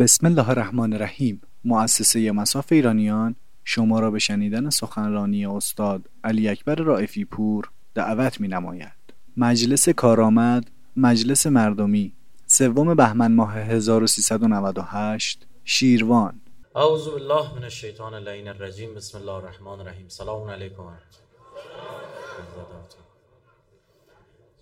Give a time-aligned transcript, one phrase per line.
[0.00, 1.40] بسم الله الرحمن الرحیم.
[1.64, 8.48] مؤسسه مساف ایرانیان شما را به شنیدن سخنرانی استاد علی اکبر رائفی پور دعوت می
[8.48, 9.14] نماید.
[9.36, 12.12] مجلس کارآمد مجلس مردمی
[12.46, 16.40] سوم بهمن ماه 1398 شیروان.
[16.74, 18.94] اعوذ بالله من الشیطان اللعین الرجیم.
[18.94, 20.08] بسم الله الرحمن الرحیم.
[20.08, 20.82] سلام علیکم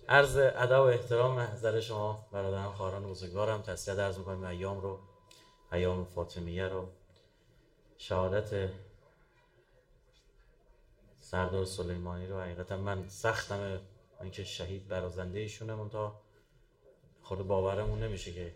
[0.09, 3.61] عرض ادب و احترام محضر شما برادران خواهران بزرگوارم.
[3.61, 4.99] تسلیت عرض می‌کنیم ایام رو
[5.71, 6.89] ایام فاطمیه رو.
[7.97, 8.69] شهادت
[11.21, 13.81] سردار سلیمانی رو حقیقتا من سختم
[14.21, 16.21] اینکه شهید برازنده ایشونه منتها
[17.21, 18.55] خود باورمون نمیشه که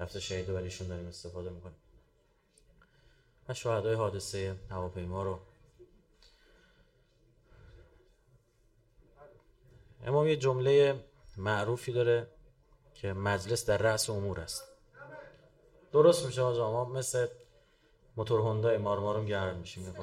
[0.00, 1.76] لفظ شهید رو برای ایشون داریم استفاده می‌کنیم.
[3.48, 5.38] من شهدای حادثه هواپیما رو.
[10.04, 11.04] امام یه جمله
[11.36, 12.28] معروفی داره
[12.94, 14.75] که مجلس در رأس امور است.
[15.96, 17.26] درست میشه آجا ما مثل
[18.16, 19.94] موتور هوندای مارمارون گرم میشیم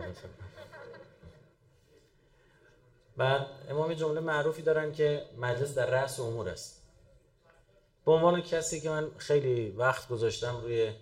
[3.18, 6.84] بعد امام جمله معروفی دارن که مجلس در رأس امور است.
[8.06, 10.94] به عنوان کسی که من خیلی وقت گذاشتم روی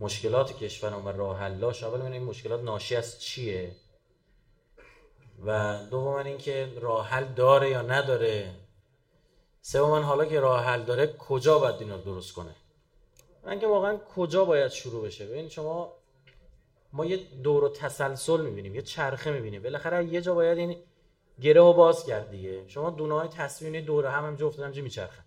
[0.00, 3.76] مشکلات کشورم و راه حلاش اول این مشکلات ناشی از چیه؟
[5.46, 8.54] و دوم اینکه راه حل داره یا نداره؟
[9.62, 12.54] سوم حالا که راه حل داره کجا باید اینا درست کنه؟
[13.44, 15.26] من که واقعا کجا باید شروع بشه.
[15.26, 15.92] ببین شما
[16.92, 19.62] ما یه دور و تسلسل می‌بینیم یه چرخه می‌بینیم.
[19.62, 20.76] بالاخره یه جا باید این
[21.40, 22.68] گره و باز کرد دیگه.
[22.68, 25.24] شما دونه های تصویر دور هم هم جفت همجا میچرخن؟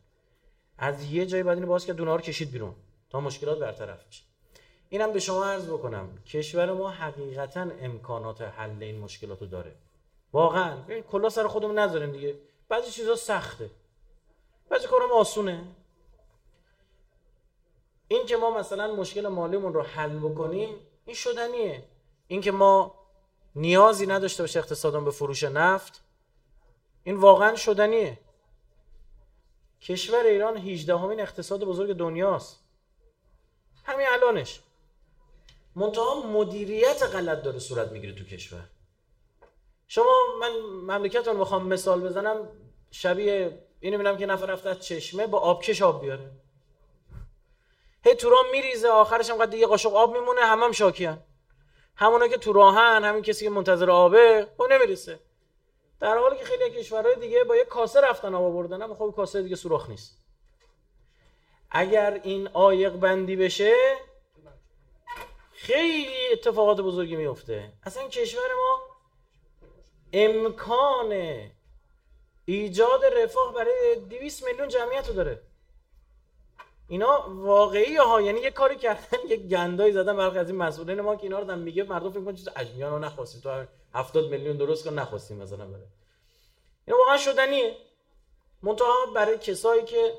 [0.77, 2.75] از یه جایی باید اینو باز کرد دونه رو کشید بیرون
[3.09, 4.23] تا مشکلات برطرف بشه.
[4.89, 9.75] اینم به شما عرض بکنم کشور ما حقیقتا امکانات حل این مشکلات رو داره.
[10.33, 10.75] واقعا.
[10.75, 12.35] ببین کلا سر خودمون نذاریم دیگه.
[12.69, 13.69] بعضی چیزا سخته.
[14.69, 15.63] بعضی کارم آسونه.
[18.07, 20.75] این که ما مثلا مشکل مالیمون رو حل بکنیم
[21.05, 21.83] این شدنیه.
[22.27, 22.95] این که ما
[23.55, 26.03] نیازی نداشته باشه اقتصادمون به فروش نفت
[27.03, 28.19] این واقعا شدنیه.
[29.81, 32.59] کشور ایران 18 همین اقتصاد بزرگ دنیاست.
[33.85, 34.59] همین الانش.
[35.75, 38.63] منتها مدیریت غلط داره صورت می‌گیره تو کشور.
[39.87, 40.51] شما من
[40.95, 42.47] مملکت رو می‌خوام مثال بزنم
[42.91, 46.31] شبیه اینو می‌بینم که نفر رفته از چشمه با آبکش آب بیاره.
[48.05, 51.23] هی تو راه میریزه آخرش هم قد یه قاشق آب میمونه همم هم شاکیان.
[51.95, 55.19] همونا که تو راهن همین کسی که منتظر آبه خب نمی‌رسه.
[55.99, 59.41] در حالی که خیلی کشورهای دیگه با یه کاسه رفتن آب آوردن اما خب کاسه
[59.41, 60.21] دیگه سوراخ نیست.
[61.71, 63.73] اگر این آیق بندی بشه
[65.51, 68.79] خیلی اتفاقات بزرگی میفته اصلا کشور ما
[70.13, 71.11] امکان
[72.45, 75.41] ایجاد رفاه برای 200 میلیون جمعیت رو داره.
[76.87, 78.21] اینا واقعی ها.
[78.21, 81.55] یعنی یه کاری کردن یه گندایی زدن برخی از این مسئولین ما که اینا رو
[81.55, 83.41] میگه مردم فکر کنن چیز اجمیان رو نخواستیم.
[83.41, 85.87] تو 70 میلیون درست کن نخواستیم مثلا بره.
[86.87, 87.77] اینا واقعا شدنیه
[88.63, 90.13] منتها برای کسایی که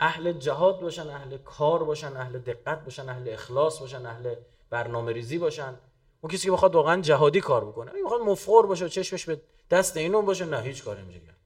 [0.00, 4.34] اهل جهاد باشن اهل کار باشن اهل دقت باشن اهل اخلاص باشن اهل
[4.70, 5.74] برنامه ریزی باشن
[6.20, 9.40] اون کسی که بخواد واقعا جهادی کار بکنه می‌خواد مفخور باشه و چشمش به
[9.70, 11.37] دست اینون باشه نه هیچ کاری نمیشه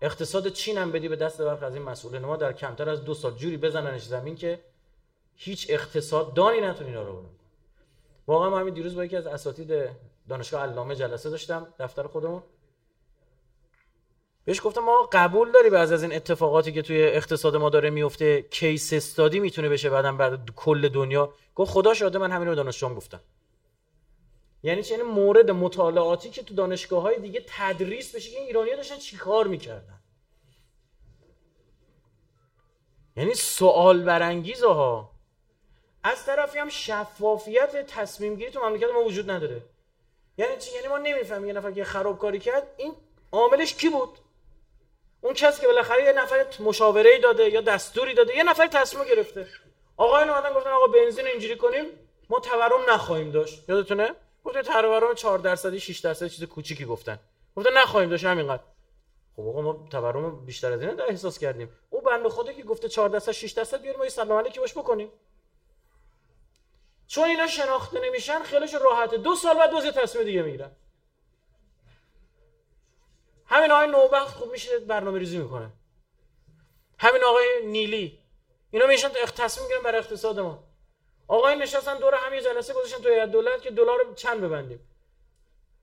[0.00, 2.22] اقتصاد چین هم بدی به دست برخی از این مسئولین.
[2.22, 4.60] ما در کمتر از دو سال جوری بزننش زمین که
[5.34, 7.24] هیچ اقتصاد دانی نتونی اینا رو
[8.26, 9.90] واقعا ما همین دیروز با یکی از اساتید
[10.28, 12.42] دانشگاه علامه جلسه داشتم دفتر خودمون.
[14.44, 18.42] بهش گفتم ما قبول داری بعضی از این اتفاقاتی که توی اقتصاد ما داره میفته
[18.42, 22.94] کیس استادی می‌تونه بشه بعدم بعد کل دنیا؟ گفت خدا شاده من همین رو دانشجوام
[22.94, 23.20] گفتم.
[24.66, 28.76] یعنی چه؟ یعنی مورد مطالعاتی که تو دانشگاه های دیگه تدریس بشه که این ایرانی
[28.76, 30.00] داشتن چیکار می‌کردن؟
[33.16, 35.10] یعنی سوال برانگیز ها
[36.02, 39.62] از طرفی هم شفافیت تصمیم گیری تو مملکت ما وجود نداره.
[40.38, 42.94] یعنی چی؟ یعنی ما نمی‌فهمیم یه نفر که خرابکاری کرد این
[43.32, 44.18] عاملش کی بود؟
[45.20, 49.46] اون کسی که بالاخره یه نفر مشاوره داده یا دستوری داده یه نفر تصمیم گرفته.
[49.96, 51.84] آقایان اومدن گفتن آقا بنزین اینجوری کنیم
[52.28, 53.68] ما تورم نخواهیم داشت.
[53.68, 54.14] یادتونه؟
[54.46, 57.18] گفتن تورم 4 درصدی 6 درصد چیز کوچیکی گفتن.
[57.56, 58.62] گفتن نخواهیم داشت همینقدر.
[59.36, 61.72] خب آقا ما تورم بیشتر از این احساس کردیم.
[61.90, 65.10] او بنده خدا که گفته 4 درصد 6 درصد بیاریم ما سلام علیکی باش بکنیم.
[67.06, 69.16] چون اینا شناخته نمیشن خیلیش راحته.
[69.16, 70.70] دو سال بعد دوز تصمیم دیگه می‌گیرن.
[73.46, 75.72] همین آقای نوبخت خوب میشه برنامه ریزی می‌کنه.
[76.98, 78.18] همین آقای نیلی.
[78.70, 80.65] اینا میشن تصمیم می‌گیرن برای اقتصاد ما.
[81.28, 84.80] آقای نشستن دور هم یه جلسه گذاشتن تو دولت که دلار چند ببندیم.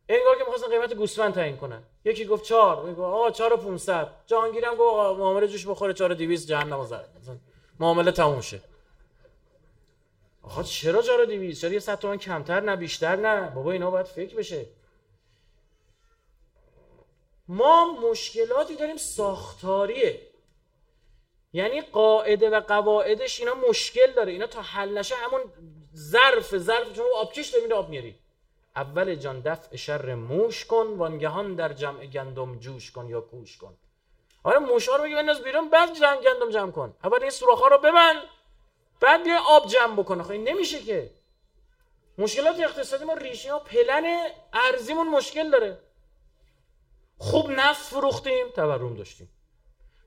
[0.10, 1.84] انگار که می‌خواستن قیمت گوسفند تعیین کنن.
[2.06, 6.14] یکی گفت 4 میگه آقا 4 و 500 جهانگیرم گفت آقا معامله جوش بخوره 4
[6.14, 7.10] 200 جهنم زد.
[7.80, 8.62] معامله تموم شه.
[10.44, 14.06] آقا چرا چرا 200 چرا یه 100 تومن کمتر نه بیشتر نه؟ بابا اینا باید
[14.06, 14.66] فکر بشه.
[17.48, 20.33] ما مشکلاتی داریم ساختاریه.
[21.54, 24.32] یعنی قاعده و قواعدش اینا مشکل داره.
[24.32, 25.42] اینا تا حل نشه همون
[25.96, 28.16] ظرف ظرف چون آبکش داریم آب میاری
[28.76, 33.78] اول جان دفع شر موش کن وانگهان در جمع گندم جوش کن یا کوش کن.
[34.44, 36.96] آره موشا رو بگی بنداز بیرون بعد جمع گندم جمع کن.
[37.04, 38.22] اول این سوراخ رو ببند
[39.00, 41.10] بعد بیا آب جمع بکنه خب این نمیشه که.
[42.18, 45.80] مشکلات اقتصادی ما ریشه ها پلن ارزیمون مشکل داره.
[47.18, 49.30] خوب نفت فروختیم تورم داشتیم.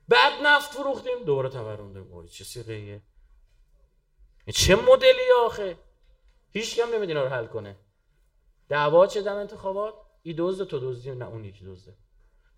[0.09, 1.25] بعد نفت فروختیم.
[1.25, 2.27] دوباره تورم داریم.
[2.27, 3.03] چه سیغه
[4.55, 5.79] چه مدلی آخه؟
[6.53, 7.77] هیچ کم نمی‌دونه رو حل کنه.
[8.69, 11.11] دعوا چه دم انتخابات؟ ای دزده تو دزدی.
[11.11, 11.95] نه اون یکی دزده.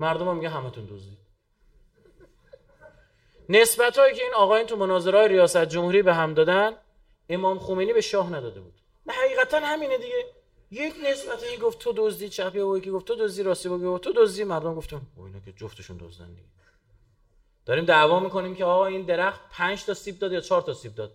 [0.00, 1.18] مردم هم میگه همتون دزدی
[3.48, 6.76] نسبت هایی که این آقایان تو مناظره ریاست جمهوری به هم دادن
[7.28, 8.74] امام خمینی به شاه نداده بود.
[9.06, 10.24] نه حقیقتا همینه دیگه.
[10.70, 14.12] یک نسبت این گفت تو دزدی چپی و یکی گفت تو دزدی راستی بگو تو
[14.12, 14.44] دزدی.
[14.44, 16.48] مردم گفتم او اینا که جفتشون دزدن دیگه.
[17.68, 20.94] داریم دعوا می‌کنیم که آقا این درخت 5 تا سیب داد یا 4 تا سیب
[20.94, 21.12] داد؟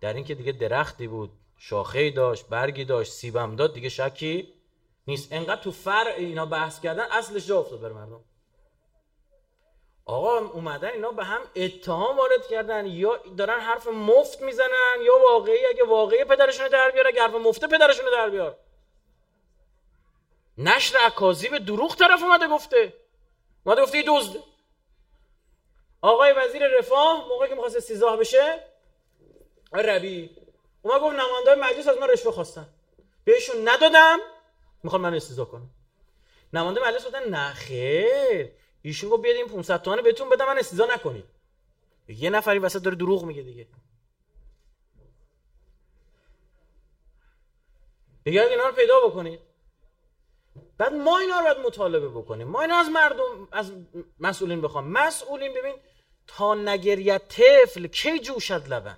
[0.00, 4.54] در اینکه دیگه درختی بود شاخه داشت برگی داشت سیبم داد دیگه شکی
[5.06, 5.32] نیست.
[5.32, 8.24] انقدر تو فرع اینا بحث کردن اصلش جا افتاد بر مردم.
[10.04, 15.66] آقا اومدن اینا به هم اتهام وارد کردن یا دارن حرف مفت می‌زنن یا واقعی
[15.66, 18.56] اگه واقعی پدرشون در بیار اگه حرف مفته پدرشون در بیار.
[20.58, 22.92] نشر عکازی به دروغ طرف اومده گفته.
[23.64, 24.49] اومده گفته دزد
[26.02, 28.64] آقای وزیر رفاه موقعی که می‌خواست استیزاه بشه
[29.72, 30.30] ربی.
[30.82, 32.66] اومد گفت نماینده مجلس از من رشوه خواستن.
[33.24, 34.18] بهشون ندادم
[34.82, 35.70] می‌خوان من استیزا کنم
[36.52, 38.52] نماینده مجلس گفتن نه خیر.
[38.82, 41.24] ایشون گفت بیاد این 500 تومن بهتون بدم من استیزا نکنید
[42.08, 43.66] یه نفری وسط داره دروغ میگه دیگه.
[48.24, 49.40] دیگه اینا رو پیدا بکنید.
[50.78, 52.48] بعد ما اینا رو باید مطالبه بکنیم.
[52.48, 53.72] ما اینا از مردم از
[54.20, 54.88] مسئولین بخوام.
[54.88, 55.74] مسئولین ببین
[56.36, 58.96] تا نگریت طفل کی جوشد لبن؟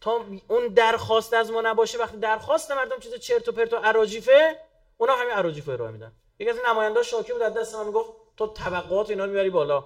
[0.00, 4.56] تا اون درخواست از ما نباشه وقتی درخواست مردم چیز چرت و پرت و اراجیفه
[4.96, 6.12] اونا همین اراجیفه ارائه میدن.
[6.38, 9.50] یکی از این نماینده شاکی بود از دست من می‌گفت تو طبقات اینا رو می‌بری
[9.50, 9.84] بالا.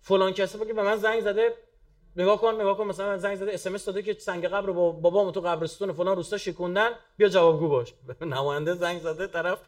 [0.00, 1.54] فلان کسی که به من زنگ زده
[2.16, 5.30] نگاه کن نگاه کن مثلا زنگ زده اس ام داده که سنگ قبر با بابام
[5.30, 7.94] تو قبرستون فلان روستا شکوندن بیا جوابگو باش.
[8.20, 9.58] نماینده زنگ زده طرف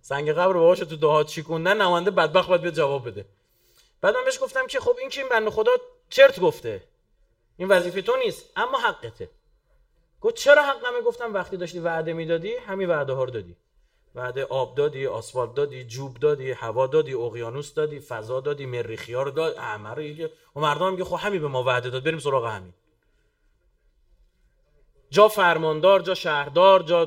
[0.00, 3.26] سنگ قبر باباش تو دهات شکوندن نماینده بدبخت باید بیا جواب بده.
[4.00, 5.72] بعد من بهش گفتم که خب این که این بنده خدا
[6.10, 6.82] چرت گفته؟
[7.56, 9.30] این وظیفه تو نیست اما حقته.
[10.20, 13.56] گفت چرا حقمه گفتم وقتی داشتی وعده می‌دادی همین وعده ها رو دادی.
[14.14, 19.30] وعده آب دادی آسفالت دادی جوب دادی هوا دادی اقیانوس دادی فضا دادی مریخیا رو
[19.30, 22.74] داد همه رو و مردم میگه خب همین به ما وعده داد بریم سراغ همین.
[25.10, 27.04] جا فرماندار جا شهردار جا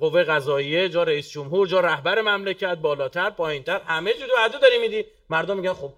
[0.00, 5.04] قوه قضاییه جا رئیس جمهور جا رهبر مملکت بالاتر پایینتر همه جو وعده داری میدی.
[5.30, 5.92] مردم میگن خب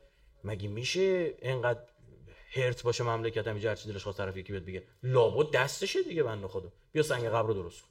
[0.45, 1.81] مگه میشه اینقدر
[2.53, 6.49] هرت باشه مملکت هر چی دلش خواست طرف یکی بیاد بگه؟ لابد دستشه دیگه بنده
[6.49, 6.73] خدا.
[6.93, 7.89] بیا سنگ قبر رو درست کن.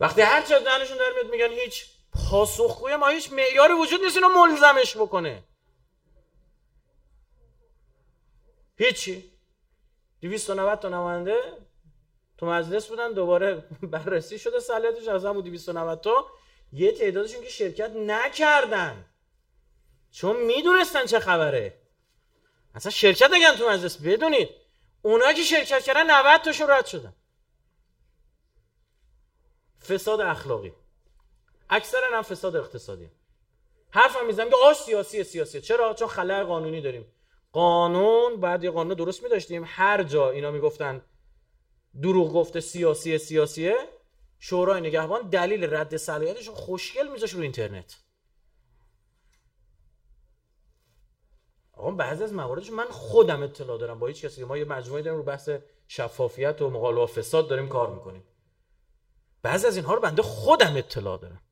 [0.00, 1.86] وقتی هر چه دهنشون در میاد میگن هیچ
[2.30, 5.44] پاسخگوی ما هیچ معیاری وجود نیست اینو ملزمش بکنه.
[8.78, 9.30] هیچی.
[10.20, 11.40] 290 تا نماینده
[12.38, 16.26] تو مجلس بودن دوباره بررسی شده صلاحیتش از همون 290 تا.
[16.74, 19.04] یه تعدادشون که شرکت نکردن.
[20.10, 21.80] چون می‌دونستن چه خبره.
[22.74, 24.48] اصلا شرکت نگن تو مجلس بدونید
[25.02, 27.14] اونا که شرکت کردن 90 تاشون رد شدن.
[29.88, 30.72] فساد اخلاقی.
[31.70, 33.10] اکثرا هم فساد اقتصادی.
[33.90, 35.60] حرف هم می‌زنم که آش سیاسی سیاسی.
[35.60, 37.12] چرا؟ چون خلای قانونی داریم.
[37.52, 41.02] قانون بعد یه قانون درست می هر جا اینا می‌گفتن
[42.02, 43.76] دروغ گفته سیاسی سیاسیه
[44.46, 47.96] شورای نگهبان دلیل رد صلاحیتش خوشگل میذاش رو اینترنت.
[51.72, 53.98] آقا بعضی از مواردش من خودم اطلاع دارم.
[53.98, 55.50] با هیچ کسی ما یه مجموعه داریم رو بحث
[55.88, 58.24] شفافیت و مقابله با فساد داریم کار می‌کنیم.
[59.42, 61.42] بعضی از اینها رو بنده خودم اطلاع دارم.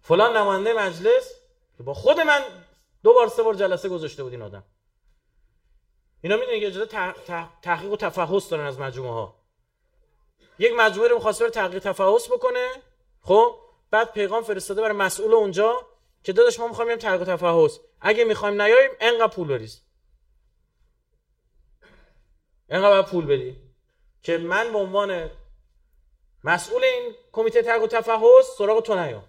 [0.00, 1.32] فلان نماینده مجلس
[1.76, 2.42] که با خود من
[3.02, 4.64] دو بار سه بار جلسه گذاشته بود این آدم.
[6.22, 6.86] اینا می‌دونن که اجازه
[7.62, 9.42] تحقیق و تفحص دارن از مجموعه ها
[10.58, 12.68] یک مجموعه رو می‌خواسته تحقیق تفحص بکنه
[13.20, 13.58] خب؟
[13.90, 15.86] بعد پیغام فرستاده برای مسئول اونجا
[16.22, 17.78] که داداش ما می‌خوایم تحقیق تفحص.
[18.00, 19.82] اگه می‌خوایم نیاییم انقدر پول بریز.
[22.68, 23.56] انقدر پول بدی.
[24.22, 25.30] که من به عنوان
[26.44, 29.24] مسئول این کمیته تحقیق تفحص سراغ تو نیام.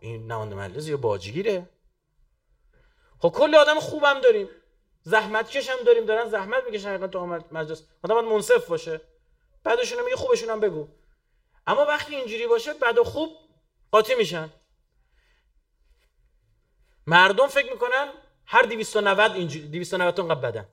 [0.00, 1.68] این نماینده مجلس یا باجگیره.
[3.18, 4.48] خب کلی آدم خوبم داریم.
[5.02, 7.82] زحمت کش هم داریم دارن زحمت می‌کشن حقیقتا تو مجلس.
[8.02, 9.00] آدم باید منصف باشه.
[9.64, 10.88] بعدشون میگه خوبشون هم بگو.
[11.66, 13.36] اما وقتی اینجوری باشه بد و خوب
[13.90, 14.50] قاطی میشن.
[17.06, 18.08] مردم فکر می‌کنن
[18.46, 20.68] هر 290 اینجوری 290 تا بدن.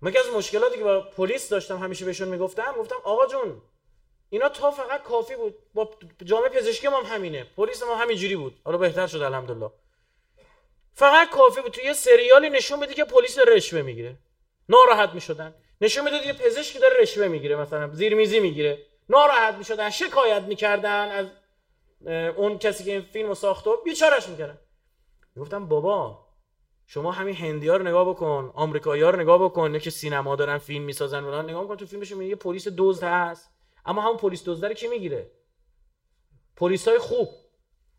[0.00, 3.62] من از مشکلاتی که با پلیس داشتم همیشه بهشون می‌گفتم گفتم آقا جون
[4.30, 5.54] اینا تا فقط کافی بود.
[5.74, 5.90] با
[6.24, 7.44] جامعه پزشکی ما هم همینه.
[7.44, 8.60] پلیس ما همینجوری بود.
[8.64, 9.70] حالا بهتر شد الحمدلله.
[10.94, 14.18] فقط کافی بود تو یه سریالی نشون بدی که پلیس رشوه می‌گیره.
[14.68, 15.54] ناراحت می‌شدن.
[15.80, 18.86] نشون می‌داد یه پزشکی داره رشوه می‌گیره مثلا زیرمیزی می‌گیره.
[19.08, 21.26] ناراحت می‌شدن شکایت می‌کردن از
[22.36, 24.58] اون کسی که این فیلمو ساخته بیچارش می‌کردن.
[25.34, 26.26] می‌گفتم بابا
[26.86, 30.58] شما همین هندی ها رو نگاه بکن آمریکایی ها رو نگاه بکن که سینما دارن
[30.58, 33.50] فیلم می‌سازن ولان نگاه کن تو فیلمشون یه پلیس دزد هست.
[33.86, 35.30] اما همون پلیس دزد رو کی می‌گیره؟
[36.56, 37.28] پلیس های خوب.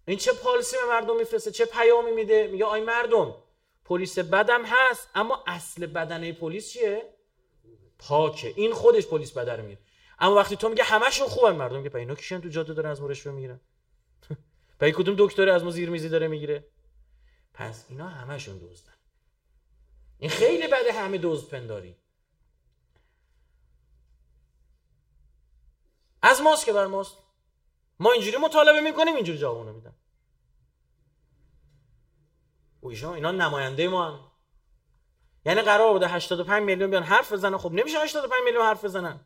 [0.05, 3.35] این چه پالیسی به مردم میفرسته؟ چه پیامی میده؟ میگه آی مردم
[3.85, 7.13] پلیس بدم هست اما اصل بدنه پلیس چیه؟
[7.99, 8.53] پاکه.
[8.55, 9.79] این خودش پلیس بدر میگه
[10.19, 13.07] اما وقتی تو میگه همشون خوبن مردم که اینا کیشن تو جاده دارن از ما
[13.07, 13.59] رشوه می‌گیرن؟
[14.79, 16.67] به کدوم دکتر از ما زیرمیزی داره می‌گیره؟
[17.53, 18.93] پس اینا همشون دزدن.
[20.19, 21.95] این خیلی بده همه دزد پنداری.
[26.21, 27.22] از ماست که بر ماست؟
[27.99, 29.95] ما اینجوری مطالبه می‌کنیم اینجوری جوابونو میدن.
[32.81, 34.31] و اینا نماینده ما هم.
[35.45, 37.57] یعنی قرار بوده 85 میلیون بیان حرف بزنن.
[37.57, 39.25] خب نمیشه 85 میلیون حرف بزنن.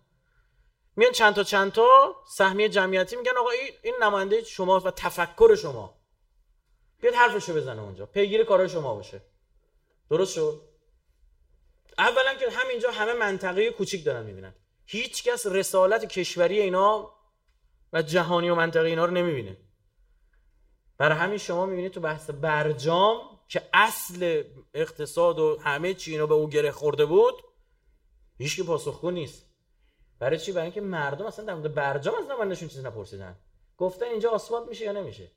[0.96, 3.50] میان چند تا چند تا سهمیه جمعیتی میگن آقا
[3.84, 5.98] این نماینده شما و تفکر شما.
[7.02, 8.06] بیاد حرفشو بزنه اونجا.
[8.06, 9.22] پیگیر کارای شما باشه.
[10.10, 10.62] درست شد؟
[11.98, 14.56] اولا که همینجا همه منطقه کوچیک دارن می‌بینن.
[14.86, 17.17] هیچ کس رسالت کشوری اینا
[17.94, 19.58] و جهانی و منطقه اینا رو نمی‌بینه.
[20.98, 26.34] برای همین شما می‌بینید تو بحث برجام که اصل اقتصاد و همه چی اینا به
[26.34, 27.44] او گره خورده بود
[28.38, 29.48] هیچ پاسخگو نیست.
[30.20, 33.36] برای چی؟ برای اینکه مردم اصلا در مورد برجام از نمایندشون چیزی نپرسیدن.
[33.78, 35.32] گفتن اینجا آسفالت میشه یا نمیشه؟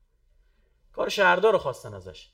[0.94, 2.28] کار شهردار رو خواستن ازش.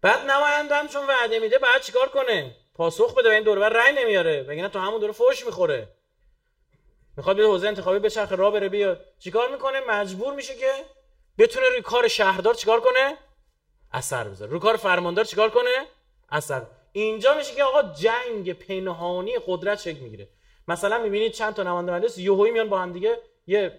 [0.00, 3.92] بعد نماینده هم چون وعده میده بعد چیکار کنه؟ پاسخ بده و این دوربر رأی
[3.92, 4.42] نمیاره.
[4.42, 5.96] بگه تو همون دور فوش می‌خوره؟
[7.16, 10.72] می‌خواد به حوزه انتخابی به چرخ راه بره بیاد چیکار می‌کنه؟ مجبور میشه که
[11.38, 13.16] بتونه روی کار شهردار چیکار کنه؟
[13.92, 14.50] اثر بذاره.
[14.50, 15.86] روی کار فرماندار چیکار کنه؟
[16.30, 16.66] اثر.
[16.92, 20.28] اینجا میشه که آقا جنگ پنهانی قدرت شکل می‌گیره.
[20.68, 23.78] مثلا می‌بینید چند تا نماینده مجلس یهویی میان با هم دیگه یه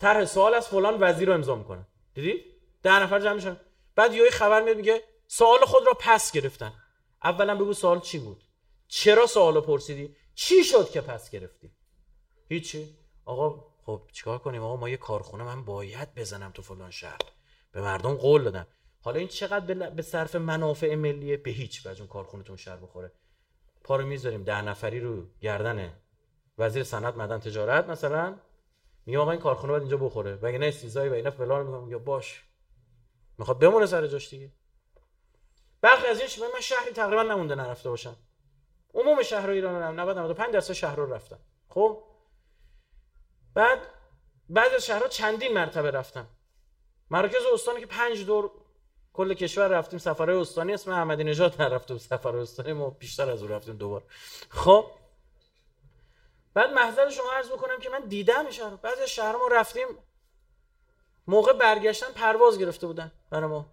[0.00, 1.86] طرح سوال از فلان وزیر رو امضا می‌کنن.
[2.14, 2.44] دیدی؟
[2.82, 3.56] ده نفر جمع میشن.
[3.96, 6.72] بعد یهویی خبر میاد میگه سوال خود را پس گرفتن.
[7.24, 8.44] اولا بگو سوال چی بود؟
[8.88, 11.70] چرا سوالو پرسیدی؟ چی شد که پس گرفتی؟
[12.48, 17.20] هیچی؟ آقا خب چیکار کنیم؟ آقا ما یه کارخونه من باید بزنم تو فلان شهر.
[17.72, 18.66] به مردم قول دادم.
[19.00, 23.12] حالا این چقدر به صرف منافع ملیه به هیچ وجه اون کارخونه شهر بخوره؟
[23.84, 24.42] پا رو می‌ذاریم.
[24.42, 25.92] ده نفری رو گردن
[26.58, 28.36] وزیر صنعت معدن تجارت مثلا.
[29.06, 30.38] میگه آقا این کارخونه باید اینجا بخوره.
[30.42, 32.44] و نه سیزایی و اینا فلان میگم یا باش.
[33.38, 34.52] می‌خواد بمونه سر جاش دیگه.
[35.80, 38.16] برخی از این من شهری تقریبا نمونده نرفته باشم.
[38.94, 41.38] عموم شهر ایران هم 90 95 درصد شهر رو رفتم.
[41.68, 42.02] خب؟
[43.54, 43.78] بعد
[44.48, 46.26] بعضی از شهرها چندین مرتبه رفتم.
[47.10, 48.50] مراکز استانی که پنج دور
[49.12, 51.98] کل کشور رفتیم سفرهای استانی اسم احمدی نژاد نرفتم.
[51.98, 54.02] سفر استانی ما بیشتر از اون رفتیم دوبار.
[54.48, 54.86] خب.
[56.54, 59.86] بعد محضر شما عرض بکنم که من دیدم شهر بعضی از شهر ما رفتیم
[61.26, 63.66] موقع برگشتن پرواز گرفته بودن برای ما.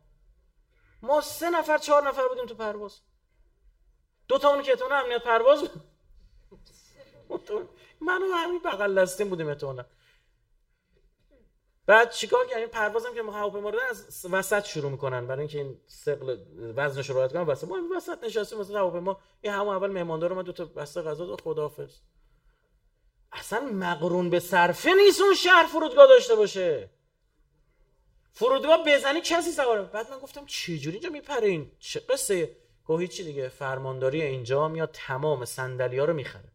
[1.01, 3.00] ما سه نفر چهار نفر بودیم تو پرواز.
[4.27, 5.81] دو تا اون که اتمنه امنیت پرواز بود.
[8.01, 9.86] من و همین بغل دستیم بودیم اتمنه
[11.86, 15.27] بعد چیکار کردیم؟ پروازم که هواپیما رو از وسط شروع می‌کنن.
[15.27, 16.38] برای اینکه این ثقل
[16.75, 17.67] وزنش رو رعایت کنن وسط.
[17.67, 19.20] ما وسط نشستیم مثلا هواپیما.
[19.41, 21.41] این همون اول مهماندار من دو تا بسته غذا داد.
[21.41, 21.96] خداحافظ.
[23.31, 26.89] اصلا مقرون به صرفه نیست اون شهر فرودگاه داشته باشه.
[28.34, 32.55] فرودگاه بزنی کسی سواره بعد من گفتم چه جوری اینجا میپره این؟ چه قصه؟
[32.86, 33.50] گفت چی دیگه.
[33.50, 36.51] فرمانداری اینجا میاد تمام ها رو می‌خره.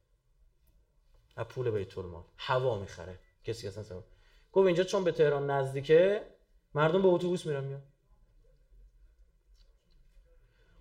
[1.37, 3.19] از پول بیت المال هوا می‌خره.
[3.45, 4.05] کسی اصلا سوار
[4.53, 6.27] گفت اینجا چون به تهران نزدیکه
[6.75, 7.83] مردم به اتوبوس میرن میان.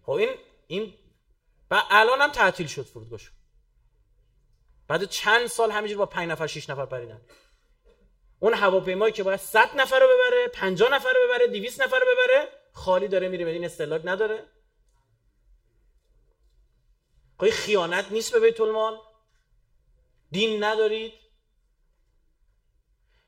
[0.03, 0.29] خب این
[0.67, 0.93] این
[1.71, 3.35] و الان هم تعطیل شد فرودگاهشون
[4.87, 7.21] بعد چند سال همینجور با 5 نفر 6 نفر پریدن.
[8.39, 12.05] اون هواپیمایی که باید 100 نفر رو ببره 50 نفر رو ببره 200 نفر رو
[12.11, 14.43] ببره خالی داره میره بدین استلاک نداره.
[17.39, 18.97] خب خیانت نیست به بیت المال.
[20.31, 21.13] دین ندارید؟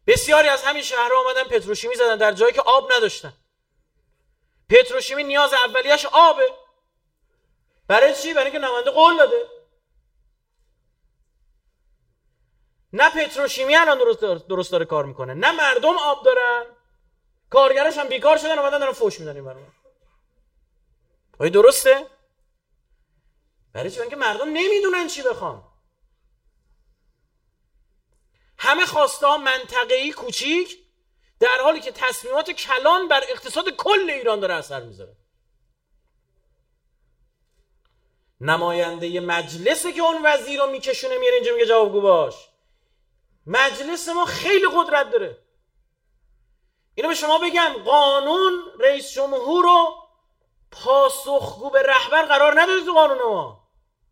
[0.07, 3.33] بسیاری از همین شهرها آمدن پتروشیمی زدن در جایی که آب نداشتن.
[4.69, 6.53] پتروشیمی نیاز اولیش آبه.
[7.87, 9.49] برای چی؟ برای اینکه نماینده قول داده.
[12.93, 15.33] نه پتروشیمی الان درست, درست داره کار می‌کنه.
[15.33, 16.65] نه مردم آب دارن.
[17.49, 19.65] کارگرش هم بیکار شدن اومدن دارن فوش میدن این
[21.39, 22.05] آیا درسته؟
[23.73, 25.66] برای چی؟ که مردم نمی‌دونن چی بخوان.
[28.57, 30.77] همه خواسته ها منطقه‌ای کوچیک
[31.39, 35.15] در حالی که تصمیمات کلان بر اقتصاد کل ایران داره اثر می‌ذاره.
[38.41, 42.35] نماینده مجلسه که اون وزیر رو میکشونه میره اینجا میگه جوابگو باش.
[43.47, 45.37] مجلس ما خیلی قدرت داره.
[46.95, 49.95] اینو به شما بگم قانون رئیس جمهور رو
[50.71, 53.69] پاسخگو به رهبر قرار نداده تو قانون ما.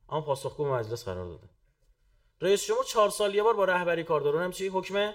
[0.09, 1.54] اما پاسخگو مجلس قرار داده.
[2.41, 4.37] رئیس جمهور چهار سال یه بار با رهبری کار داره.
[4.37, 5.13] اونم چی؟ حکم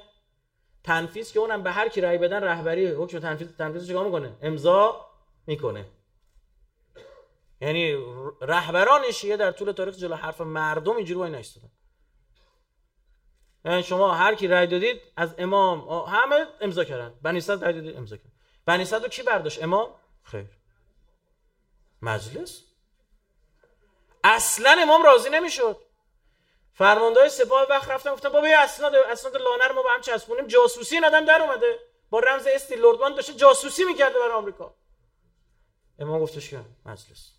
[0.85, 2.87] تنفیذ که اونم به هر کی رأی بدن رهبری.
[2.87, 5.07] حکم تنفیذ تنفیذ چیکار می‌کنه؟ امضا
[5.47, 5.87] می‌کنه.
[7.61, 7.97] یعنی
[8.41, 11.71] رهبران شیعه در طول تاریخ جلو حرف مردم اینجوری وای نایستادن
[13.65, 17.15] یعنی شما هر کی رأی دادید از امام همه امضا کردن.
[17.23, 18.31] بنی صدر رأی دادید امضا کردن.
[18.67, 20.47] بنی صدر کی برداشت؟ امام؟ خیر.
[22.03, 22.65] مجلس.
[24.25, 25.77] اصلا امام راضی نمی‌شد.
[26.81, 30.47] فرمانده سپاه وقت رفتن گفتن بابا اسناد اسناد لانر ما با هم چسبونیم.
[30.47, 31.79] جاسوسی این آدم در اومده.
[32.11, 34.75] با رمز استی لوردمان داشته جاسوسی می‌کرده برای آمریکا.
[35.99, 37.33] امام گفتش که مجلس.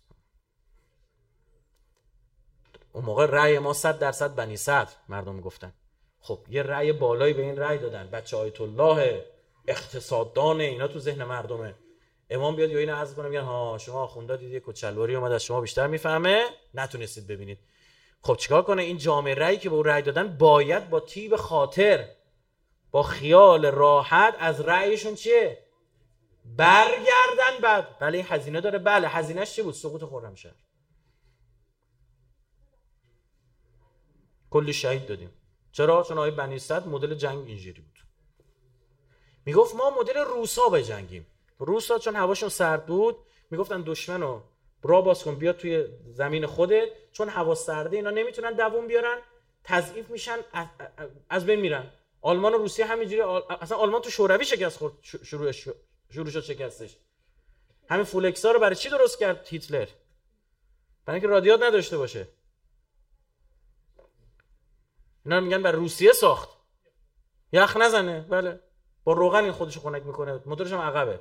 [2.92, 5.72] اون موقع رأی ما صد درصد بنی صدر مردم گفتن.
[6.20, 8.10] خب یه رأی بالایی به این رأی دادن.
[8.10, 9.24] بچه آیت الله
[9.68, 11.74] اقتصاددان اینا تو ذهن مردمه.
[12.30, 15.44] امام بیاد یا اینو عرض کنه میگن ها شما آخوندا دید یه کچلواری اومد از
[15.44, 16.44] شما بیشتر می‌فهمه.
[16.74, 17.58] نتونستید ببینید.
[18.22, 22.08] خب چیکار کنه؟ این جامعه رأی که به اون رأی دادن باید با تیب خاطر
[22.90, 25.58] با خیال راحت از رأیشون چیه؟
[26.44, 27.98] برگردن بعد.
[27.98, 28.78] بله این هزینه داره.
[28.78, 30.54] بله هزینهش چی بود؟ سقوط خرمشهر
[34.50, 35.30] کلی شهید دادیم.
[35.72, 37.98] چرا؟ چون آقای بنی صد مدل جنگ اینجوری بود.
[39.44, 41.26] می‌گفت ما مدل روسا بجنگیم
[41.58, 43.16] روسا چون هواشون سرد بود
[43.50, 44.40] می‌گفتن دشمنو
[44.82, 49.18] را باز کن بیا توی زمین خودت چون هوا سرده اینا نمی‌تونن دووم بیارن.
[49.64, 50.38] تضعیف میشن
[51.28, 51.90] از بین میرن.
[52.20, 53.20] آلمان و روسیه همینجوری
[53.60, 55.52] اصلا آلمان تو شوروی شکست خورد شروع
[56.10, 56.96] شروع شد شکستش.
[57.90, 59.88] همین فولکسا رو برای چی درست کرد هیتلر؟
[61.06, 62.28] برای اینکه رادیات نداشته باشه.
[65.24, 66.48] اینا میگن بر روسیه ساخت.
[67.52, 68.20] یخ نزنه.
[68.20, 68.60] بله.
[69.04, 70.40] با روغن این خودشو خنک می‌کنه.
[70.46, 71.20] موتورش هم عقبه.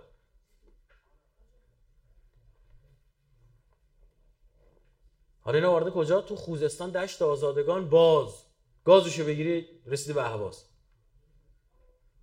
[5.42, 8.46] حالا اینا وارد کجا؟ تو خوزستان دشت آزادگان باز.
[8.86, 10.66] گازشو بگیری رسیدی به اهواز.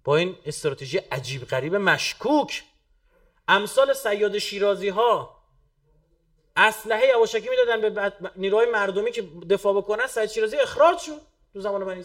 [0.04, 2.64] با این استراتژی عجیب غریب مشکوک.
[3.48, 5.38] امثال سیاد شیرازی ها
[6.56, 11.20] اسلحه یواشکی می‌دادن به نیروهای مردمی که دفاع بکنن سید شیرازی اخراج شد
[11.52, 12.04] تو زمان بنی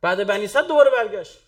[0.00, 1.38] بعد بنی دوباره برگشت.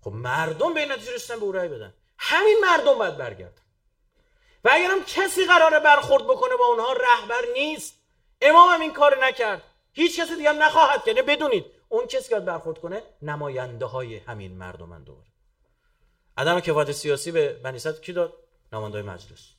[0.00, 1.94] خب مردم به این نتیجه رسیدن به او رأی بدن.
[2.18, 3.65] همین مردم باید برگردن.
[4.66, 7.94] و اگرم کسی قراره برخورد بکنه با اونها رهبر نیست.
[8.40, 9.62] امام هم این کار نکرد.
[9.92, 11.26] هیچ کسی دیگه هم نخواهد کرد.
[11.26, 15.26] بدونید اون کسی که برخورد کنه نماینده های همین مردم دوباره
[16.36, 18.34] عدم کفایت سیاسی به بنی کی داد؟
[18.72, 19.52] نماینده مجلس.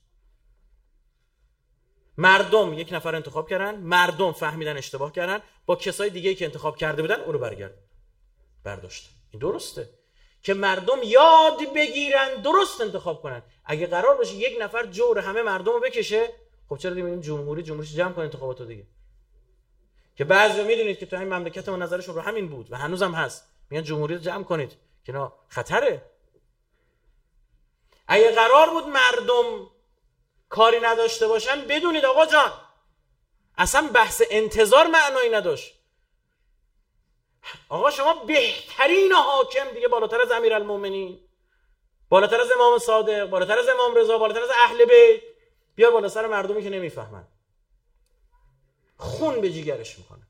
[2.17, 7.01] مردم یک نفر انتخاب کردن مردم فهمیدن اشتباه کردن با کسای دیگه که انتخاب کرده
[7.01, 7.73] بودن او رو برگرد.
[8.63, 9.09] برداشت.
[9.31, 9.89] این درسته.
[10.43, 13.41] که مردم یاد بگیرن درست انتخاب کنن.
[13.65, 16.29] اگه قرار باشه یک نفر جور همه مردم رو بکشه
[16.69, 18.83] خب چرا دیگه جمهوری جمهوری جمع کنه انتخاباتو دیگه؟
[20.15, 23.47] که بعضی می‌دونید که تو این مملکت ما نظرشون رو همین بود و هنوزم هست.
[23.69, 24.71] میگن جمهوری رو جمع کنید
[25.05, 26.01] که نه خطره.
[28.07, 29.69] اگه قرار بود مردم
[30.49, 32.51] کاری نداشته باشن بدونید آقا جان
[33.57, 35.76] اصلا بحث انتظار معنایی نداشت.
[37.69, 41.19] آقا شما بهترین حاکم دیگه بالاتر از امیرالمومنین.
[42.09, 45.21] بالاتر از امام صادق بالاتر از امام رضا بالاتر از اهل بیت.
[45.75, 47.27] بیا بالا سر مردمی که نمی‌فهمن.
[48.97, 50.27] خون به جیگرش می‌کنه.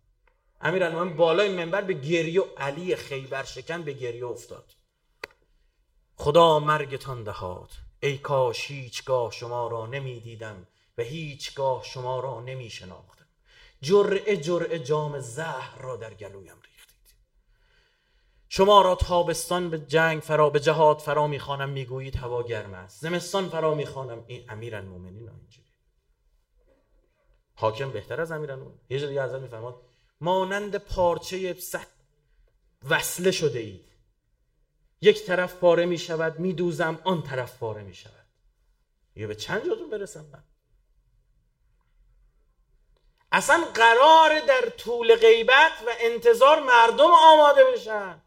[0.61, 4.65] امیرالمومنین بالای منبر به گریه علی خیبر شکن به گریه افتاد.
[6.15, 7.69] خدا مرگتان دهاد.
[7.99, 10.67] ای کاش هیچگاه شما را نمی‌دیدم
[10.97, 13.25] و هیچگاه شما را نمی شناختم
[13.81, 16.61] جرعه جرعه جام زهر را در گلویم
[18.49, 23.01] شما را تابستان به جنگ فرا به جهاد فرا می‌خوانم می‌گویید هوا گرم است.
[23.01, 24.23] زمستان فرا می‌خوانم.
[24.27, 25.67] این امیر المومنین اینجوری.
[27.55, 28.57] حاکم بهتر از امیر
[28.89, 29.81] یه جا دیگه میفرماد
[30.21, 31.87] مانند پارچه سد
[32.89, 33.87] وصله شده اید.
[35.01, 38.25] یک طرف پاره می شود می دوزم آن طرف پاره می شود
[39.15, 40.43] یه به چند جاتون برسم من؟
[43.31, 48.21] اصلا قرار در طول غیبت و انتظار مردم آماده بشن.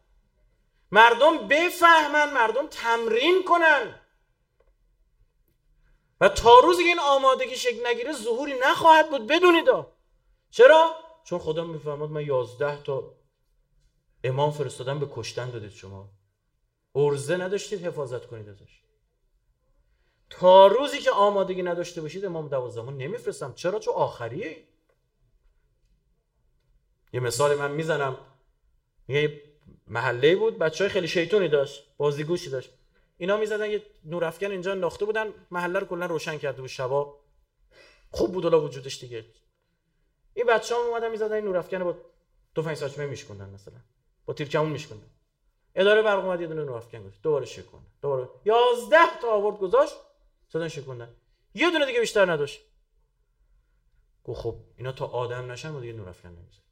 [0.91, 3.95] مردم بفهمن مردم تمرین کنن.
[6.21, 9.65] و تا روزی که این آمادگی شکل نگیره ظهوری نخواهد بود بدونید
[10.51, 13.13] چرا؟ چون خدا میفرماد من یازده تا
[14.23, 16.09] امام فرستادن به کشتن دادید شما.
[16.95, 18.81] ارزه نداشتید حفاظت کنید ازش.
[20.29, 23.53] تا روزی که آمادگی نداشته باشید امام دوازدهم نمیفرستم.
[23.53, 24.67] چرا؟ چون آخریه.
[27.13, 28.17] یه مثال من می‌زنم.
[29.07, 29.50] یه
[29.91, 32.69] محله بود بچه های خیلی شیطونی داشت بازیگوشی داشت.
[33.17, 37.19] اینا می‌زدن یه نورافکن اینجا انداخته بودن محله رو کلا روشن کرده بود شبا
[38.11, 39.25] خوب بود وجودش دیگه.
[40.33, 41.95] این بچه ها اومدن می‌زدن این نورافکن با
[42.55, 43.75] تفنگ ساچمه میشکوندن مثلا.
[44.25, 45.07] با تیر کمون میشکوندن.
[45.75, 47.21] اداره برق اومد یه دونه نورافکن گذاشت.
[47.21, 47.85] دوباره شکوند.
[48.01, 48.29] دوباره.
[48.45, 49.95] 11 تا آورد گذاشت
[50.49, 51.15] زدن شکوندن.
[51.53, 52.61] یه دونه دیگه بیشتر نداشت.
[54.23, 56.70] گفت خب اینا تا آدم نشن ما دیگه نورافکن نمی‌زنیم.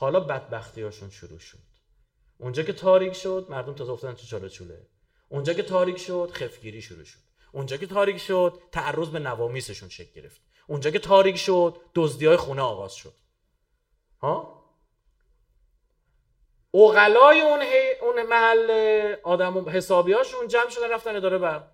[0.00, 1.58] حالا بدبختی هاشون شروع شد.
[2.38, 4.86] اونجا که تاریک شد مردم تازه افتادن تو چاله چوله.
[5.28, 7.18] اونجا که تاریک شد خفگیری شروع شد.
[7.52, 10.40] اونجا که تاریک شد تعرض به نوامیسشون شکل گرفت.
[10.66, 13.14] اونجا که تاریک شد دزدی های خونه آغاز شد.
[14.20, 14.64] ها؟
[16.70, 17.62] اوغلای اون,
[18.02, 18.70] اون محل
[19.22, 21.68] آدم حسابیاشون جمع شدن رفتن اداره بر.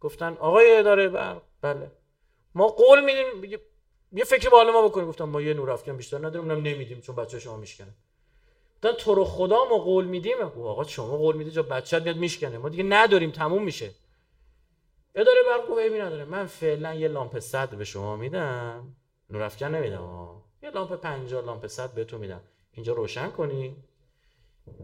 [0.00, 1.90] گفتن آقای اداره بر بله.
[2.54, 3.60] ما قول میدیم
[4.14, 5.08] یه فکر بالا ما بکنیم.
[5.08, 6.50] گفتم ما یه نور افکن بیشتر نداریم.
[6.50, 7.94] اونم نمیدیم چون بچه شما میشکنه.
[8.76, 10.42] گفتن تو رو خدا ما قول میدیم.
[10.42, 12.58] آقا شما قول میدی جا بچت میاد میشکنه.
[12.58, 13.30] ما دیگه نداریم.
[13.30, 13.90] تموم میشه.
[15.14, 16.24] اداره برق گفت نداره.
[16.24, 18.96] من فعلا یه لامپ صد به شما میدم.
[19.30, 20.42] نور افکن نمیدم.
[20.62, 22.40] یه لامپ 50 لامپ صد بهتون میدم.
[22.72, 23.76] اینجا روشن کنی.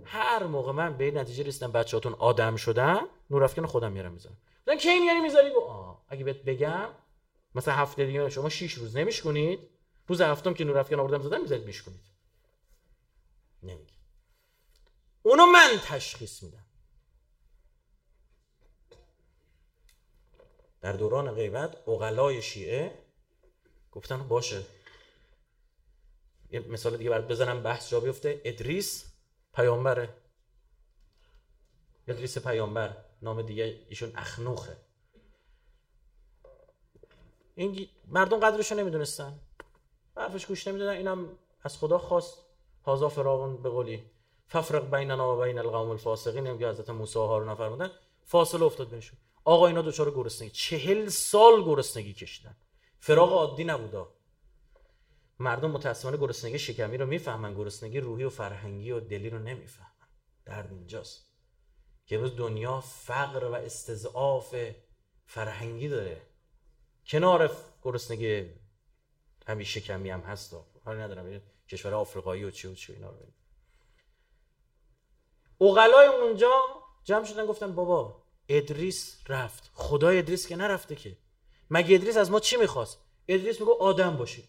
[0.05, 4.37] هر موقع من به نتیجه رسیدم بچه‌هاتون آدم شدن نور افکن خودم میارم می‌ذارم.
[4.63, 6.03] مثلا کی میاری می‌ذاری؟ آه.
[6.09, 6.89] اگه بهت بگم
[7.55, 9.61] مثلا هفته دیگه شما 6 روز نمیشکنید
[10.07, 12.01] روز هفتم که نور افکن آوردم زدم می‌ذارید میشکنید
[13.63, 13.95] نمیگه
[15.23, 16.65] اونو من تشخیص میدم.
[20.81, 22.99] در دوران غیبت اقلای شیعه
[23.91, 24.63] گفتن باشه.
[26.51, 28.41] یه مثال دیگه برات بزنم بحث جا بیفته.
[28.45, 29.13] ادریس
[29.55, 30.15] پیامبره.
[32.09, 34.77] ادریس پیامبر نام دیگه ایشون اخنوخه.
[37.61, 39.41] این مردم قدرشو نمی‌دونستن.
[40.17, 41.29] حرفش گوش نمی‌دونن اینم
[41.63, 42.39] از خدا خواست.
[42.85, 44.05] هازا فراغون به قولی.
[44.49, 46.47] ففرق بیننا و بین القوم الفاسقین.
[46.47, 47.91] هم که حضرت موسی و هارون فرمودن
[48.25, 49.19] فاصله افتاد بینشون.
[49.45, 50.51] آقا اینا دوچار گرسنگی.
[50.51, 52.57] چهل سال گرسنگی کشیدن.
[53.01, 54.09] فراغ عادی نبودا.
[55.39, 57.55] مردم متاسفانه گرسنگی شکمی رو می‌فهمن.
[57.55, 60.09] گرسنگی روحی و فرهنگی و دلی رو نمی‌فهمن.
[60.45, 61.27] درد اینجاست.
[62.07, 64.55] که امروز دنیا فقر و استضعاف
[65.27, 66.23] فرهنگی داره.
[67.11, 67.51] کنار
[67.83, 68.47] گرسنگی
[69.47, 70.57] همین شکمی هم هست.
[70.85, 71.43] حالا ندارم.
[71.69, 73.17] کشور آفریقایی و چی و چی اینا رو
[75.59, 76.63] اوغلای اونجا
[77.05, 79.71] جمع شدن گفتن بابا ادریس رفت.
[79.75, 81.17] خدای ادریس که نرفته که.
[81.71, 84.49] مگه ادریس از ما چی می‌خواست؟ ادریس می‌گفت آدم باشید.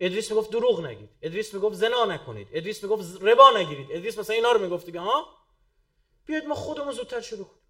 [0.00, 1.10] ادریس می‌گفت دروغ نگید.
[1.22, 2.48] ادریس می‌گفت زنا نکنید.
[2.52, 3.92] ادریس می‌گفت ربا نگیرید.
[3.92, 5.26] ادریس مثلا اینا رو می‌گفت دیگه ها؟
[6.26, 7.61] بیاید ما خودمون زودتر شروع کنیم.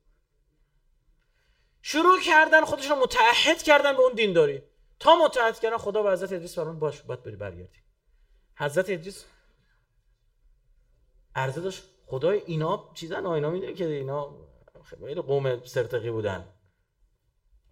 [1.83, 4.63] شروع کردن خودشون متعهد کردن به اون دینداری
[4.99, 7.79] تا متعهد کردن خدا به حضرت ادریس فرمود پاشو باید بری برگردی.
[8.57, 9.25] حضرت ادریس
[11.35, 14.35] عرضه داشت خدایا اینا چیزن اینا می‌دونه که اینا
[14.85, 16.49] خیلی قوم سرتقی بودن.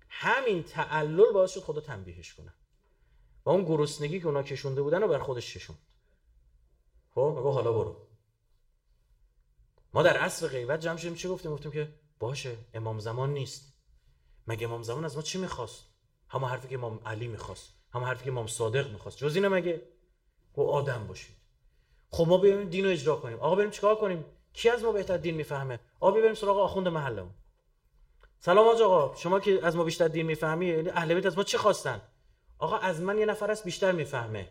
[0.08, 2.54] همین تعلل باعث شد خدا تنبیهش کنه.
[3.44, 5.78] و اون گرسنگی که اونا کشونده بودن رو بر خودش چشوند
[7.14, 8.08] خب میگه حالا برو.
[9.94, 13.69] ما در عصر غیبت جمع شدیم چی گفتیم؟ گفتیم که باشه امام زمان نیست.
[14.46, 15.86] مگه امام زمان از ما چی می‌خواست؟
[16.28, 19.18] همه حرفی که امام علی می‌خواست همه حرفی که امام صادق می‌خواست.
[19.18, 19.82] جز اینه مگه؟
[20.56, 21.36] و آدم باشید.
[22.10, 23.40] خب ما بیایم دین رو اجرا کنیم.
[23.40, 27.34] آقا بریم چیکار کنیم؟ کی از ما بهتر دین می‌فهمه؟ آقا بریم سراغ آخوند محلمون.
[28.38, 29.14] سلام آقا.
[29.16, 32.00] شما که از ما بیشتر دین می‌فهمی یعنی اهل بیت از ما چی خواستن؟
[32.58, 34.48] آقا از من یه نفر است بیشتر می‌فهمه.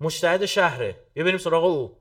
[0.00, 0.96] مجتهد شهره.
[1.14, 1.98] بیا بریم سراغ او.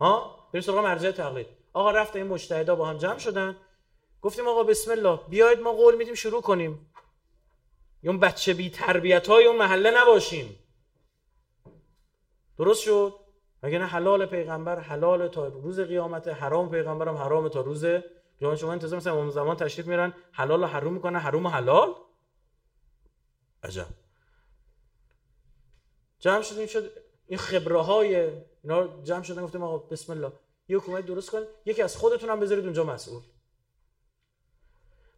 [0.00, 1.46] ها؟ بریم سراغ مرجع تقلید.
[1.72, 3.56] آقا رفت این مجتهدا با هم جمع شدن.
[4.22, 6.92] گفتیم آقا بسم الله بیاید ما قول میدیم شروع کنیم.
[8.04, 10.58] اون بچه بی تربیت های اون محله نباشیم.
[12.58, 13.14] درست شد؟
[13.62, 17.84] مگه نه حلال پیغمبر حلال تا روز قیامت حرام پیغمبرم حرام تا روز
[18.40, 18.58] قیامت.
[18.58, 21.94] شما انتظار مثلا اون زمان تشریف میرن حلال و حروم می‌کنن حروم و حلال؟
[23.62, 23.86] عجب.
[26.18, 26.92] جمع شدیم شد
[27.26, 28.30] این خبره های
[28.62, 30.32] اینا جمع شدن گفتیم آقا بسم الله.
[30.68, 33.22] یه حکومت درست کن یکی از خودتون هم بذارید اونجا مسئول.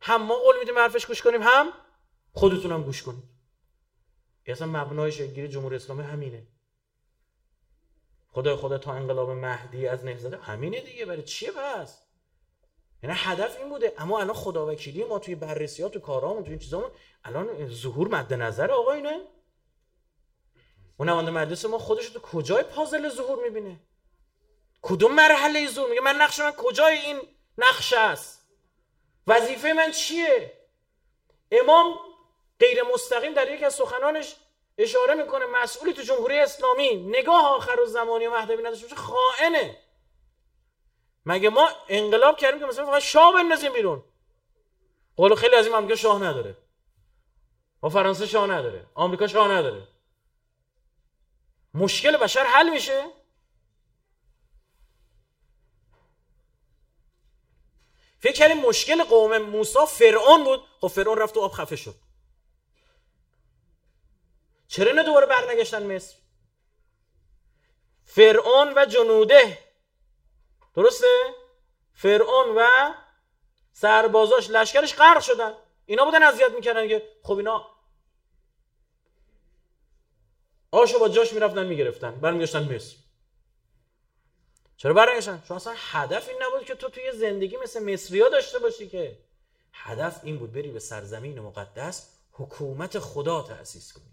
[0.05, 1.73] هم ما قول میدیم حرفش گوش کنیم هم
[2.33, 3.25] خودتون هم گوش کنید
[4.47, 6.47] اصلا مبنای شکلگیری جمهوری اسلامی همینه.
[8.29, 12.03] خدای خدا تا انقلاب مهدی از نهزده همینه دیگه برای چیه پس؟
[13.03, 13.95] یعنی هدف این بوده.
[13.99, 16.91] اما الان خداوکیلی ما توی بررسی ها تو کارامون توی چیزامون
[17.25, 19.21] الان ظهور مد نظر آقا اینه.
[20.97, 23.81] اون نماینده مجلس ما خودش تو کجای پازل ظهور می‌بینه؟
[24.83, 27.21] کدوم مرحله ظهور؟ میگه من نقش من کجای این
[27.59, 28.42] نقش است؟
[29.27, 30.53] وظیفه من چیه؟
[31.51, 31.99] امام
[32.61, 34.37] غیر مستقیم در یک از سخنانش
[34.79, 36.97] اشاره می‌کنه مسئولی تو جمهوری اسلامی.
[36.97, 39.79] نگاه آخر و زمانی و مهدوی نداشته باشه خائنه.
[41.27, 44.05] مگه ما انقلاب کردیم که مثلا فقط شاه بندازیم بیرون؟
[45.17, 46.57] قول خیلی از این هم شاه نداره.
[47.83, 48.87] و فرانسه شاه نداره.
[48.95, 49.89] آمریکا شاه نداره.
[51.75, 53.05] مشکل بشر حل میشه.
[58.23, 60.61] فکر کردیم مشکل قوم موسی فرعون بود.
[60.81, 61.95] خب فرعون رفت و آب خفه شد.
[64.69, 66.15] چرا نه دوباره برنگشتن مصر؟
[68.05, 69.59] فرعون و جنوده.
[70.75, 71.35] درسته؟
[71.95, 72.95] فرعون و
[73.73, 75.55] سربازاش لشکرش غرق شدن.
[75.87, 77.67] اینا بودن اذیت می‌کردن که خب اینا
[80.71, 82.97] آشو با جاش می‌رفتن می‌گرفتن برمیگشتن مصر.
[84.83, 88.89] چرا برنگشتن چون اصلا هدف این نبود که تو توی زندگی مثل مصریا داشته باشی
[88.89, 89.19] که.
[89.73, 94.05] هدف این بود بری به سرزمین مقدس حکومت خدا تأسیس کنی.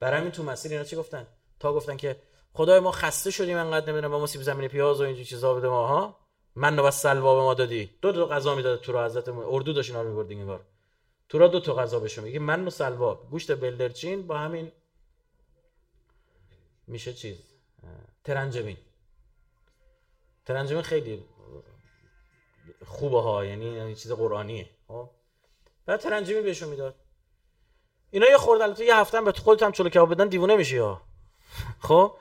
[0.00, 1.26] برای همین تو مسیر اینا چی گفتن؟
[1.60, 2.16] تا گفتن که
[2.52, 5.68] خدای ما خسته شدیم انقدر نمی‌دونم با ما سیب زمینی پیاز و اینجور چیزا بده
[5.68, 6.18] ما ها
[6.54, 7.90] من و سلوا به ما دادی.
[8.02, 10.60] دو تا غذا می‌داد تو را حضرت اردو داشت اینا رو بار.
[11.28, 13.14] تو را دو تا غذا بهشون میگه من و سلوا.
[13.14, 14.72] گوشت بلدرچین با همین
[16.86, 17.36] میشه چیز؟
[18.24, 18.76] ترنجبین
[20.48, 21.24] ترنجبین خیلی
[22.86, 24.70] خوبه ها یعنی چیز قرآنیه.
[24.88, 25.10] خب؟
[25.86, 26.94] بعد ترنجبین بهشون می‌داد.
[28.10, 31.02] اینا یه خورده البته یه هفته به خودت هم چلو کباب بدن دیوونه میشی ها.
[31.80, 32.16] خب؟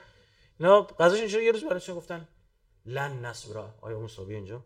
[0.60, 2.28] اینا غذاش اینجوری یه روز براشون گفتن
[2.86, 4.66] لن نصبر آیا مصابی اینجا؟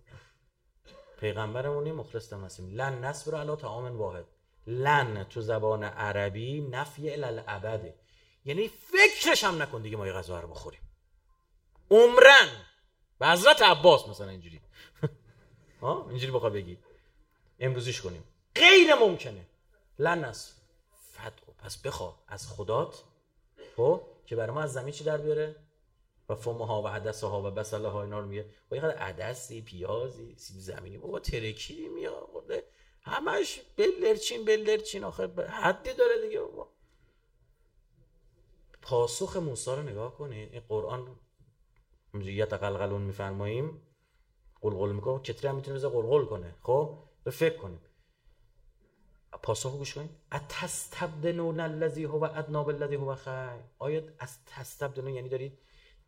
[1.19, 4.25] پیغمبرمونی مخلص مسیم لن نصبر علی طعام واحد.
[4.67, 7.95] لن تو زبان عربی نفی الالعبده
[8.45, 10.81] یعنی فکرش هم نکن دیگه ما یه غذا رو بخوریم.
[11.91, 12.70] عمرن!
[13.21, 14.61] به حضرت عباس مثلا اینجوری.
[15.81, 16.77] ها اینجوری بخواه بگی.
[17.59, 18.23] امروزیش کنیم.
[18.55, 19.45] غیر ممکنه.
[19.99, 22.15] لن نصبر پس بخوا.
[22.27, 23.03] از خدات.
[23.77, 25.55] خب که برای ما از زمین چی در بیاره؟
[26.29, 28.45] و فمها و عدسه ها و بسله ها اینا رو میگه.
[28.69, 30.97] با یه عدسی پیازی سیب زمینی.
[30.97, 32.63] بابا ترکی میاد
[33.01, 36.69] همش بلرچین بلرچین آخه حدی داره دیگه بابا.
[38.81, 41.19] پاسخ موسی رو نگاه کنید این قرآن
[42.13, 43.81] یه تقلقلون میفرماییم.
[44.61, 45.19] قلقل می‌کنه.
[45.19, 46.55] کتری هم می‌تونه بزه قلقل کنه.
[46.61, 47.81] خب؟ به فکر کنیم.
[49.43, 55.59] پاسخ گوش کنید اتستبدلون الذی هو ادنا بالذی هو خیر آیا از تستبدلون یعنی دارید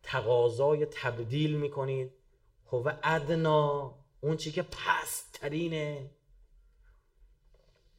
[0.02, 2.12] تقاضای تبدیل می‌کنید.
[2.66, 6.10] هو ادنا اون چی که پسترینه.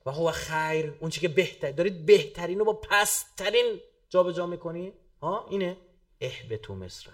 [0.06, 1.72] و هو خیر اون چی که بهتر.
[1.72, 4.94] دارید بهترین رو با پسترین جابجا جا می‌کنید.
[5.22, 5.78] ها؟ اینه.
[6.22, 7.12] اهبتو مصر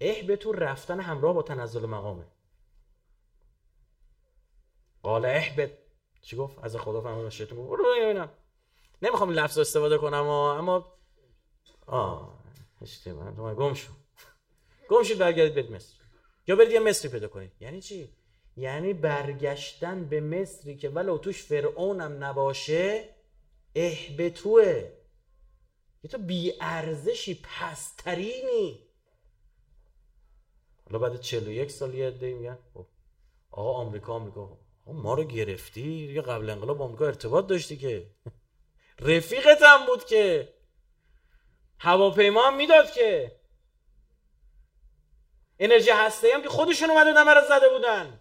[0.00, 2.24] اهبتو رفتن همراه با تنزل مقامه.
[5.02, 5.70] قال اهبت
[6.22, 8.30] چی گفت؟ از خدا فهمیدم شیطان گفت برو ببینم.
[9.02, 10.98] نمی‌خوام لفظ استفاده کنم اما
[11.86, 12.38] آه
[12.82, 13.92] اشتباه گم شو.
[14.88, 15.94] گم شید برگردید برید مصر.
[16.46, 17.52] یا برید یه مصری پیدا کنید.
[17.60, 18.12] یعنی چی؟
[18.56, 23.08] یعنی برگشتن به مصری که ولو توش فرعونم نباشه
[23.74, 24.92] اهبتوه
[26.02, 28.87] یه تو بی ارزشی پسترینی.
[30.90, 32.58] حالا بعد 41 سال یه عده میگن.
[32.74, 32.86] خب،
[33.50, 34.58] آقا آمریکا آمریکا.
[34.86, 38.06] ما رو گرفتی؟ دیگه قبل انقلاب آمریکا ارتباط داشتی که.
[39.08, 40.54] رفیقت هم بود که.
[41.78, 43.40] هواپیما هم می‌داد که.
[45.58, 48.20] انرژی هسته هم که خودشون اومده بودن زده بودن.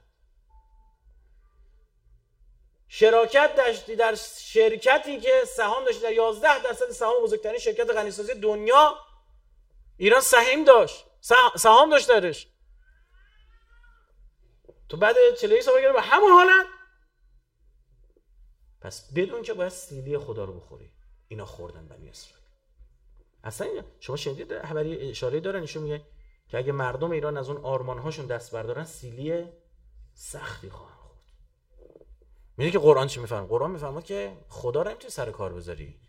[2.88, 8.96] شراکت داشتی در شرکتی که سهام داشتی در 11 درصد سهام بزرگترین شرکت غنیسازی دنیا
[9.98, 11.06] ایران سهیم داشت.
[11.56, 12.48] سهام داشت درش.
[14.90, 16.66] تو بعد 41 سال به همون حالت
[18.82, 20.92] پس بدون که باید سیلی خدا رو بخوری.
[21.28, 22.48] اینا خوردن بنی اسرائیل.
[23.44, 23.68] اصلا
[24.00, 26.02] شما شنیدید خبری اشاره دارن نشون میگه
[26.48, 29.46] که اگه مردم ایران از اون آرمان هاشون دست بردارن سیلی
[30.14, 32.72] سختی خواهن خورد.
[32.72, 36.00] که قرآن چی میفرمه قرآن میفرمه که خدا رو نمی‌تونی سر کار بذاری.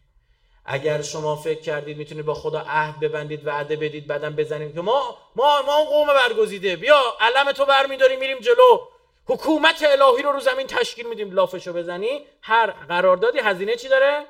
[0.71, 4.75] اگر شما فکر کردید می‌تونید با خدا عهد ببندید وعده بدید بعدم بزنید.
[4.75, 6.77] که ما ما ما اون قوم برگزیده.
[6.77, 8.89] بیا علم تو برمیداریم میریم جلو.
[9.27, 11.31] حکومت الهی رو رو زمین تشکیل میدیم.
[11.31, 14.27] لافشو بزنی هر قراردادی هزینه چی داره؟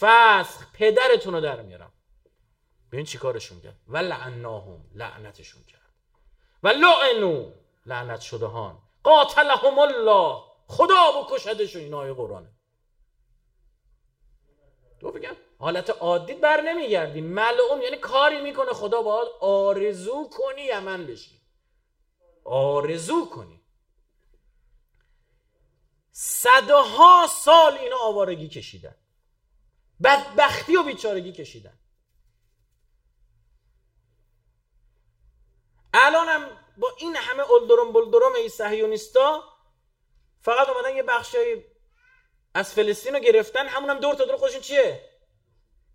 [0.00, 0.72] فسخ.
[0.74, 1.92] پدرتون رو در میارم.
[2.92, 3.76] ببین چی کارشون کرد.
[3.88, 5.80] و لعناهم لعنتشون کرد.
[6.62, 7.50] و لعنو
[7.86, 8.78] لعنت شده هان.
[9.02, 10.42] قاتلهم الله.
[10.66, 11.82] خدا بکشدشون.
[11.82, 12.48] این آیه قرآنه.
[15.00, 21.06] تو بگم حالت عادی بر نمیگردی ملعون یعنی کاری می‌کنه خدا باید آرزو کنی یمن
[21.06, 21.40] بشی.
[22.44, 23.60] آرزو کنی.
[26.12, 28.94] صدها سال اینا آوارگی کشیدن.
[30.02, 31.78] بدبختی و بیچارگی کشیدن.
[35.94, 39.44] الانم با این همه اولدرم بلدرم ای صهیونیستا
[40.40, 41.64] فقط اومدن یه بخشی
[42.54, 43.66] از فلسطین رو گرفتن.
[43.66, 45.09] همون هم دور تا دور خودشون چیه؟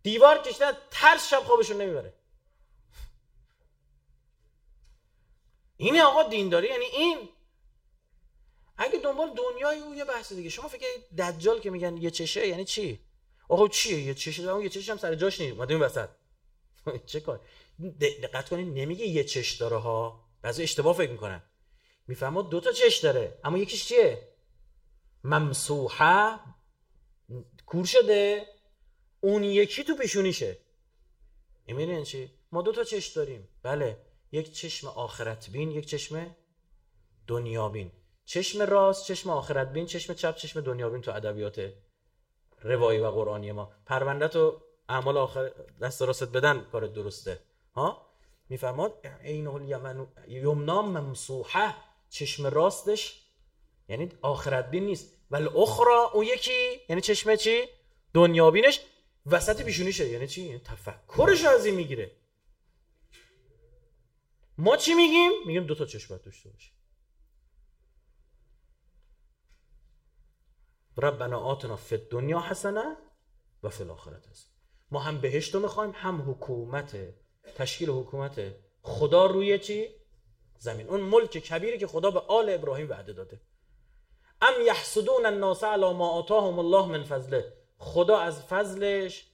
[0.06, 2.14] دیوار کشتن ترس شب خوابشون نمی‌بره.
[5.78, 7.30] اینه آقا دینداری یعنی این.
[8.78, 10.50] اگه دنبال دنیای او یه بحث دیگه.
[10.50, 10.86] شما فکر
[11.18, 13.00] دجال که میگن یه چشه یعنی چی؟
[13.50, 15.54] آقا چیه؟ یه چشه اون یه چشه هم سر جاش نیست.
[15.54, 16.10] اومده این وسط.
[17.12, 17.42] چه کار؟
[18.02, 20.30] دقت کنید نمیگه یه چش داره ها.
[20.42, 21.44] بعضی اشتباه فکر می‌کنن.
[22.08, 24.36] می‌فهمه دو تا چش داره اما یکیش چیه؟
[25.24, 26.40] ممسوحه
[27.66, 28.55] کور شده.
[29.26, 30.58] اون یکی تو پیشونیشه.
[31.68, 33.48] می‌بینین چی؟ ما دو تا چش داریم.
[33.64, 33.98] بله
[34.32, 36.36] یک چشم آخرت بین یک چشم
[37.28, 37.92] دنیا بین
[38.26, 41.74] چشم راست چشم آخرت بین چشم چپ چشم دنیا بین تو ادبیات
[42.62, 43.72] روایی و قرآنی ما.
[43.86, 47.40] پرونده تو اعمال آخر دست راست بدن کار درسته.
[47.74, 48.10] ها؟
[48.50, 51.76] میفرماد عین الیمن یمنا ممسوحه.
[52.10, 53.22] چشم راستش
[53.90, 55.08] یعنی آخرت بین نیست.
[55.32, 57.64] ولی اخرى اون یکی یعنی چشم چی؟
[58.14, 58.80] دنیا بینش
[59.26, 60.10] وسط پیشونیشه.
[60.10, 62.12] یعنی چی؟ یعنی تفکرش از این می‌گیره.
[64.58, 66.72] ما چی میگیم؟ میگیم دو تا چشم باید داشته باشه.
[70.98, 72.98] ربنا آتنا فی دنیا حسنه
[73.64, 74.52] و فی الاخرت حسنه.
[74.92, 76.98] ما هم بهشت رو می‌خوایم هم حکومت
[77.56, 79.90] تشکیل حکومت خدا روی چی؟
[80.58, 80.90] زمین.
[80.90, 83.42] اون ملک کبیری که خدا به آل ابراهیم وعده داده.
[84.42, 87.65] ام یحسدون الناس علی ما آتاهم الله من فضله.
[87.86, 89.26] خدا از فضلش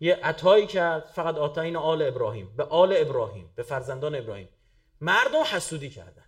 [0.00, 4.48] یه عطایی کرد فقط آتاین آل ابراهیم به آل ابراهیم به فرزندان ابراهیم.
[5.00, 6.24] مردم حسودی کردن.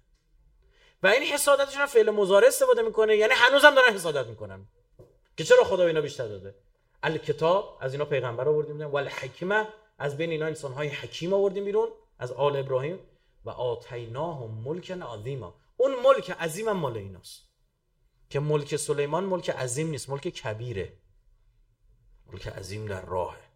[1.03, 4.67] و این حسادتشون فعل مضارع استفاده می‌کنه یعنی هنوزم دارن حسادت می‌کنن.
[5.37, 6.55] که چرا خدا اینا بیشتر داده؟
[7.03, 9.65] الکتاب از اینا پیغمبر آوردیم بیرون ول
[9.99, 12.99] از بین اینا انسان های حکیم آوردیم بیرون از آل ابراهیم.
[13.45, 15.55] و آتیناهم ملک عظیما.
[15.77, 17.51] اون ملک عظیم مال ایناست.
[18.31, 20.93] که ملک سلیمان ملک عظیم نیست ملک کبیره.
[22.33, 23.51] ملک عظیم در راهه.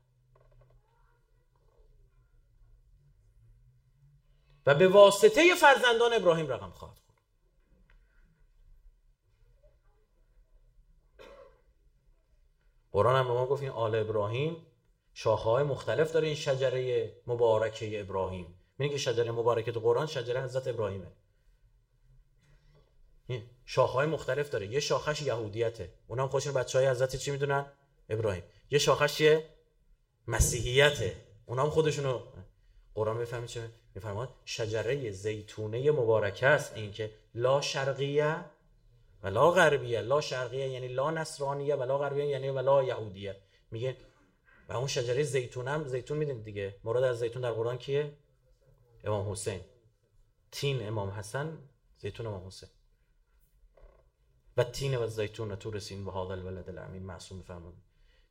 [4.66, 7.04] و به واسطه فرزندان ابراهیم رقم خواهد خورد.
[12.92, 14.66] قرآن هم به ما گفت این آل ابراهیم
[15.14, 18.54] شاخه های مختلف داره این شجره مبارکه ابراهیم.
[18.78, 21.12] میگه که شجره مبارکه تو قرآن شجره حضرت ابراهیمه.
[23.64, 24.66] شاخه های مختلف داره.
[24.66, 25.94] یه شاخش یهودیته.
[26.06, 27.66] اونم خودشون بچه های حضرت چی می‌دونن؟
[28.08, 28.42] ابراهیم.
[28.70, 29.50] یه شاخش یه
[30.28, 31.16] مسیحیته.
[31.46, 32.20] اونم خودشونو
[32.94, 36.76] قرآن بفهمید چه میفرماد شجره زیتونه مبارکه است.
[36.76, 38.44] این که لا شرقیه
[39.22, 40.00] و لا غربیه.
[40.00, 43.36] لا شرقیه یعنی لا نصرانیه و لا غربیه یعنی ولا یهودیه.
[43.70, 43.96] میگه
[44.68, 46.76] و اون شجره زیتون هم زیتون می‌دونید دیگه.
[46.84, 48.12] مراد از زیتون در قرآن کیه؟
[49.04, 49.60] امام حسین.
[50.52, 51.58] تین امام حسن
[51.98, 52.68] زیتون امام حسین.
[54.56, 57.02] و تین و زیتون تو رسین و هذا الولد الامین.
[57.02, 57.74] معصوم فرمود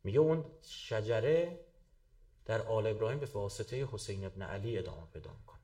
[0.04, 1.60] میگه اون شجره
[2.46, 5.60] در آل ابراهیم به واسطه حسین ابن علی ادامه پیدا می‌کنه.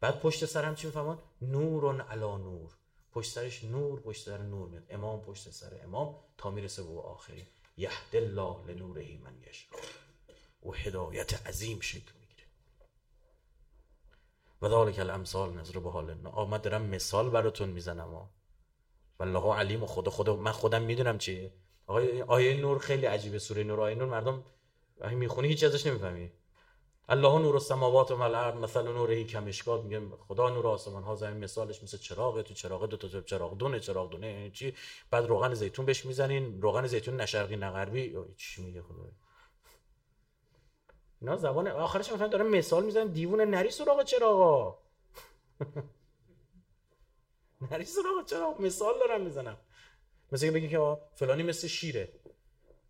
[0.00, 2.70] بعد پشت سر هم چی میفهمون نورون علا نور.
[3.12, 4.84] پشت سرش نور پشت سر نور میاد.
[4.90, 9.68] امام پشت سر امام تا می‌رسه به آخری یهد الله لنوره من یشا
[10.66, 12.44] و هدایت عظیم شکل می‌گیره.
[14.62, 18.28] و ذالک الامثال نظر به حال آمد دارم مثال براتون می‌زنم
[19.18, 21.52] والله علیم و خدا خدا من خودم می‌دونم چیه.
[21.88, 24.42] آقای آیه نور خیلی عجیبه سوره نور آیه نور مردم
[24.98, 26.32] وقتی می‌خونی هیچ ازش نمی‌فهمی.
[27.08, 31.82] الله نور السماوات و الارض مثل نورهی کمشکات میگه خدا نور آسمان ها زمین مثالش
[31.82, 34.74] مثل چراغ تو چراغ دو تا چراغ دونه چراغ دونه یعنی چی؟
[35.10, 36.62] بعد روغن زیتون بهش می‌زنین.
[36.62, 39.10] روغن زیتون نشرقی نغربی چی میگه خدا؟
[41.20, 43.06] اینا زبان آخرش مثلا داره مثال می‌زنن.
[43.06, 44.78] دیوونه نری سراغ چراغا.
[47.70, 49.56] نری سراغ چراغ مثال دارم می‌زنم
[50.32, 52.12] مثل بگی که فلانی مثل شیره.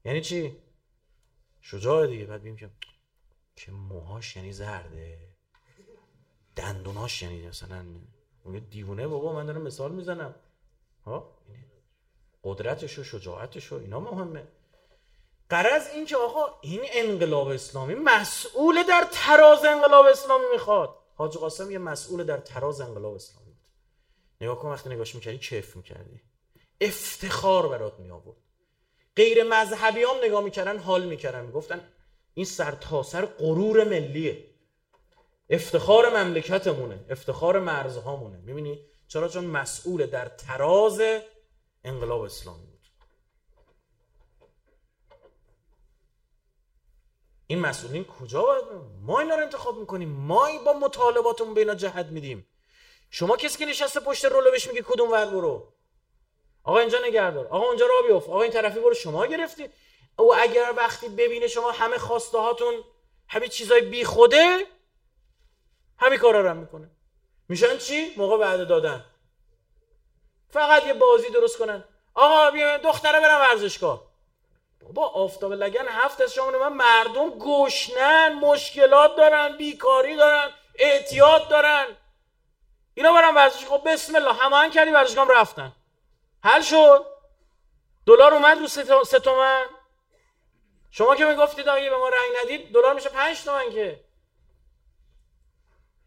[0.04, 0.56] یعنی چی؟
[1.60, 2.24] شجاع دیگه.
[2.24, 2.70] بعد بیم که
[3.56, 5.18] که موهاش یعنی زرده.
[6.56, 7.84] دندوناش یعنی مثلا.
[8.44, 10.34] اون دیوونه بابا من دارم مثال می‌زنم.
[11.04, 11.38] ها
[12.44, 14.48] قدرتش و شجاعتش و اینا مهمه.
[15.48, 20.98] قرض این که آقا این انقلاب اسلامی مسئول در تراز انقلاب اسلامی می‌خواد.
[21.14, 23.68] حاج قاسم یه مسئول در تراز انقلاب اسلامی بود.
[24.40, 26.20] نگاه کن وقتی نگاش می‌کردی کیف می‌کردی.
[26.80, 28.36] افتخار برات می آورد
[29.16, 31.44] غیر مذهبی هم نگاه می‌کردن حال می‌کردن.
[31.44, 31.92] می‌گفتن
[32.34, 34.44] این سرتاسر سر غرور ملیه.
[35.50, 37.04] افتخار مملکتمونه.
[37.10, 38.38] افتخار مرزهامونه.
[38.38, 41.00] می‌بینی؟ چرا؟ چون مسئول در تراز
[41.84, 42.86] انقلاب اسلامی بود.
[47.46, 48.64] این مسئولین کجا باید
[49.02, 50.08] ما اینا رو انتخاب می‌کنیم.
[50.08, 52.46] ما با مطالباتمون به اینا جهت میدیم.
[53.10, 55.72] شما کسی که نشسته پشت رولو بهش میگه کدوم ور برو؟
[56.64, 58.28] آقا اینجا نگردار آقا اونجا را بیفت.
[58.28, 59.68] آقا این طرفی برو شما گرفتی.
[60.18, 62.74] او اگر وقتی ببینه شما همه خواسته هاتون
[63.28, 64.66] همه چیزای بی خوده
[65.98, 66.90] همین کارا رو هم می‌کنه.
[67.48, 69.04] میشن چی؟ موقع بعد دادن.
[70.50, 71.84] فقط یه بازی درست کنن.
[72.14, 74.08] آقا بیا دختره برم ورزشگاه.
[74.80, 81.86] بابا آفتاب لگن هفت از شما من مردم گشنن مشکلات دارن بیکاری دارن اعتیاد دارن.
[82.94, 83.84] اینا برم ورزشگاه.
[83.84, 85.72] بسم الله همه کردی ورزشگاه رفتن.
[86.42, 87.06] حل شد.
[88.06, 88.66] دلار اومد رو
[89.04, 89.64] سه تومن.
[90.90, 94.04] شما که می‌گفتید آقا به ما رنگ ندید دلار میشه پنج تومن که.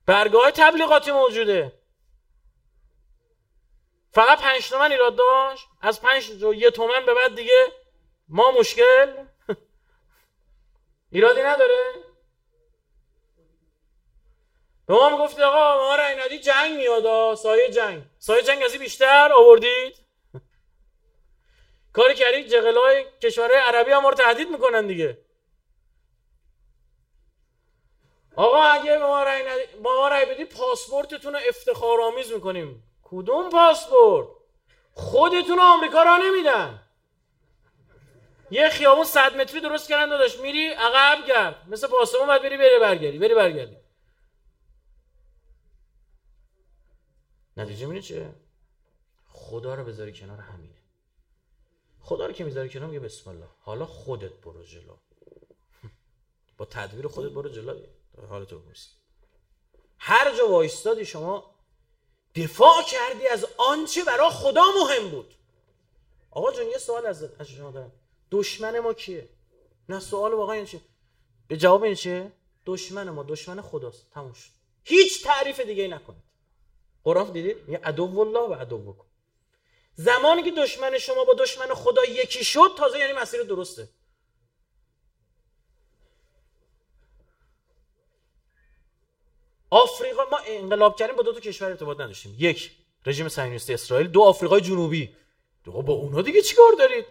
[0.06, 1.82] برگاه تبلیغاتی موجوده.
[4.12, 5.68] فقط پنج تومن ایراد داشت.
[5.82, 7.72] از پنج یه تومن به بعد دیگه
[8.28, 9.26] ما مشکل.
[11.12, 11.94] ایرادی نداره.
[14.88, 18.04] به ما می‌گفتید آقا ما رنگ ندید جنگ میاد سایه جنگ.
[18.20, 20.11] سایه جنگ ازی بیشتر آوردید.
[21.94, 25.18] کاری کردید جغلای کشورهای عربی هم رو تهدید می‌کنن دیگه.
[28.36, 29.82] آقا اگه ما رای, ند...
[29.82, 32.84] با ما رای بدید پاسپورتتون رو افتخارآمیز می‌کنیم.
[33.04, 34.28] کدوم پاسپورت؟
[34.94, 36.88] خودتون آمریکا را نمیدن.
[38.52, 40.40] یه خیابون صد متری درست کردن داداش.
[40.40, 41.68] میری عقب گرد.
[41.68, 43.18] مثل پاسمون باید بری بری برگردی.
[43.20, 43.78] بری برگردی.
[47.58, 48.30] نتیجه میره چه
[49.28, 50.61] خدا رو بذاری کنار همینه
[52.12, 53.48] خدا رو که می‌ذاری کنار میگه بسم الله.
[53.60, 54.96] حالا خودت برو جلو.
[56.58, 57.80] با تدبیر خودت برو جلو.
[58.30, 58.90] حالتو برسی
[59.98, 61.56] هر جا وایستادی شما
[62.36, 65.34] دفاع کردی از آنچه برای خدا مهم بود.
[66.32, 67.92] آقا جون یه سوال از شما دارم.
[68.32, 69.30] دشمن ما کیه؟
[69.90, 70.82] نه سوال واقعا این چیه
[71.48, 72.32] به جواب این چیه
[72.66, 74.12] دشمن ما دشمن خداست.
[74.12, 74.52] تموم شد.
[74.84, 76.24] هیچ تعریف دیگه ای نکنید.
[77.04, 79.06] قرآن دیدید؟ یه عدو الله و عدو کن
[79.96, 83.90] زمانی که دشمن شما با دشمن خدا یکی شد تازه یعنی مسیر درسته.
[89.70, 92.36] آفریقا ما انقلاب کردیم با دو تا کشور ارتباط نداشتیم.
[92.40, 92.72] یک
[93.06, 94.08] رژیم صهیونیستی اسرائیل.
[94.08, 95.16] دو آفریقای جنوبی.
[95.64, 97.06] دو با اونا دیگه چیکار دارید؟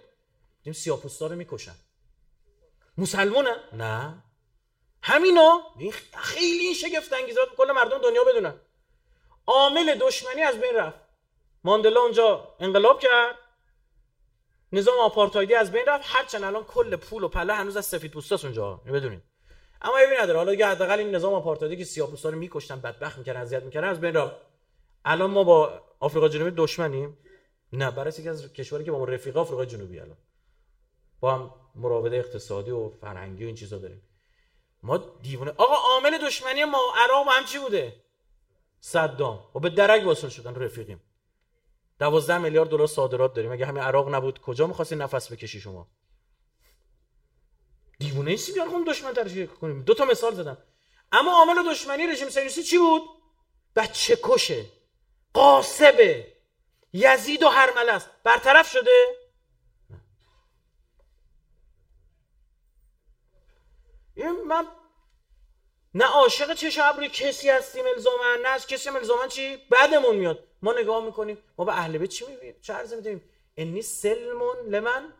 [0.58, 1.74] دیدیم سیاپوستا رو می‌کشن.
[2.98, 4.22] مسلمونه نه.
[5.02, 5.62] همینا؟
[6.16, 8.60] خیلی این شگفت انگیزات کل مردم دنیا بدونن.
[9.46, 11.09] عامل دشمنی از بین رفت.
[11.64, 13.34] ماندلا اونجا انقلاب کرد.
[14.72, 16.04] نظام آپارتایدی از بین رفت.
[16.06, 18.76] هرچند الان کل پول و پله هنوز از سفید پوستاست اونجا.
[18.76, 19.22] بدونید
[19.82, 20.38] اما ایبی نداره.
[20.38, 24.00] حالا دیگه حداقل این نظام آپارتایدی که سیاه‌پوستا رو میکشتن بدبخت می‌کردن اذیت می‌کردن از
[24.00, 24.36] بین رفت.
[25.04, 27.18] الان ما با آفریقا جنوبی دشمنیم.
[27.72, 30.16] نه برای یکی از کشوری که با ما رفیق آفریقا جنوبی الان.
[31.20, 34.02] با هم مراوده اقتصادی و فرهنگی و این چیزا داریم.
[34.82, 38.04] ما دیوونه آقا عامل دشمنی ما عراق هم چی بوده.
[38.80, 39.50] صدام.
[39.54, 41.02] و به درک واصل شدن رفیقیم.
[42.00, 43.52] 12 میلیارد دلار صادرات داریم.
[43.52, 45.88] اگه همین عراق نبود کجا می‌خواستی نفس بکشی شما؟
[47.98, 49.82] دیوونه ایستی بیان خون دشمن ترجیح کنیم.
[49.82, 50.58] دو تا مثال زدم.
[51.12, 53.02] اما عامل دشمنی رژیم صهیونیستی چی بود؟
[53.76, 54.64] بچه کشه.
[55.32, 56.32] قاسبه.
[56.92, 58.10] یزید و هرمله است.
[58.24, 58.90] برطرف شده؟
[64.14, 64.66] این من
[65.94, 70.44] نه عاشق چه ابروی کسی هستیم الزاما نه از کسی الزاما چی؟ بعدمون میاد.
[70.62, 71.38] ما نگاه می‌کنیم.
[71.58, 73.22] ما به اهل بیت چی می‌بینیم؟ چه عرض میدیم
[73.56, 75.12] انی سلمون لمن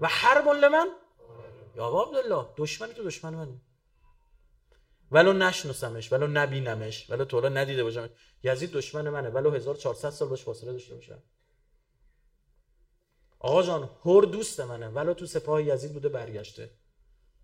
[0.00, 0.88] و حربون لمن.
[1.76, 3.60] یا عبدالله دشمن تو دشمن منه
[5.10, 8.10] ولو نشناسمش ولو نبینمش ولو تو ندیده باشم
[8.42, 11.22] یزید دشمن منه ولو 1400 سال باش فاصله داشته باشم.
[13.38, 16.70] آقا جان هر دوست منه ولو تو سپاه یزید بوده برگشته.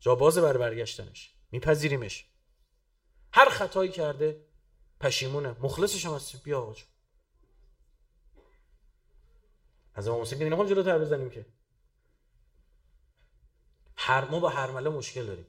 [0.01, 1.35] جا باز بر برگشتنش.
[1.53, 2.30] میپذیریمش.
[3.33, 4.45] هر خطایی کرده
[5.01, 5.57] پشیمونه.
[5.61, 6.75] مخلصش هم هستیم بیا آقا
[9.95, 11.47] از امام حسین که نمی‌خوام جلوتر بزنیم که.
[13.97, 15.47] هر ما با هرمله مشکل داریم.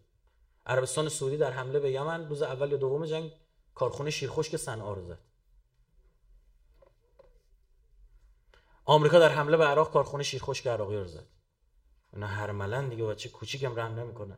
[0.66, 3.32] عربستان سعودی در حمله به یمن روز اول یا دوم جنگ
[3.76, 5.20] کارخونه شیرخشک صنعا رو زد.
[8.86, 11.28] آمریکا در حمله به عراق کارخونه شیرخشک عراقی رو زد.
[12.14, 14.38] اینا هرملن دیگه بچه کوچیکم رحم نمی‌کنن.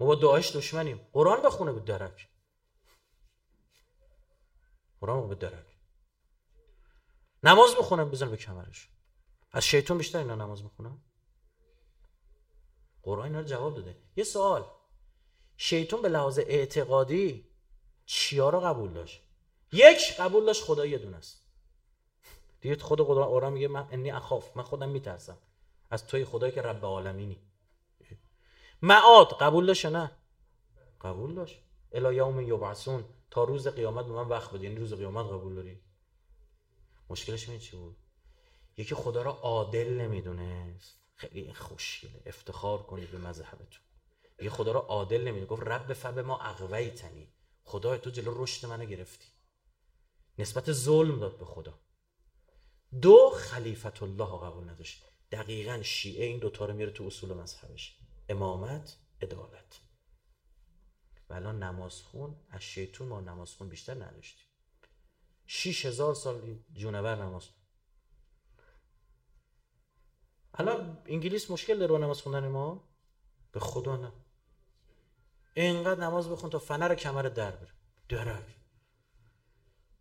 [0.00, 1.08] ما با داعش دشمنیم.
[1.12, 2.28] قرآن بخونه بود درک.
[5.00, 5.66] قرآن به درک.
[7.42, 8.88] نماز می‌خونم بزن به کمرش.
[9.52, 11.02] از شیطان بیشتر اینا نماز می‌خونم؟
[13.02, 13.96] قرآن اینا رو جواب داده.
[14.16, 14.64] یه سوال.
[15.56, 17.50] شیطان به لحاظ اعتقادی
[18.06, 19.22] چیا رو قبول داشت؟
[19.72, 21.46] یک قبول داشت خدا یه دونه است.
[22.60, 25.38] دیگه خود خدا قرآن میگه من انی اخاف من خودم میترسم.
[25.90, 27.42] از توی خدایی که رب عالمینی
[28.82, 29.28] معاد.
[29.28, 30.10] قبول داشت نه؟
[31.00, 31.62] قبول داشت.
[31.92, 33.04] الی یوم یبعثون.
[33.30, 34.64] تا روز قیامت به من وقت بده.
[34.64, 35.80] یعنی روز قیامت قبول داری؟
[37.10, 37.96] مشکلش این چی بود؟
[38.76, 41.00] یکی خدا را عادل نمی‌دونست.
[41.14, 42.22] خیلی خوشگله.
[42.26, 43.82] افتخار کنید به مذهبتون.
[44.42, 47.32] یه خدا را عادل نمی‌دونه گفت رب فب ما اقویتنی
[47.64, 49.26] خدا تو جلو رشد منو گرفتی.
[50.38, 51.78] نسبت ظلم داد به خدا.
[53.02, 55.04] دو خلیفت الله قبول نداشت.
[55.32, 57.95] دقیقا شیعه این دوتا رو میره تو اصول مذهبش.
[58.28, 59.80] امامت عدالت.
[61.28, 64.46] و الان نمازخون از شیطون ما نمازخون بیشتر نداشتیم.
[65.46, 67.48] شیش هزار سال جونور نماز
[70.54, 72.88] الان انگلیس مشکل داره نماز خوندن ما؟
[73.52, 74.12] به خدا نه.
[75.54, 77.72] اینقدر نماز بخون تا فنر کمر در بره.
[78.08, 78.56] درک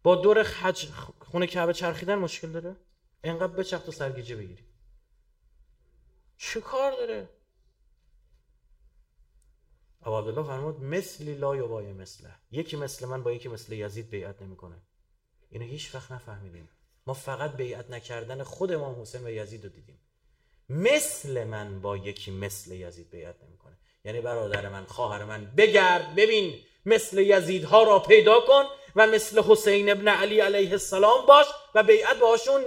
[0.04, 2.76] با دور حج خونه کعبه چرخیدن مشکل داره؟
[3.24, 4.66] اینقدر بچرخ تا سرگیجه بگیری
[6.38, 7.30] چه کار داره؟
[10.06, 12.30] ابو عبدالله فرمود مثلی لا یبای مثله.
[12.52, 14.76] یکی مثل من با یکی مثل یزید بیعت نمی‌کنه.
[15.50, 16.70] اینو هیچ وقت نفهمیدیم.
[17.08, 20.00] ما فقط بیعت نکردن خود امام حسین و یزید رو دیدیم.
[20.70, 23.78] مثل من با یکی مثل یزید بیعت نمی‌کنه.
[24.06, 28.64] یعنی برادر من خواهر من بگرد ببین مثل یزیدها را پیدا کن
[28.96, 31.46] و مثل حسین ابن علی علیه السلام باش
[31.76, 32.62] و بیعت باشون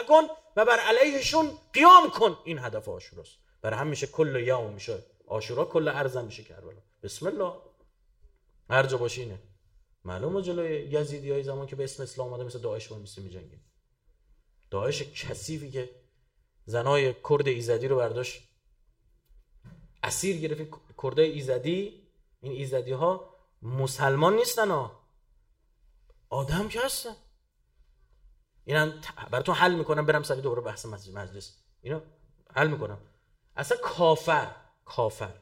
[0.00, 0.22] نکن
[0.56, 2.38] و بر علیهشون قیام کن.
[2.44, 3.38] این هدف آشوراست.
[3.62, 4.98] برای هم میشه کل یوم میشه
[5.30, 7.52] آشورا کل ارزم میشه کربلا بسم الله.
[8.70, 9.38] هر جا باشینه
[10.04, 13.64] معلومه جلوی یزیدی های زمان که به اسم اسلام آمده مثل داعش با مثل میجنگیم
[14.70, 15.90] داعش کثیفی که
[16.64, 18.48] زنای کرد ایزدی رو برداشت.
[20.02, 20.72] اسیر گرفت.
[21.02, 22.10] کرده ایزدی
[22.40, 25.00] این ایزدی ها مسلمان نیستن ها.
[26.28, 27.16] آدم که هستن.
[28.64, 28.92] اینا
[29.30, 31.62] براتون حل می‌کنم برم سری دوباره بحث مجلس.
[31.82, 32.00] اینو
[32.54, 32.98] حل می‌کنم.
[33.56, 34.59] اصلا کافر.
[34.96, 35.34] کافر.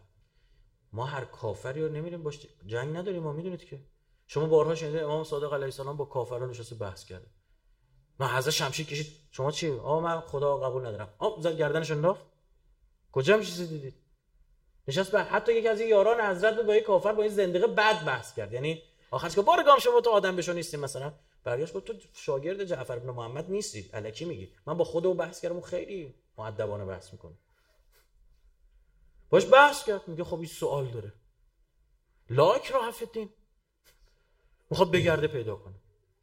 [0.93, 3.81] ما هر کافری رو نمیریم باش جنگ نداریم ما می‌دونید که؟
[4.27, 7.27] شما بارها شنیدید امام صادق علیه السلام با کافران نشسته بحث کرده.
[8.21, 9.07] ما حضرت شمشیر کشید.
[9.31, 11.15] شما چی؟ آ من خدا قبول ندارم.
[11.19, 12.27] آ زد گردنش انداخت.
[13.13, 13.95] کجا هم چیزی دیدید
[14.89, 18.05] نشست به حتی یکی از این یاران حضرت با یک کافر با این زندقه بد
[18.05, 18.53] بحث کرد.
[18.53, 21.13] یعنی آخرش که بارگام شما تو آدم بشو نیستی مثلا.
[21.45, 23.91] برگشت گفت تو شاگرد جعفر بن محمد نیستی.
[23.93, 24.53] الکی میگی.
[24.67, 27.39] من با خودم بحث کردم خیلی مؤدبانه بحث می‌کنم
[29.31, 31.13] باش بحث کرد میگه خب این سوال داره.
[32.31, 33.31] لاک را الدین
[34.71, 35.75] می‌خواد بگرده پیدا کنه.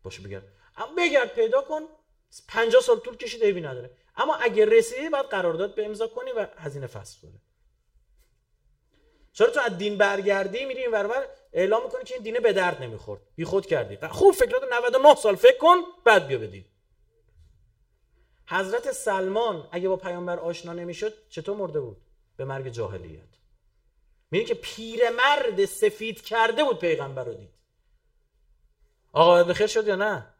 [0.03, 0.43] باشه بگرد
[0.77, 1.81] اما بگرد پیدا کن
[2.47, 3.97] 50 سال طول کشید ایبی نداره.
[4.15, 7.41] اما اگه رسیدی باید قرارداد به امضا کنی و هزینه فصل کنی.
[9.33, 12.83] چرا تو از دین برگردی میری این ورور اعلام می‌کنی که این دینه به درد
[12.83, 13.21] نمی‌خورد.
[13.35, 14.07] بی خود کردی.
[14.07, 15.75] خوب فکرات 99 سال فکر کن
[16.05, 16.65] بعد بیا بدین
[18.47, 22.04] حضرت سلمان اگه با پیامبر آشنا نمی‌شد چطور مرده بود؟
[22.37, 23.29] به مرگ جاهلیت.
[24.31, 27.53] میگه که پیرمرد سفید کرده بود پیغمبر رو دید.
[29.13, 30.35] عاقبت بخیر شد یا نه؟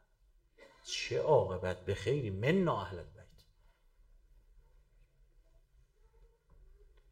[0.85, 3.25] چه عاقبت بخیری من اهل بیت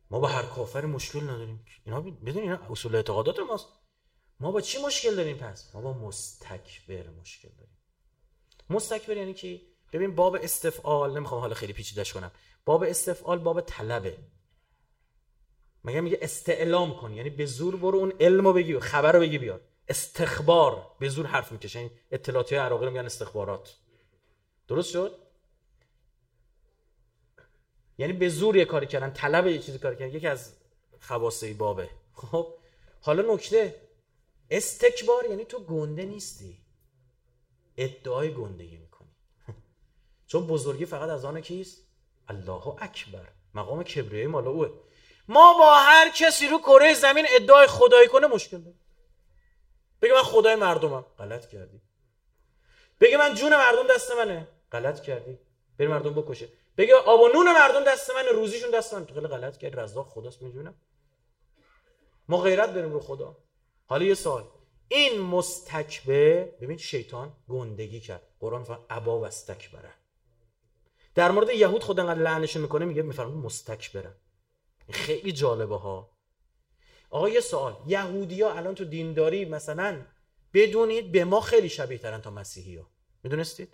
[0.09, 1.65] ما با هر کافر مشکل نداریم.
[1.86, 3.67] اینا بدون اینا اصول اعتقادات ماست.
[4.39, 7.77] ما با چی مشکل داریم پس؟ ما با مستکبر مشکل داریم.
[8.69, 9.61] مستکبر یعنی کی؟
[9.93, 12.31] ببین باب استفعال نمی‌خوام حالا خیلی پیچیدش کنم.
[12.65, 14.17] باب استفعال باب طلبه.
[15.84, 19.61] مگه میگه استعلام کن؟ یعنی به زور برو اون علمو بگی خبر رو بگی بیار
[19.88, 20.91] استخبار.
[20.99, 21.79] به زور حرف می‌کشه.
[21.79, 23.75] این اطلاعاتی عراقی رو میگن استخبارات.
[24.67, 25.19] درست شد؟
[27.97, 30.15] یعنی به زور یه کاری کردن طلب یه چیزی کار کردن.
[30.15, 30.55] یکی از
[30.99, 31.89] خواصه بابه.
[32.13, 32.53] خب
[33.01, 33.75] حالا نکته.
[34.49, 36.57] استکبار یعنی تو گنده نیستی.
[37.77, 39.15] ادعای گندگی می‌کنی.
[40.27, 41.88] چون بزرگی فقط از آن کیست؟
[42.27, 43.27] الله اکبر.
[43.53, 44.69] مقام کبریایی مال اوه.
[45.28, 48.80] ما با هر کسی رو کره زمین ادعای خدایی کنه مشکل داریم.
[50.01, 51.05] بگه من خدای مردمم.
[51.19, 51.82] غلط کردی.
[53.01, 54.47] بگه من جون مردم دست منه.
[54.71, 55.39] غلط کردی.
[55.80, 56.47] بری مردم بکشه.
[56.78, 60.41] بگه آب و نون مردم دست من روزیشون دست من خیلی غلط کرد رزاق خداست
[60.41, 60.76] می‌دونم
[62.30, 63.38] ما غیرت بریم رو خدا.
[63.86, 64.43] حالا یه سوال.
[64.88, 68.21] این مستکبر ببین شیطان گندگی کرد.
[68.39, 69.93] قرآن فرمان ابا و استکبره
[71.15, 74.15] در مورد یهود خود انقدر لعنشون می‌کنه میگه میفرمون مستکبره
[74.93, 76.09] خیلی جالبه ها.
[77.09, 77.75] آقا یه سوال.
[77.87, 80.05] یهودی ها الان تو دینداری مثلا
[80.53, 82.87] بدونید به ما خیلی شبیه ترن تا مسیحی ها
[83.23, 83.73] می‌دونستید؟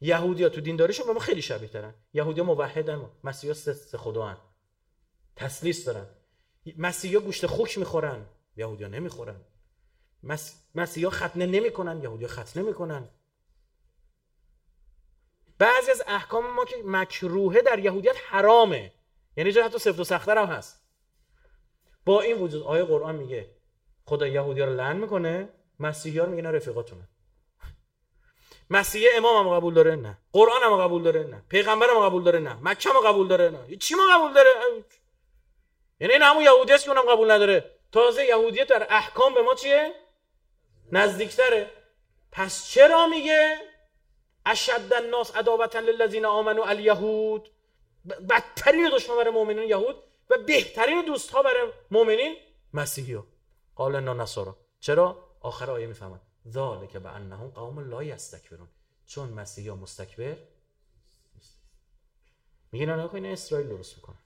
[0.00, 1.94] یهودی ها تو دینداریشون به ما خیلی شبیه ترن.
[2.12, 4.36] یهودی ها موحدن مسیحی ها سه خدا هن.
[5.36, 6.06] تسلیس دارن.
[6.76, 8.26] مسیحی ها گوشت خوک می‌خورن.
[8.56, 9.40] یهودی ها نمی‌خورن.
[10.22, 10.54] مس...
[10.74, 12.02] مسیحی ها ختنه نمی‌کنن.
[12.02, 13.08] یهودی ها ختنه می‌کنن.
[15.58, 18.92] بعضی از احکام ما که مکروهه در یهودیت حرامه.
[19.38, 20.82] یعنی جا حتی سفت و سختر هم هست.
[22.04, 23.50] با این وجود آیه قرآن میگه
[24.04, 25.48] خدا یهودی رو لعن می‌کنه
[25.80, 27.08] مسیحی ها میگه نه رفیقاتونه.
[28.70, 30.18] مسیحی امام هم قبول داره؟ نه.
[30.32, 31.42] قرآن هم قبول داره؟ نه.
[31.48, 32.58] پیغمبر هم قبول داره؟ نه.
[32.62, 33.76] مکه هم قبول داره؟ نه.
[33.76, 34.50] چی ما قبول داره؟
[36.00, 37.70] یعنی این همون یهودی است که اونم قبول نداره.
[37.92, 39.94] تازه یهودیت در احکام به ما چیه؟
[40.92, 41.70] نزدیکتره.
[42.32, 43.56] پس چرا میگه؟
[44.46, 47.48] اشد الناس عداوتا للذین آمنوا الیهود؟
[48.04, 49.96] بدترین دشمن برای مؤمنین یهود
[50.30, 52.36] و بهترین دوست ها برای مؤمنین
[52.74, 53.26] مسیحی ها
[53.74, 54.56] قال نصارا.
[54.80, 58.68] چرا؟ آخر آیه می‌فهمن ذالک به انهم قوم لا یستکبرون.
[59.06, 60.36] چون مسیحی ها مستکبر
[62.72, 64.18] میگن نه این اسرائیل درست می‌کنن.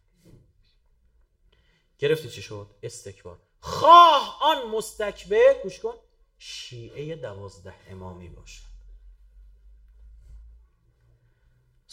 [1.98, 3.38] گرفتی چی شد؟ استکبار.
[3.60, 5.94] خواه آن مستکبر گوش کن
[6.38, 8.71] شیعه دوازده امامی باشد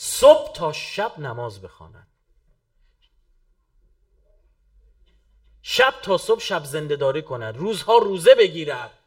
[0.01, 2.07] صبح تا شب نماز بخواند
[5.61, 8.99] شب تا صبح شب زنده داری کند روزها روزه بگیرد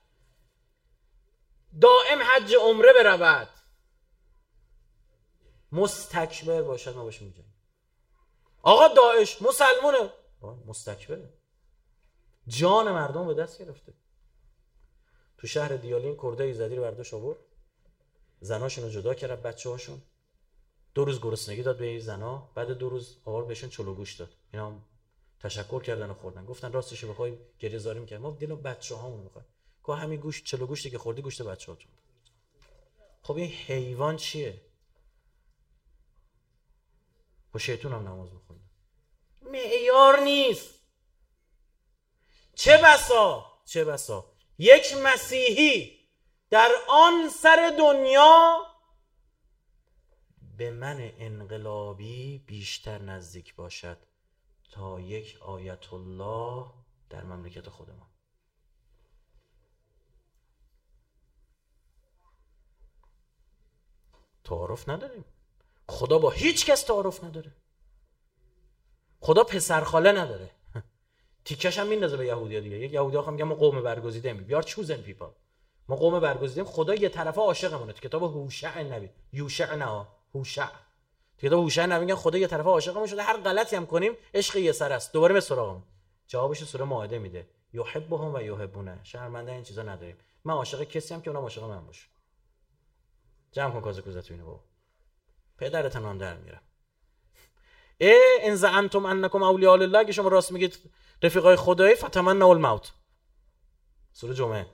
[1.80, 3.48] دائم حج عمره برود.
[5.72, 7.54] مستکبر باشد ما باشیم
[8.62, 10.12] آقا داعش مسلمونه.
[10.66, 11.32] مستکبره.
[12.46, 13.94] جان مردم به دست گرفته.
[15.38, 17.38] تو شهر دیالین کرده زدی رو برداشت آورد.
[18.40, 20.02] زناشون رو جدا کرد بچه هاشون
[20.94, 24.34] دو روز گرسنگی داد به این زنا بعد دو روز آور بهشون چلو گوش داد.
[24.52, 24.72] اینا
[25.40, 26.44] تشکر کردن و خوردن.
[26.44, 29.44] گفتن راستش بخوای گریه زاری می‌کنه ما دل بچه هامون می‌خواد
[29.86, 31.92] که همین گوشت چلو گوشتی که خوردی گوشت بچه هاتون
[33.22, 34.60] خب این حیوان چیه؟
[37.52, 38.60] با شیطون هم نماز می‌خونه
[39.42, 40.74] معیار نیست.
[42.54, 45.98] چه بسا؟ چه بسا؟ یک مسیحی
[46.50, 48.58] در آن سر دنیا
[50.62, 53.98] به من انقلابی بیشتر نزدیک باشد
[54.70, 56.66] تا یک آیت الله
[57.10, 58.08] در مملکت خودمان.
[64.44, 65.24] تعارف نداریم.
[65.88, 67.52] خدا با هیچ کس تعارف نداره.
[69.20, 70.50] خدا پسرخاله نداره.
[71.44, 72.78] تیکش هم میندازه به یهودیا دیگه.
[72.78, 75.34] یک یهودی ها میگن ما قوم برگزیده ایم بیار چوزن پیپا
[75.88, 77.92] ما قوم برگزیده خدا یه طرفه عاشقمونه.
[77.92, 79.10] تو کتاب هوشع نبی.
[79.32, 80.68] یوشع نه هوشع
[81.42, 84.72] کتاب هوشع نبی میگن خدا یه طرفه عاشقمون شده هر غلطی هم کنیم عشق یه
[84.72, 85.12] سر است.
[85.12, 85.82] دوباره به سراغمون
[86.26, 87.48] جوابش سوره مائده میده.
[87.72, 90.16] یحبهم و یحبونه شرمنده این چیزا نداریم.
[90.44, 92.06] من عاشق کسی هم که اونم عاشق من باشه.
[93.52, 94.60] جمع کن کازه کوزه تو اینو بابا.
[95.58, 96.62] پدرت هم در میرم
[97.98, 100.78] ای ان زعمتم انکم اولیاء الله که شما راست میگید
[101.22, 102.92] رفیقای خدایی فتمنوا الموت.
[104.12, 104.66] سوره جمعه.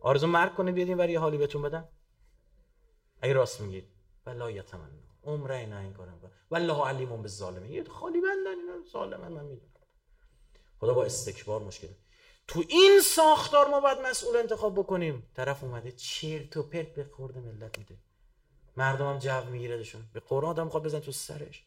[0.00, 1.88] آرزو مرگ کنید بیاد این یه حالی بهتون بدم.
[3.22, 3.97] اگه راست میگید.
[4.28, 7.72] ولا یتمنى عمره نه این کارم والله علیم بالظالمین.
[7.72, 9.72] یه خالی بندن اینا ظالمن من می‌دونم.
[10.80, 11.88] خدا با استکبار مشکل.
[12.48, 15.30] تو این ساختار ما باید مسئول انتخاب بکنیم.
[15.36, 17.98] طرف اومده چرت و پرت به خورده ملت میده.
[18.76, 20.02] مردم هم جو میگیردشون.
[20.14, 21.64] به قرآن آدم خواب بزن تو سرش.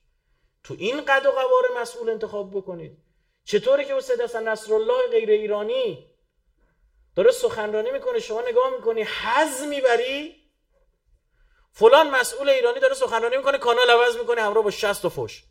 [0.64, 2.98] تو این قد و قوار مسئول انتخاب بکنید.
[3.44, 6.08] چطوره که حسین حسن نصرالله غیر ایرانی
[7.16, 10.41] داره سخنرانی می‌کنه شما نگاه می‌کنی حز می‌بری
[11.72, 15.44] فلان مسئول ایرانی داره سخنرانی می‌کنه کانال عوض می‌کنه همراه با شست و فش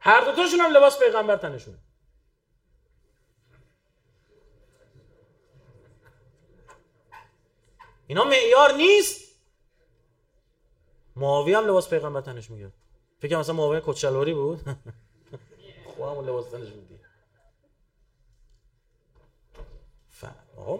[0.00, 1.78] هر دوتاشون هم لباس پیغمبر تنشونه.
[8.06, 9.32] اینا معیار نیست.
[11.16, 12.72] معاویه هم لباس پیغمبر تنش میگه
[13.20, 14.60] فکر مثلا معاویه کچلواری بود.
[15.98, 16.91] همون لباس تنش میگه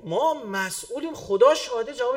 [0.05, 1.14] ما مسئولیم.
[1.14, 2.16] خدا شاهده جواب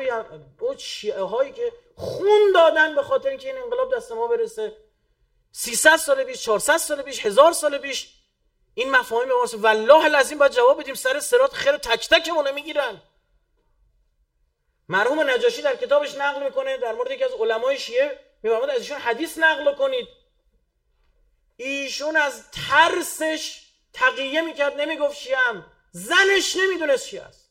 [0.60, 4.76] اون شیعه هایی که خون دادن به خاطر اینکه این انقلاب دست ما برسه.
[5.52, 8.08] 300 سال پیش 400 سال پیش هزار سال پیش
[8.74, 10.94] این مفاهیم به والله العظیم باید جواب بدیم.
[10.94, 13.02] سر سرات خیر تک تکمون می‌گیرن.
[14.88, 16.76] مرحوم نجاشی در کتابش نقل می‌کنه.
[16.76, 20.08] در مورد یکی از علمای شیعه میفرماد از ایشون حدیث نقل کنید.
[21.56, 23.62] ایشون از ترسش
[23.92, 25.66] تقیه می‌کرد نمی‌گفت شیعم.
[25.92, 27.45] زنش نمی‌دونست چی است.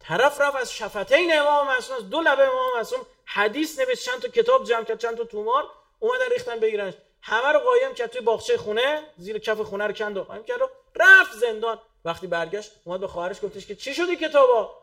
[0.00, 4.28] طرف رفت از شفتین امام معصوم از دو لبه امام معصوم حدیث نوشت چند تا
[4.28, 6.94] کتاب جمع کرد چند تا تومار اومدن ریختن بگیرنش.
[7.22, 10.62] همه رو قایم کرد توی باغچه خونه زیر کف خونه رو کند و قایم کرد
[10.62, 11.78] و رفت زندان.
[12.04, 14.74] وقتی برگشت اومد به خواهرش گفتش که چی شدی کتابا؟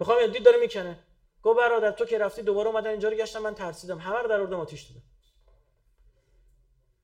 [0.00, 0.98] می‌خوام دید داره می‌کنه.
[1.42, 3.98] گفت برادر تو که رفتی دوباره اومدن اینجا رو گشتم من ترسیدم.
[3.98, 5.02] همه رو در اردم آتیش دادم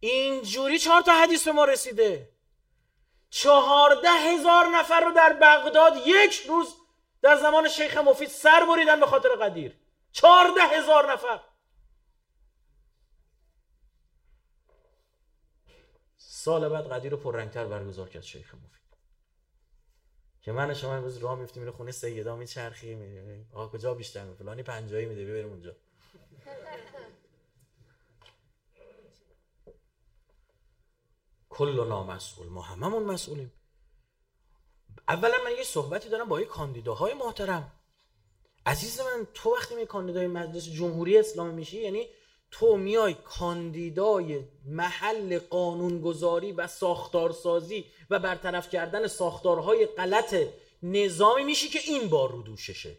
[0.00, 2.28] اینجوری چهار تا حدیث به ما رسیده.
[3.30, 6.74] چهارده هزار نفر رو در بغداد یک روز
[7.22, 9.78] در زمان شیخ مفید سر بریدن به خاطر قدیر.
[10.12, 11.40] چهارده هزار نفر.
[16.16, 18.76] سال بعد قدیر رو پررنگتر برگزار کرد شیخ مفید.
[20.42, 24.34] که من شما امروز راه میفتیم میره خونه سیدا میچرخی میره آقا کجا بیشتر؟ می
[24.34, 25.76] فلانی پنجایی میده بریم اونجا.
[31.48, 33.52] کل مسئول ما هممون مسئولیم.
[35.08, 37.72] اولا من یه صحبتی دارم با یه کاندیداهای محترم.
[38.66, 42.08] عزیز من تو وقتی می کاندیدای مجلس جمهوری اسلامی میشی یعنی
[42.50, 50.34] تو میای کاندیدای محل قانونگذاری و ساختارسازی و برطرف کردن ساختارهای غلط
[50.82, 52.96] نظامی میشی که این بار رو دوششه.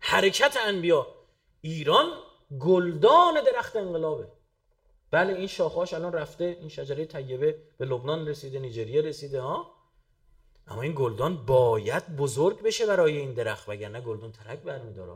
[0.00, 1.06] حرکت انبیا
[1.60, 2.12] ایران
[2.60, 4.28] گلدان درخت انقلابه.
[5.10, 9.74] بله این شاخهاش الان رفته این شجره طیبه به لبنان رسیده نیجریه رسیده ها؟
[10.66, 15.12] اما این گلدان باید بزرگ بشه برای این درخت وگرنه گلدان ترک برمیداره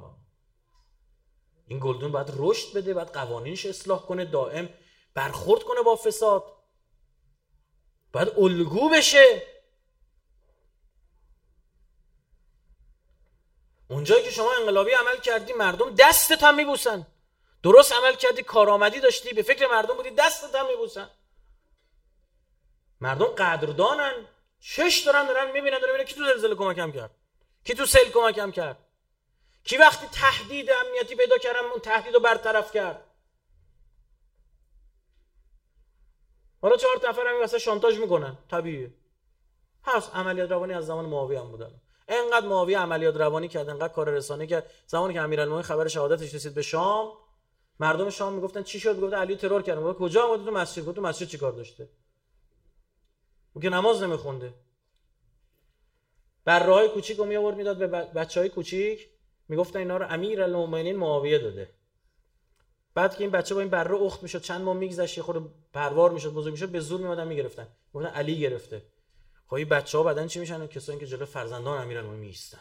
[1.66, 4.68] این گلدون باید رشد بده باید قوانینش اصلاح کنه دائم
[5.14, 6.44] برخورد کنه با فساد.
[8.12, 9.42] باید الگو بشه.
[13.90, 17.06] اونجایی که شما انقلابی عمل کردی مردم دستت هم میبوسن.
[17.64, 21.10] درست عمل کردی کارآمدی داشتی به فکر مردم بودی دستت هم میبوسن.
[23.00, 24.26] مردم قدردانن.
[24.60, 27.10] شش دارن دارن می‌بینن دارن می‌بینن کی تو زلزله کمکم کرد؟
[27.64, 28.78] کی تو سیل کمکم کرد؟
[29.64, 33.04] کی وقتی تهدید امنیتی پیدا کردم اون تهدید رو برطرف کرد؟
[36.62, 38.38] حالا چهار نفر همین واسه شانتاژ می‌کنن.
[38.50, 38.94] طبیعیه.
[39.84, 40.14] هست.
[40.14, 41.80] عملیات روانی از زمان معاویه هم بودن.
[42.08, 44.70] انقدر معاویه عملیات روانی کرد انقدر کار رسانه کرد.
[44.86, 47.23] زمانی که امیرالمومنین خبر شهادتش رسید به شام
[47.80, 50.96] مردم شام می‌گفتن چی شد؟ گفت علی ترور کردن گفت کجا اومد تو مسجد؟ گفت
[50.96, 51.88] تو مسجد چیکار داشته؟
[53.52, 54.54] او که نماز نمیخونده.
[56.44, 59.08] بر راه کوچیک رو می آورد می‌داد به بچه های کوچیک.
[59.48, 61.70] می‌گفتن اینا رو امیر المؤمنین معاویه داده.
[62.94, 66.32] بعد که این بچه با این بره اخت می‌شد چند ماه میگذشت خود پروار می‌شد
[66.32, 67.68] بزرگ می‌شد به زور میمدن می‌گرفتن.
[67.94, 68.82] گفتن علی گرفته.
[69.46, 72.60] خب این بچه ها بعدن چی میشن؟ کسایی که جلو فرزندان امیرالمومنین میستن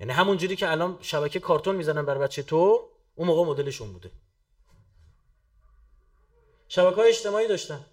[0.00, 4.10] یعنی همون جوری که الان شبکه کارتون می‌زنن بر بچه تو اون موقع مدلشون بوده.
[6.68, 7.86] شبکه های اجتماعی داشتن.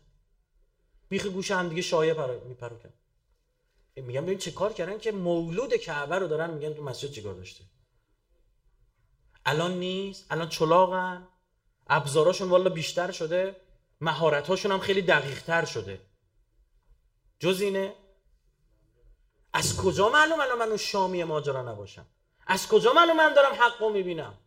[1.09, 2.93] بیخ گوش هم دیگه شایع میپروکن
[3.95, 7.63] میگم ببین چه کار کردن که مولود کعبه رو دارن میگن تو مسجد چیکار داشته.
[9.45, 11.27] الان نیست الان چلاقن
[11.87, 13.55] ابزاراشون والا بیشتر شده.
[14.01, 16.01] مهارتاشون هم خیلی دقیق تر شده.
[17.39, 17.95] جز اینه
[19.53, 22.05] از کجا معلوم الان من اون شامی ماجرا نباشم؟
[22.47, 24.37] از کجا معلوم من دارم حق رو می‌بینم؟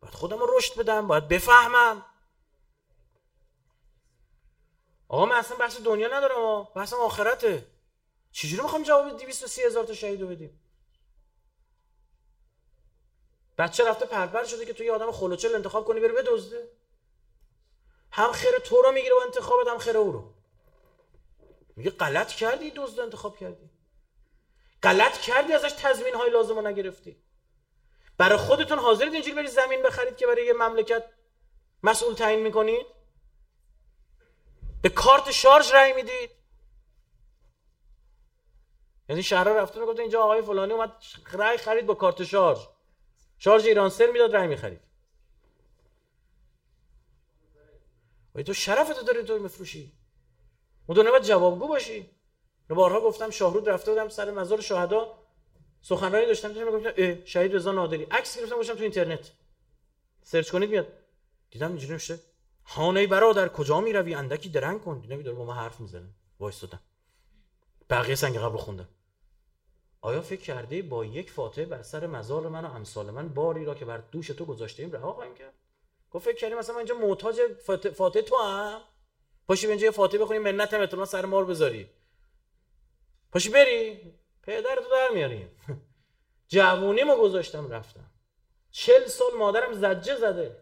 [0.00, 2.04] باید خودم رو رشد بدم باید بفهمم.
[5.08, 7.66] آقا من اصلا بحث دنیا ندارم بحث آخرته.
[8.32, 10.60] چجوری می‌خوام جواب 230 هزار تا شهید رو بدیم؟
[13.58, 16.70] بچه رفته پرپر شده که توی آدم خلوچل انتخاب کنی بره بدزده.
[18.10, 20.34] هم خیر تو رو می‌گیره و انتخابت هم خیر او رو.
[21.76, 23.70] میگه غلط کردی دزد انتخاب کردی.
[24.86, 27.16] غلط کردی ازش تضمین های لازم رو نگرفتی.
[28.18, 31.04] برای خودتون حاضرید اینجوری برید زمین بخرید که برای یه مملکت
[31.82, 32.86] مسئول تعیین می‌کنید؟
[34.82, 36.30] به کارت شارژ رای می‌دید.
[39.08, 40.92] یعنی شهرها رفتن گفتن اینجا آقای فلانی اومد
[41.32, 42.58] رای خرید با کارت شارژ.
[43.38, 44.80] شارژ ایرانسل می‌داد رای می‌خرید.
[48.34, 49.92] و تو شرفتو داری تو میفروشی.
[50.88, 52.15] مدونه باید جوابگو باشی.
[52.74, 55.18] بارها گفتم شاهرود رفته بودم سر مزار شهدا.
[55.80, 58.04] سخنرانی داشتم دیدم گفتم شهید رضا نادری.
[58.10, 59.30] عکس گرفتم گفتم تو اینترنت.
[60.22, 60.86] سرچ کنید میاد.
[61.50, 62.20] دیدم اینجوری نوشته
[62.64, 64.98] هانه برادر کجا می‌روی؟ اندکی درنگ کن.
[65.00, 66.08] دیدم داره با ما حرف می‌زنه.
[66.40, 66.80] وایسادم
[67.90, 68.88] بقیه سنگ قبر خوندم.
[70.00, 73.74] آیا فکر کرده با یک فاتحه بر سر مزار من و امثال من باری را
[73.74, 75.54] که بر دوش تو گذاشته ایم رها خواهیم کرد؟
[76.10, 77.40] گفت فکر کردیم مثلا اینجا محتاج
[77.94, 78.80] فاتحه تو هم
[79.48, 81.90] پاشی اینجا یه فاتحه بخونیم منت هم سر مار بذاری
[83.36, 84.14] پاشی بری.
[84.42, 85.60] پدر تو در میاریم
[86.52, 88.10] جوونیمو گذاشتم رفتم.
[88.70, 90.56] چل سال مادرم زجه زده.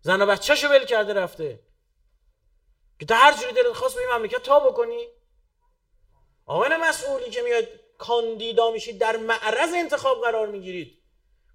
[0.00, 1.60] زن و بچهشو ول کرده رفته.
[2.98, 5.06] که تا هر جوری دلت خواست به این مملکت تا بکنی.
[6.46, 7.68] آقای مسئولی که میاد
[7.98, 10.98] کاندیدا میشید در معرض انتخاب قرار می‌گیرید.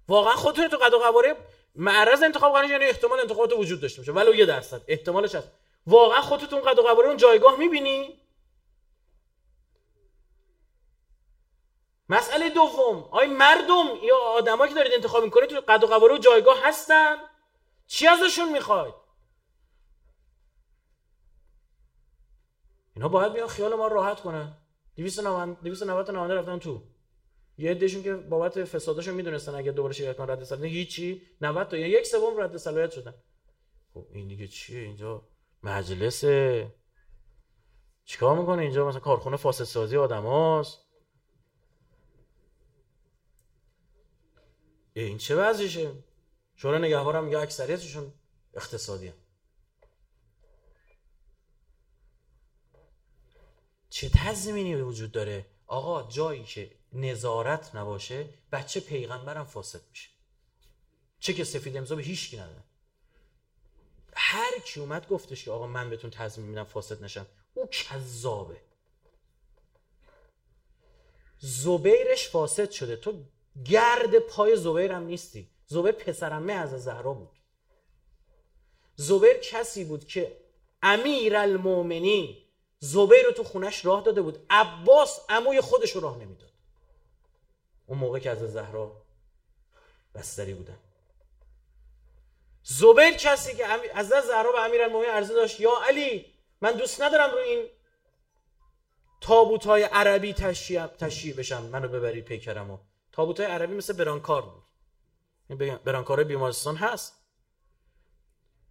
[0.08, 1.36] واقعا خودتون تو قد و قواره
[1.74, 4.12] معرض انتخاب قرار یعنی احتمال انتخابات وجود داشته باشه.
[4.12, 4.82] ولو یه درصد.
[4.88, 5.48] احتمالش هست.
[5.86, 8.25] واقعا خودتون قد و قواره اون جایگاه می‌بینی؟
[12.08, 13.08] مسئله دوم.
[13.10, 17.16] آیا مردم یا آدمایی که دارید انتخاب می‌کنید تو قد و قواره و جایگاه هستن.
[17.86, 18.94] چی ازشون می‌خواید؟
[22.94, 24.56] اینا باید بیان خیال ما راحت کنن.
[24.96, 26.82] 290 290 نماینده رفتن تو.
[27.58, 31.22] یه عدهشون که بابت فساداشون می‌دونستن اگه دوباره شرکت کنن رد صلاحیت هیچی.
[31.40, 33.14] 90 تا یا یک سوم رد صلاحیت شدن.
[33.94, 35.28] خب این دیگه چیه؟ اینجا
[35.62, 36.24] مجلس
[38.04, 40.85] چیکار می‌کنه اینجا؟ مثلا کارخونه فاسد سازی آدماست.
[45.02, 45.92] این چه وضعشه؟
[46.54, 48.12] شورای نگهبان میگه اکثریتشون
[48.54, 49.14] اقتصادی هم.
[53.90, 60.08] چه تضمینی وجود داره؟ آقا جایی که نظارت نباشه بچه پیغمبرم فاسد میشه.
[61.20, 62.64] چه که سفید امضا به هیچ کی نداره.
[64.14, 67.26] هر کی اومد گفتش که آقا من بهتون تضمین میدم فاسد نشم.
[67.54, 68.60] او کذابه.
[71.38, 72.96] زبیرش فاسد شده.
[72.96, 73.24] تو
[73.64, 75.50] گرد پای زبیرم نیستی.
[75.66, 77.30] زبیر پسرمه از زهرا بود.
[78.94, 80.36] زبیر کسی بود که
[80.82, 82.36] امیر المومنین
[82.78, 84.46] زبیر رو تو خونش راه داده بود.
[84.50, 86.52] عباس عموی خودش رو راه نمی‌داد.
[87.86, 89.02] اون موقع که از زهرا
[90.14, 90.78] بستری بودن.
[92.62, 96.26] زبیر کسی که از زهرا به امیر المومنین عرضه داشت یا علی
[96.60, 97.68] من دوست ندارم رو این
[99.20, 100.32] تابوت های عربی
[100.98, 101.62] تشییع بشم.
[101.62, 102.78] منو ببرید پیکرمو
[103.16, 104.62] تابوت های عربی مثل برانکار بود.
[105.84, 107.12] برانکار بیمارستان هست.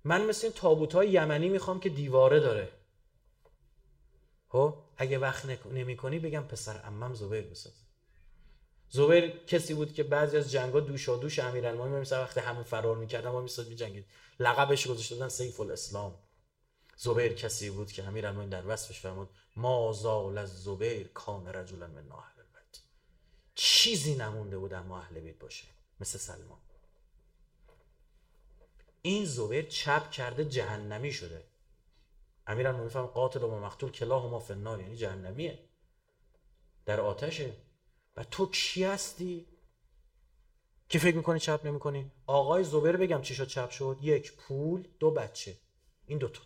[0.03, 2.71] من مثل این تابوت های یمنی می‌خوام که دیواره داره.
[4.49, 7.73] خب؟ اگه وقت نمی کنی بگم پسر امم زبیر بساز.
[8.89, 13.29] زبیر کسی بود که بعضی از جنگا دوشا دوش امیرالمومنین مثلا وقتی همون فرار می‌کردن
[13.29, 14.05] ما میساد میجنگید.
[14.39, 16.15] لقبش گذاشته بودن سیف الاسلام.
[16.97, 21.97] زبیر کسی بود که امیرالمومنین در وصفش فرمود ما زال از زبیر کان رجلا من
[21.97, 22.34] البیت
[23.55, 25.67] چیزی نمونده بود اما اهل بیت باشه
[25.99, 26.59] مثل سلمان.
[29.01, 31.43] این زبیر چپ کرده جهنمی شده.
[32.47, 35.69] امیران میفهم قاتل و مقتول ما فنار یعنی جهنمیه.
[36.85, 37.53] در آتشه.
[38.17, 39.47] و تو کی هستی؟
[40.89, 43.97] که فکر می‌کنی چپ نمی‌کنی؟ آقای زبیر بگم چی شد چپ شد.
[44.01, 45.57] یک پول دو بچه.
[46.05, 46.41] این دوتا.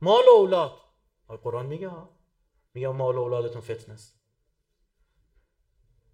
[0.00, 0.80] مال و اولاد.
[1.28, 2.10] قرآن میگه ها؟
[2.74, 4.15] میگه مال و اولادتون فتنه است.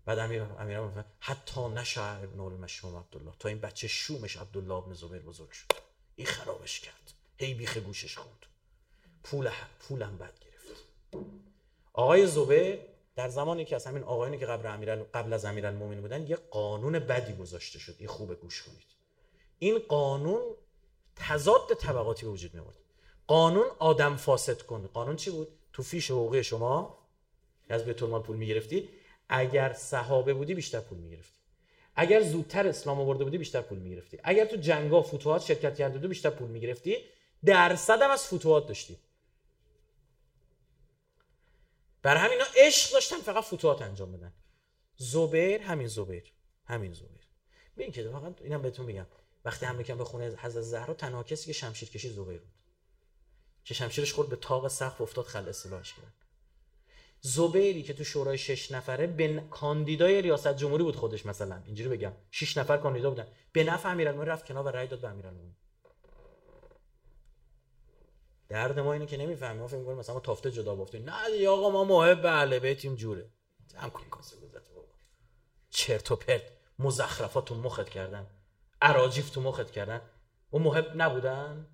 [0.05, 0.81] بعد امیر امیر
[1.21, 3.33] حتی نشع ابن المشوم عبدالله.
[3.39, 5.67] تا این بچه شومش عبدالله ابن زبیر بزرگ شد.
[6.17, 7.13] این خرابش کرد.
[7.37, 8.47] هی بیخ گوشش خوند.
[9.23, 9.51] پول
[9.81, 10.85] پولم بد گرفت.
[11.93, 12.79] آقای زبیر
[13.17, 16.99] در زمانی که از همین آقایانی که قبل امیر قبل از امیرالمومنین بودن یه قانون
[16.99, 17.95] بدی گذاشته شد.
[17.99, 18.87] این خوب گوش کنید.
[19.59, 20.41] این قانون
[21.17, 22.63] تضاد طبقاتی به وجود می
[23.27, 24.87] قانون آدم فاسد کن.
[24.87, 26.99] قانون چی بود؟ تو فیش حقوقی شما
[27.69, 28.89] از بیت المال پول می‌گرفتی
[29.29, 31.37] اگر صحابه بودی بیشتر پول می‌گرفتی.
[31.97, 34.19] اگر زودتر اسلام آورده بودی بیشتر پول می‌گرفتی.
[34.25, 36.97] اگر تو جنگا فتوحات شرکت کرده بودی بیشتر پول می‌گرفتی.
[37.45, 38.99] درصد هم از فتوحات داشتی.
[42.03, 44.33] بر همین عشق داشتن فقط فتوحات انجام بدن.
[44.97, 46.33] زبیر همین زبیر.
[46.65, 47.29] همین زبیر.
[47.77, 49.07] ببین که واقعا اینم بهتون میگم.
[49.45, 52.53] وقتی حمله کردن به خونه حضرت زهرا تنها کسی که شمشیر کشی زبیر بود.
[53.65, 56.22] که شمشیرش خورد به تاق سقف افتاد خل اصلاحش کرد.
[57.25, 61.63] زبیری که تو شورای شش نفره به کاندیدای ریاست جمهوری بود خودش مثلا.
[61.67, 62.13] اینجوری بگم.
[62.31, 63.27] شش نفر کاندیدا بودن.
[63.53, 65.57] به نفع امیرالمومنین رفت کنار و رأی داد به امیرالمومنین
[68.49, 69.61] درد ما اینه که نمی‌فهمیم.
[69.61, 71.11] ما فکر می‌کنیم مثلا ما تافته جدا بافتیم.
[71.11, 73.31] نه دیگه آقا ما محب اهل بیتیم جوره.
[73.69, 74.05] جمع کن.
[74.11, 74.89] کاسه گذت بابا
[75.71, 76.43] چرت و پرت.
[76.79, 78.27] مزخرفات تو مخت کردن.
[78.83, 80.01] اراجیف تو مخت کردن.
[80.53, 81.67] و محب نبودن؟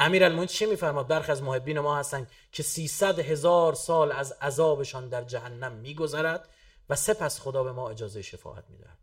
[0.00, 5.24] امیرالمومنین چی میفرماد؟ برخی از محبین ما هستن که 300 هزار سال از عذابشان در
[5.24, 6.48] جهنم میگذرد
[6.88, 8.98] و سپس خدا به ما اجازه شفاعت می‌دهد.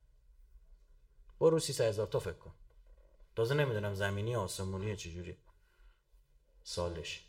[1.39, 2.53] برو 300 هزار تا فکر کن.
[3.35, 5.37] تازه نمی‌دونم زمینی آسمونی چجوری.
[6.63, 7.23] سالش.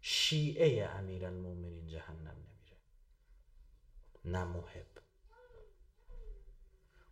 [0.00, 2.76] شیعه امیرالمومنین جهنم نمیره.
[4.24, 4.86] نه محب.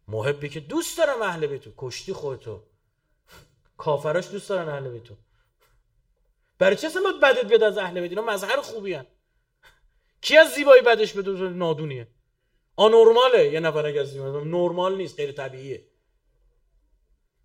[0.09, 2.63] محبی که دوست دارم اهل بیتو کشتی خودتو.
[3.79, 5.17] کافراش دوست دارن اهل بیتو
[6.59, 9.07] برای چه اصلا بدت بیاد از اهل بیت؟ اینا مظهر خوبی هن.
[10.21, 12.09] کی از زیبایی بدش به نادونیه؟
[12.77, 15.87] آنورماله یه نفر اگه از نرمال نیست غیر طبیعیه.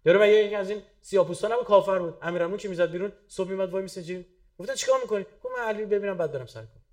[0.05, 3.69] یارو مگه یکی از این سیاپوستان هم کافر بود؟ امیرالمومنین که می‌زد بیرون صبح میمد
[3.69, 4.25] وای میسه چی
[4.59, 6.83] گفتن چیکار می‌کنی؟ گفت من علی ببینم بعد برم سر کار.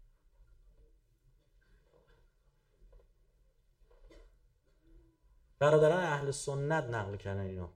[5.58, 7.68] برادران اهل سنت نقل کردن اینو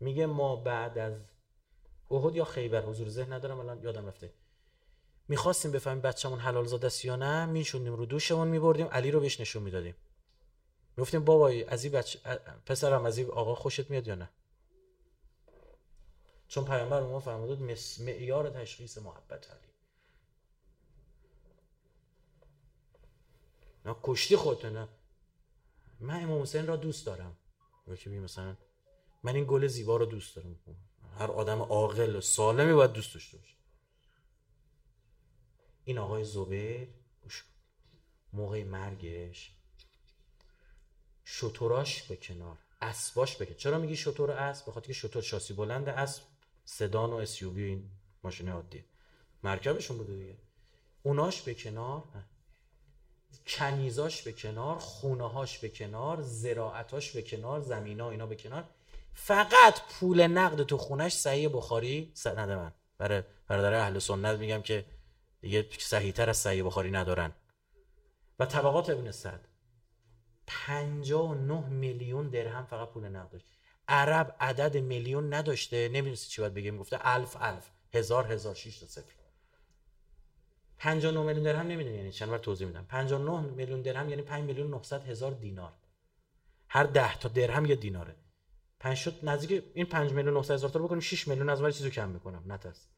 [0.00, 1.14] میگه ما بعد از
[2.10, 4.32] احد یا خیبر؟ حضور ذهن ندارم الان یادم رفته.
[5.28, 7.46] می‌خواستیم بفهمیم بچه‌مون حلال زاده است یا نه.
[7.46, 8.86] میشوندیم رو دوشمون میبردیم.
[8.86, 9.94] علی رو بهش نشون می‌دادیم.
[10.98, 12.18] گفتیم بابایی از این بچه
[12.66, 14.28] پسرم از این آقا خوشت میاد یا نه؟
[16.48, 17.62] چون پیامبر ما فرمود
[18.00, 19.66] معیار تشخیص محبت علی.
[23.84, 24.88] نه کشتی خودت نه
[26.00, 27.36] من امام حسین را دوست دارم.
[27.98, 28.56] که مثلا
[29.22, 30.56] من این گل زیبا رو دوست دارم.
[31.18, 33.54] هر آدم عاقل و سالمی باید دوست داشته باشه.
[35.84, 36.88] این آقای زبیر
[38.32, 39.52] موقع مرگش.
[41.24, 46.22] شطوراش به کنار اسباش بکن چرا میگی شطور اسب؟ خاطر که شطور شاسی بلند اسب
[46.64, 47.90] سدان و اسیوبی این
[48.22, 48.84] ماشین عادی
[49.42, 50.36] مرکبشون بوده دیگه.
[51.02, 52.02] اوناش به کنار
[53.46, 58.68] کنیزاش به کنار خونه هاش به کنار زراعتاش به کنار زمینا اینا به کنار.
[59.18, 62.72] فقط پول نقد تو خونش صحیح بخاری؟ سند من.
[62.98, 64.84] برای برادر اهل سنت میگم که
[65.40, 67.32] دیگه صحیح تر از صحیح بخاری ندارن.
[68.38, 69.48] و طبقات ابن سعد.
[70.46, 73.46] 59 میلیون درهم فقط پول نقد داشت.
[73.88, 75.88] عرب عدد میلیون نداشته.
[75.88, 77.70] نمی‌دونستی چی باید بگیم گفته الف الف.
[77.94, 79.12] هزار هزار شیش تا صفر.
[80.78, 82.84] 59 میلیون درهم نمی‌دونی یعنی چند بار توضیح میدم.
[82.84, 85.72] 59 میلیون درهم یعنی 5 میلیون 900 هزار دینار.
[86.68, 88.16] هر 10 تا درهم یه دیناره.
[88.80, 91.90] 5 شد نزدیک این 5 میلیون 900 هزار تا بکنیم 6 میلیون از ولی چیزو
[91.90, 92.88] کم می‌کنم نترس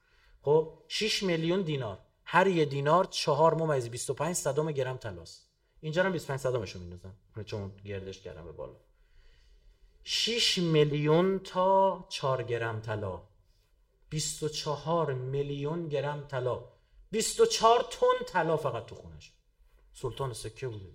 [0.42, 1.98] خب 6 میلیون دینار.
[2.24, 5.48] هر یه دینار 4 ممیز 25 صدم گرم طلاست
[5.80, 7.14] اینجا هم 25 صدمشو میندازم.
[7.44, 8.76] چون گردش کردم به بالا.
[10.04, 13.22] 6 میلیون تا 4 گرم طلا.
[14.08, 16.64] 24 میلیون گرم طلا.
[17.10, 19.32] 24 تن طلا فقط تو خونش.
[19.92, 20.86] سلطان سکه بوده.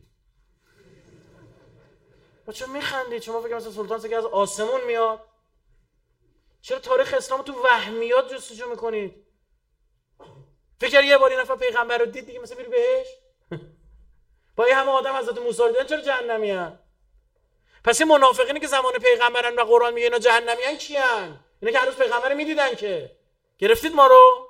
[2.52, 5.20] چون میخندید شما فکر مثلا سلطان سکه از آسمون میاد.
[6.62, 9.26] چرا تاریخ اسلام تو وهمیات جستجو می‌کنید؟
[10.80, 13.08] فکر یه بار این نفر پیغمبر رو دید دیگه مثلا میری بهش؟
[14.56, 16.80] با این همه آدم حضرت موسی دیدن چرا جهنمی هن؟
[17.84, 21.72] پس این منافقینی که زمان پیغمبرن و قرآن میگه اینا جهنمی هن کی هن؟ اینا
[21.72, 23.18] که هنوز پیغمبر می‌دیدن که.
[23.58, 24.50] گرفتید ما رو؟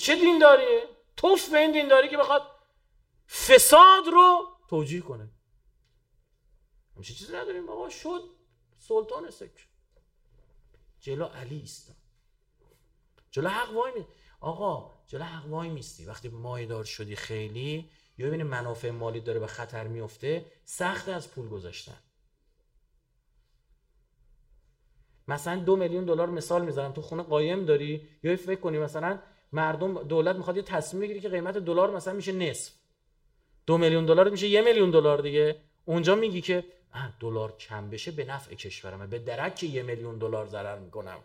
[0.00, 2.42] چه دینداریه توف به این دینداری که بخواد
[3.46, 5.33] فساد رو توجیه کنه.
[6.96, 7.90] همچه چیزی نداریم بابا.
[7.90, 8.22] شد.
[8.78, 9.66] سلطان سکر
[11.00, 11.96] جلو علی است
[13.30, 14.04] جلو حق وای می
[14.40, 16.04] آقا جلو حق وای میستی.
[16.04, 20.46] وقتی مایدار شدی خیلی یا ببینی منافع مالی داره به خطر میفته.
[20.64, 21.98] سخت از پول گذاشتن.
[25.28, 28.08] مثلا دو میلیون دلار مثال می‌زنم تو خونه قایم داری.
[28.22, 29.18] یا فکر کنی مثلا
[29.52, 32.72] مردم دولت می‌خواد یه تصمیم بگیره که قیمت دلار مثلا میشه نصف.
[33.66, 35.60] دو میلیون دلار میشه یه میلیون دلار دیگه.
[35.84, 36.64] اونجا میگی که
[37.20, 39.06] دلار کم بشه به نفع کشورمه.
[39.06, 41.18] به درک یه میلیون دلار ضرر می‌کنم.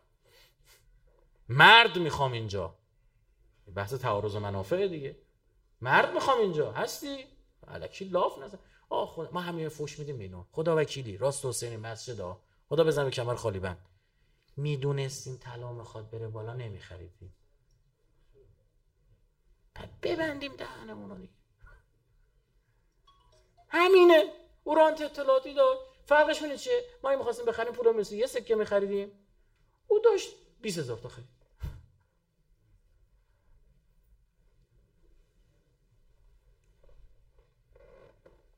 [1.49, 2.75] مرد می‌خوام اینجا.
[3.75, 5.15] بحث تعارض منافع دیگه.
[5.81, 6.71] مرد می‌خوام اینجا.
[6.71, 7.25] هستی؟
[7.67, 8.59] الکی لاف نزن.
[8.89, 9.29] آه خدا.
[9.31, 11.17] ما همه فوش میدیم اینو خدا وکیلی.
[11.17, 13.85] راست حسین مسجد ها خدا بزن به کمر خالی بند.
[14.57, 17.35] می‌دونستیم طلا می‌خواد بره بالا؟ نمیخریدیم
[20.01, 21.33] ببندیم دهنمون رو دیگه.
[23.69, 24.38] همینه.
[24.63, 29.11] اورانت اطلاعاتی داشت فرقش چه ما می‌خواستیم بخریم پول مثل یه سکه میخریدیم.
[29.87, 30.29] او داشت
[30.61, 31.39] 20 هزار تا خرید.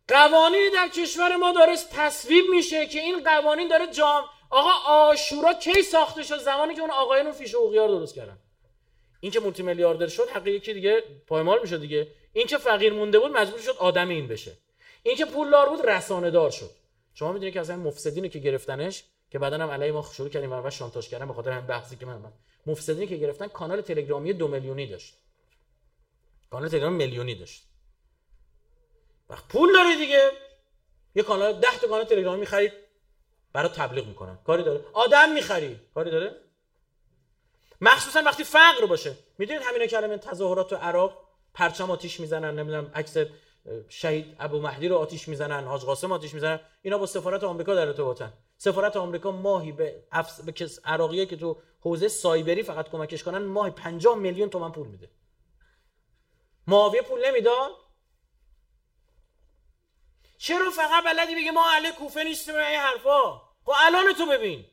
[0.07, 5.81] قوانینی در کشور ما داره تصویب میشه که این قوانین داره جام آقا آشورا کی
[5.81, 8.37] ساخته شد؟ زمانی که اون آقایون فیش و درست کردن.
[9.19, 12.07] این که مولتی میلیاردر شد حق یکی دیگه پایمال میشه دیگه.
[12.33, 14.57] این که فقیر مونده بود مجبور شد آدم این بشه.
[15.03, 16.71] این که پولدار بود رسانه دار شد.
[17.13, 20.65] شما می‌دونید که از این مفسدینی که گرفتنش که بعدا هم علی ما شروع کردیم
[20.65, 22.33] و شانتاژ کردن به خاطر همین بحثی که من
[22.65, 25.17] مفسدینی که گرفتن کانال تلگرامی دو میلیونی داشت.
[26.49, 27.63] کانال تلگرام میلیونی داشت.
[29.29, 30.31] وقت پول داری دیگه.
[31.15, 32.73] یه کانال 10 تا کانال تلگرامی می‌خرید
[33.53, 34.37] برای تبلیغ می‌کنن.
[34.45, 34.85] کاری داره.
[34.93, 35.79] آدم می‌خری.
[35.93, 36.35] کاری داره؟
[37.81, 39.15] مخصوصا وقتی فقر باشه.
[39.37, 43.17] می‌دونید همین کلمه تظاهرات تو عراق پرچم آتیش می‌زنن نمی‌دونم عکس
[43.89, 46.59] شهید ابو مهدی رو آتیش می‌زنن حاج قاسم آتیش می‌زنن.
[46.81, 48.33] اینا با سفارت آمریکا در ارتباطن.
[48.57, 50.41] سفارت آمریکا ماهی به افس...
[50.41, 54.87] به کس عراقیه که تو حوزه سایبری فقط کمکش کنن ماهی 50 میلیون تومن پول
[54.87, 55.09] میده.
[56.67, 57.71] معاویه پول نمی‌داد؟
[60.37, 63.31] چرا فقط بلدی بگی ما اهل کوفه نیستیم این حرفا؟
[63.65, 64.65] خب الان تو ببین.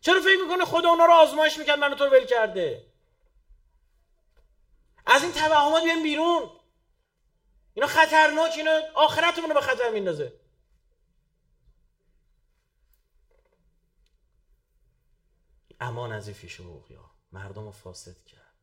[0.00, 2.86] چرا فکر می‌کنه خدا اونا رو آزمایش می‌کرد منو تو ول کرده؟
[5.06, 6.50] از این توهمات بیایم بیرون.
[7.74, 10.40] اینا خطرناک اینا آخرتمون رو به خطر میندازه.
[15.80, 17.14] امان از این فیش ها.
[17.32, 18.54] مردم رو فاسد کرد.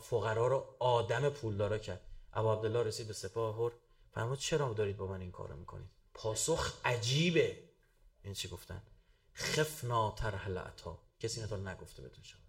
[0.00, 2.00] فقرا رو آدم پولدارا کرد.
[2.32, 3.78] ابو عبدالله رسید به سپاه هر
[4.10, 7.68] فرمود چرا دارید با من این کارو می‌کنید؟ پاسخ عجیبه.
[8.22, 8.82] این چی گفتن؟
[9.34, 12.40] خفنا ترحل عطا کسی نتال نگفته بهتون شما.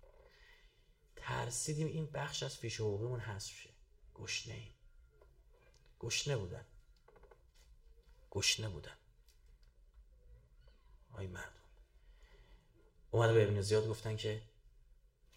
[1.15, 3.69] ترسیدیم این بخش از فیش حقوقیمون حذف شه.
[4.13, 4.78] گشنه ایم.
[5.99, 6.65] گشنه بودن.
[8.31, 8.97] گشنه بودن.
[11.13, 11.53] آی مردم.
[13.11, 14.41] اومده به ابن زیاد گفتن که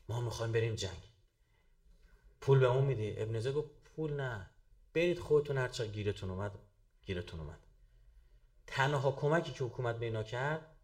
[0.09, 1.03] ما می‌خوایم بریم جنگ.
[2.41, 4.51] پول به اون میدی؟ ابن زیاد گفت پول نه.
[4.95, 6.59] برید خودتون هرچه گیرتون اومد
[7.03, 7.59] گیرتون اومد.
[8.67, 10.77] تنها کمکی که حکومت به اینا کرد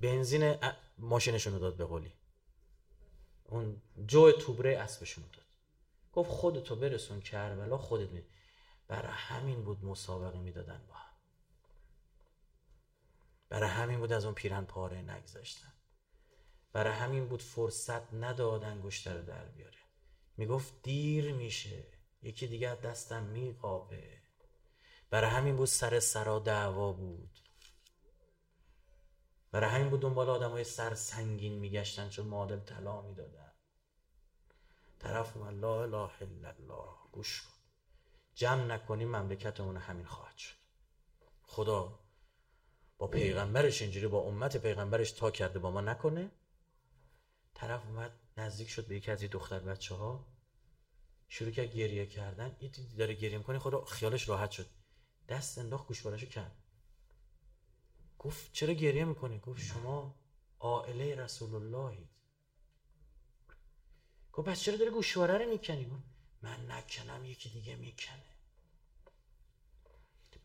[0.00, 0.56] بنزین
[0.98, 2.12] ماشینشون رو داد به قولی
[3.44, 5.44] اون جو توبره اسبشون داد.
[6.12, 8.22] گفت خودتو برسون کربلا خودت می
[8.90, 11.16] برای همین بود مسابقه می‌دادن با هم.
[13.48, 15.72] برای همین بود از اون پیرن پاره نگذاشتن.
[16.72, 19.78] برای همین بود فرصت ندادن گشتر رو در بیاره.
[20.36, 21.84] می‌گفت دیر میشه.
[22.22, 24.22] یکی دیگه دستم میقابه.
[25.10, 27.38] برای همین بود سر سرا دعوا بود.
[29.52, 33.52] برای همین بود دنبال آدم های سر سنگین میگشتن چون معادل طلا می‌دادن.
[34.98, 36.94] طرف اومد لا اله الا الله.
[37.12, 37.59] گوش کن.
[38.34, 40.56] جمع نکنیم مملکتمون همین خواهد شد.
[41.42, 41.98] خدا
[42.98, 46.30] با پیغمبرش اینجوری با امت پیغمبرش تا کرده با ما نکنه.
[47.54, 50.26] طرف اومد نزدیک شد به یکی از دختر بچه ها
[51.28, 52.56] شروع کرد گریه کردن.
[52.58, 54.66] این داره گریه می‌کنه خدا خیالش راحت شد.
[55.28, 56.56] دست انداخت گوشوارشو کرد.
[58.18, 60.14] گفت چرا گریه می‌کنی؟ گفت شما
[60.60, 62.08] عائله رسول اللهید.
[64.32, 66.02] گفت پس چرا داره گوشواره رو می‌کنی؟
[66.42, 68.24] من نکنم یکی دیگه می‌کنه.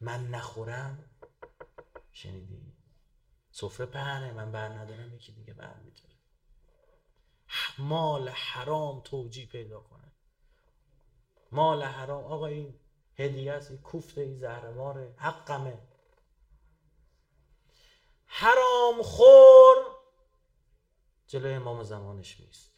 [0.01, 1.09] من نخورم.
[2.11, 2.73] شنیدی؟
[3.51, 6.15] سفره پهنه من بر ندارم یکی دیگه بر می‌تونه
[7.77, 10.11] مال حرام توجی پیدا کنه.
[11.51, 12.23] مال حرام.
[12.23, 12.79] آقا این
[13.15, 15.15] هدیه است این کوفته این زهرماره.
[15.17, 15.77] حقمه.
[18.25, 19.75] حرام خور.
[21.27, 22.74] جلوی امام زمانش میست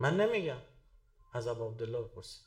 [0.00, 0.62] من نمیگم.
[1.32, 2.42] از ابو عبدالله بپرسید.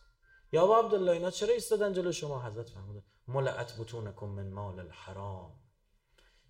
[0.52, 5.60] یا ابو عبدالله اینا چرا ایستادن جلو؟ شما حضرت فرموده ملعت بتونکم من مال الحرام.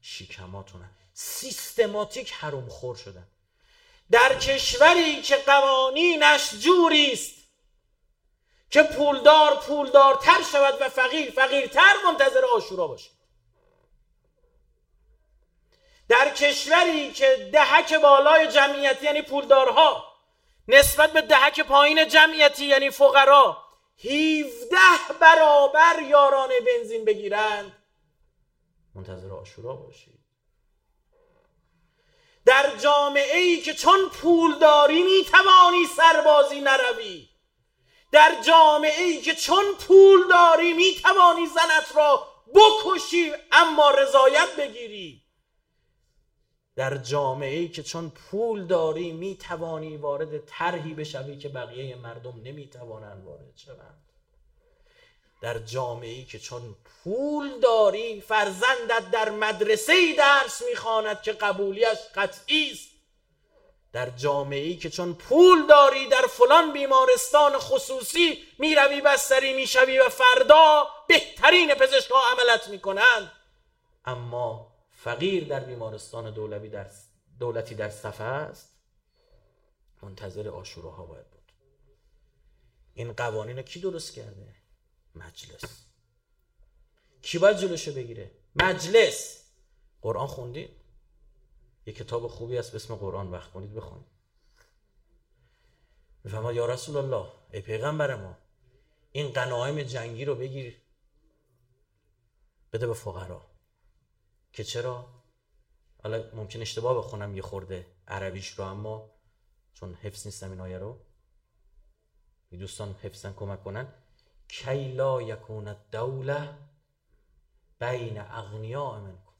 [0.01, 3.27] شیکماتونه سیستماتیک حرام خور شدن.
[4.11, 7.41] در کشوری که قوانینش جوری است
[8.69, 13.09] که پولدار پولدارتر شود و فقیر فقیرتر منتظر آشورا باشه.
[16.07, 20.10] در کشوری که دهک بالای جمعیتی یعنی پولدارها
[20.67, 23.57] نسبت به دهک پایین جمعیتی یعنی فقرا
[24.03, 24.77] 17
[25.19, 27.77] برابر یاران بنزین بگیرند.
[28.95, 30.21] منتظر آشورا باشید.
[32.45, 37.29] در جامعه ای که چون پولداری می‌توانی سربازی نروی.
[38.11, 45.20] در جامعه ای که چون پول داری می‌توانی زنت را بکشی اما رضایت بگیری.
[46.81, 53.25] در جامعه ای که چون پول داری می‌توانی وارد طرحی بشوی که بقیه مردم نمی‌توانند
[53.25, 54.03] وارد شوند.
[55.41, 61.97] در جامعه ای که چون پول داری فرزندت در مدرسه ای درس می‌خواند که قبولیش
[62.15, 62.89] قطعی است.
[63.93, 70.09] در جامعه ای که چون پول داری در فلان بیمارستان خصوصی می‌روی بستری می‌شوی و
[70.09, 73.31] فردا بهترین پزشکها عملت می‌کنند.
[74.05, 74.70] اما
[75.03, 76.91] فقیر در بیمارستان دولتی در
[77.39, 78.69] دولتی در صفحه است.
[80.01, 81.51] منتظر آشوراها باید بود.
[82.93, 84.55] این قوانین کی درست کرده؟
[85.15, 85.85] مجلس.
[87.21, 89.43] کی باید جلوشو بگیره؟ مجلس!
[90.01, 90.69] قرآن خوندید
[91.85, 93.31] یه کتاب خوبی است به اسم قرآن.
[93.31, 94.07] وقت کنید بخونید.
[96.23, 98.37] می‌فهمد یا رسول الله ای پیغمبر ما
[99.11, 100.81] این قنایم جنگی رو بگیر.
[102.73, 103.50] بده به فقرا.
[104.53, 105.05] که چرا؟
[106.03, 109.11] حالا ممکن اشتباه بخونم یه خورده عربیش رو اما
[109.73, 110.99] چون حفظ نیستم این آیه رو.
[112.51, 113.93] دوستان حفظن کمک کنن.
[114.47, 116.57] کی لا یکون دوله
[117.79, 119.33] بین اغنیا منکن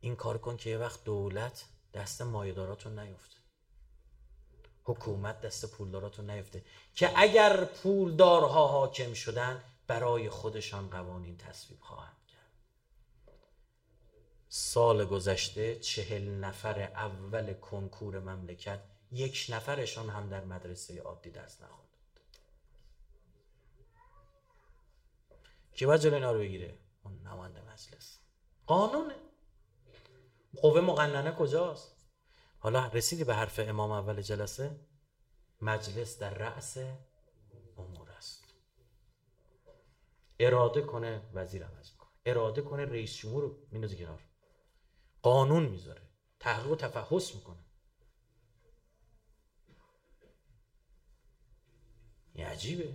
[0.00, 3.36] این کار کن که یه وقت دولت دست مایداراتون نیفته.
[4.84, 6.64] حکومت دست پولداراتون نیفته.
[6.94, 12.19] که اگر پولدارها حاکم شدن برای خودشان قوانین تصویب خواهند.
[14.52, 18.80] سال گذشته چهل نفر اول کنکور مملکت
[19.12, 21.88] یک نفرشان هم در مدرسه عادی درس نخوند.
[25.72, 28.18] کی باید جلوی اینا رو بگیره؟ اون نماینده مجلس.
[28.66, 29.14] قانونه
[30.56, 31.96] قوه مقننه کجاست؟
[32.58, 34.80] حالا رسیدی به حرف امام اول جلسه؟
[35.60, 36.78] مجلس در رأس
[37.78, 38.44] امور است.
[40.40, 44.29] اراده کنه وزیر عوض کنه اراده کنه رئیس جمهور میندازه کنار.
[45.22, 46.02] قانون می‌ذاره.
[46.40, 47.64] تحقیق و تفحص می‌کنه.
[52.34, 52.88] این عجیبه.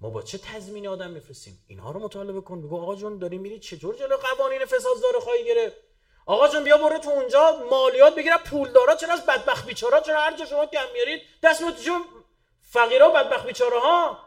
[0.00, 3.58] ما با چه تضمین آدم میفرستیم؟ اینها رو مطالبه کن بگو آقا جون داری میری
[3.58, 5.76] چطور جلو قوانین فساد داره خواهی گرفت؟
[6.26, 10.36] آقا جون بیا برو تو اونجا مالیات بگیره پولدارا چرا از بدبخت بیچارا چرا هر
[10.36, 12.04] جا شما کم میارید؟ دست تو جون
[12.60, 14.18] فقیرا و بدبخت بیچاره ها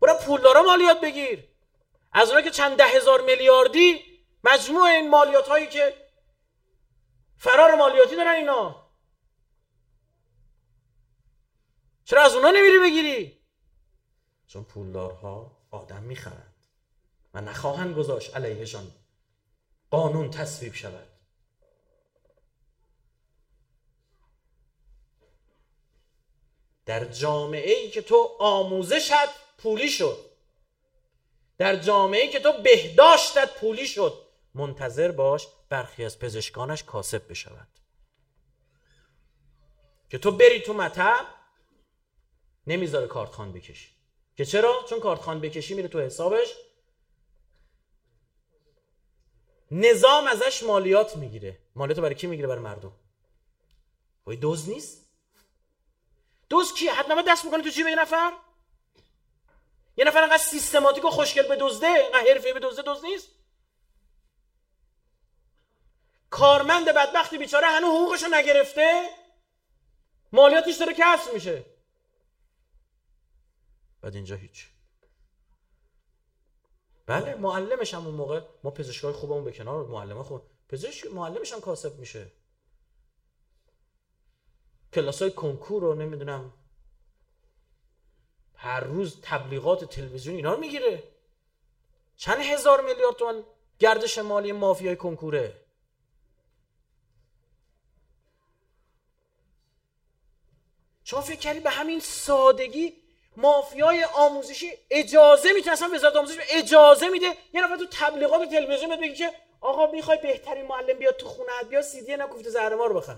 [0.00, 1.48] برو پولدارا مالیات بگیر.
[2.12, 4.02] از اونها که چند ده هزار میلیاردی
[4.44, 6.05] مجموع این مالیات هایی که
[7.38, 8.86] فرار مالیاتی دارن اینا.
[12.04, 13.40] چرا از اونها نمیری بگیری؟
[14.46, 16.54] چون پولدارها آدم می‌خرند
[17.34, 18.92] و نخواهند گذاشت علیهشان
[19.90, 21.08] قانون تصویب شود.
[26.86, 29.12] در جامعه ای که تو آموزشت
[29.58, 30.30] پولی شد.
[31.58, 34.26] در جامعه ای که تو بهداشتت پولی شد.
[34.54, 37.68] منتظر باش برخی از پزشکانش کاسب بشود.
[40.10, 41.26] که تو بری تو مطب
[42.66, 43.90] نمی‌ذاره کارتخان بکشی.
[44.36, 46.54] که چرا؟ چون کارتخان بکشی میره تو حسابش.
[49.70, 51.58] نظام ازش مالیات می‌گیره.
[51.74, 52.92] مالیات برای کی می‌گیره؟ برای مردم.
[54.26, 55.06] وای دوز نیست؟
[56.48, 58.32] دوز کی حتما دست می‌کنه تو جیب یه نفر؟
[59.96, 63.28] یه نفر انقدر سیستماتیک و خوشگل به دزده انقدر حرفه به دزده دوز نیست؟
[66.36, 69.08] کارمند بدبختی بیچاره هنو حقوقشو نگرفته؟
[70.32, 71.64] مالیاتش داره کسر میشه.
[74.00, 74.68] بعد اینجا هیچ.
[77.06, 78.40] بله معلمش هم اون موقع.
[78.64, 82.32] ما پزشکای خوبمون به کنار معلمه خوب پزشک معلمش هم کاسب میشه.
[84.92, 86.52] کلاس های کنکور رو نمی‌دونم.
[88.54, 91.02] هر روز تبلیغات تلویزیون اینا رو می‌گیره.
[92.16, 93.42] چند هزار میلیارد تومن
[93.78, 95.65] گردش مالی مافیای کنکوره.
[101.08, 102.92] شما فکر کردی به همین سادگی
[103.36, 109.00] مافیای آموزشی اجازه می‌تونه اصلا وزارت آموزش اجازه میده؟ یه نفر تو تبلیغات تلویزیون بهت
[109.00, 112.86] بگی که آقا می‌خوای بهترین معلم بیاد تو خونه بیا سی دی نکفته زهر ما
[112.86, 113.16] رو بخر.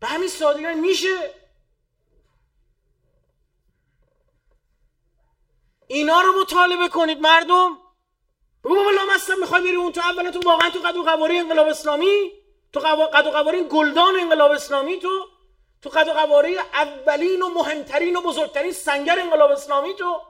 [0.00, 1.30] به همین سادگی میشه.
[5.86, 7.85] اینا رو مطالبه کنید مردم.
[8.74, 12.32] بابا لامستم می‌خوای بری اون تو اولا تو واقعا تو قد و قواره انقلاب اسلامی؟
[12.72, 15.26] تو قد و قواره گلدان انقلاب اسلامی تو؟
[15.82, 20.20] تو قد و قواره اولین و مهمترین و بزرگترین سنگر انقلاب اسلامی تو؟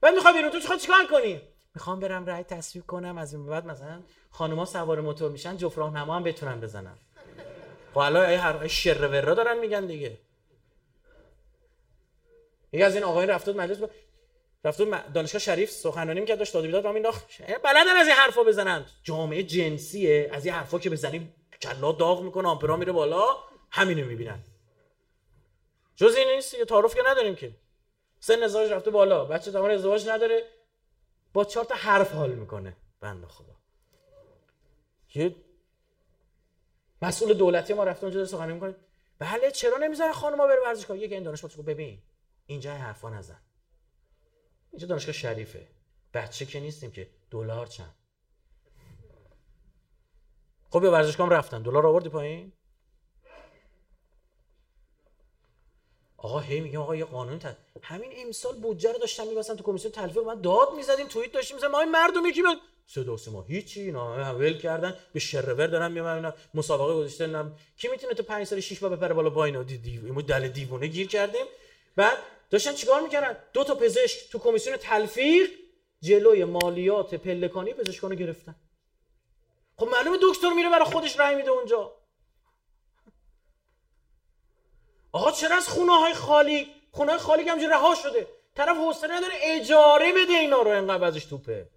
[0.00, 1.40] بعد می‌خوای بیرون تو چیکار کنی؟
[1.74, 6.16] می‌خوام برم رای تصویب کنم از این بعد مثلا خانوما سوار موتور میشن جفت راهنما
[6.16, 6.98] هم بتونن بزنن.
[7.94, 10.18] خب الان هر شر ورا دارن میگن دیگه.
[12.72, 13.78] یکی از این آقایان رفت مجلس
[14.64, 18.86] رفت دانشگاه شریف سخنرانی می‌کرد داشت داده بیداد مینداخت بلدن از این حرفا بزنن.
[19.02, 23.26] جامعه جنسیه از این حرفا که بزنیم کلا داغ می‌کنه آمپرا میره بالا
[23.70, 24.44] همینو می‌بینن.
[25.96, 27.56] جز این نیست یه تعارف که نداریم که.
[28.20, 30.42] سن ازدواج رفته بالا بچه تمام ازدواج نداره
[31.32, 32.76] با چهار تا حرف حال می‌کنه.
[33.00, 33.56] بنده خدا.
[35.14, 35.34] یه
[37.02, 38.74] مسئول دولتی ما رفته اونجا سخنرانی می‌کنه.
[39.18, 41.98] بله چرا نمی‌ذاره خانم‌ها بره ورزشگاه یکی این دانشگاه ببین.
[42.46, 43.40] اینجا حرفا نزن.
[44.76, 45.66] اینجا دانشگاه شریفه.
[46.14, 47.94] بچه که نیستیم که دلار چند؟
[50.70, 51.62] خب به ورزشگاه رفتن.
[51.62, 52.52] دلار آوردی پایین؟
[56.16, 57.56] آقا هی میگم آقا یه قانون تد...
[57.82, 61.68] همین امسال بودجه رو داشتن میبسن تو کمیسیون تلفیق من داد می‌زدیم توییت داشتیم مثلا
[61.68, 64.94] ما این مردم یکی بیاد صدا ما هیچی اینا ول کردن.
[65.12, 69.30] به شرور دارن میام مسابقه گذاشتن کی می‌تونه تو 5 سال 6 بار بپره بالا
[69.30, 71.46] با اینا؟ دی دیو دل دیوونه گیر کردیم.
[71.96, 72.18] بعد
[72.50, 75.50] داشتن چیکار می‌کردن؟ دو تا پزشک تو کمیسیون تلفیق
[76.00, 78.54] جلوی مالیات پلکانی پزشکانو گرفتن.
[79.76, 81.92] خب معلومه دکتر میره برای خودش رای میده اونجا.
[85.12, 89.34] آقا چرا از خونه های خالی خونه های خالی همجوری رها شده طرف حوصله نداره
[89.42, 91.68] اجاره بده اینا رو انقدر ازش توپه؟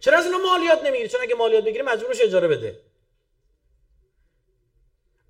[0.00, 2.80] چرا از اینا مالیات نمی‌گیره چون اگه مالیات بگیره مجبورش اجاره بده.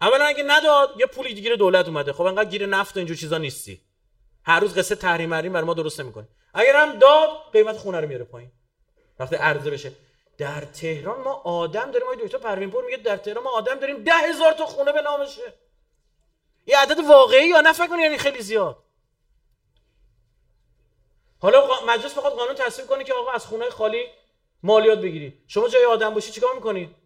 [0.00, 2.12] اولا اگه نداد یه پولی گیر دولت اومده.
[2.12, 3.85] خب انقدر گیر نفت و اینجور چیزا نیستی.
[4.46, 6.28] هر روز قصه تحریم مریم برای ما درست نمی‌کنه.
[6.54, 8.52] اگر هم داد قیمت خونه رو میاره پایین.
[9.18, 9.92] وقتی عرضه بشه
[10.38, 14.04] در تهران ما آدم داریم آقای دکتر پروین پور میگه در تهران ما آدم داریم
[14.04, 15.52] ده هزار تا خونه به نامشه
[16.66, 18.84] یه عدد واقعی یا نه فکر یعنی خیلی زیاد.
[21.38, 24.04] حالا مجلس بخواد قانون تصویب کنه که آقا از خونه خالی
[24.62, 26.96] مالیات بگیری شما جای آدم باشی چیکار می‌کنی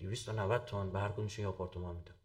[0.00, 2.17] 290 تومن به هر کدومش یه آپارتمان میدم.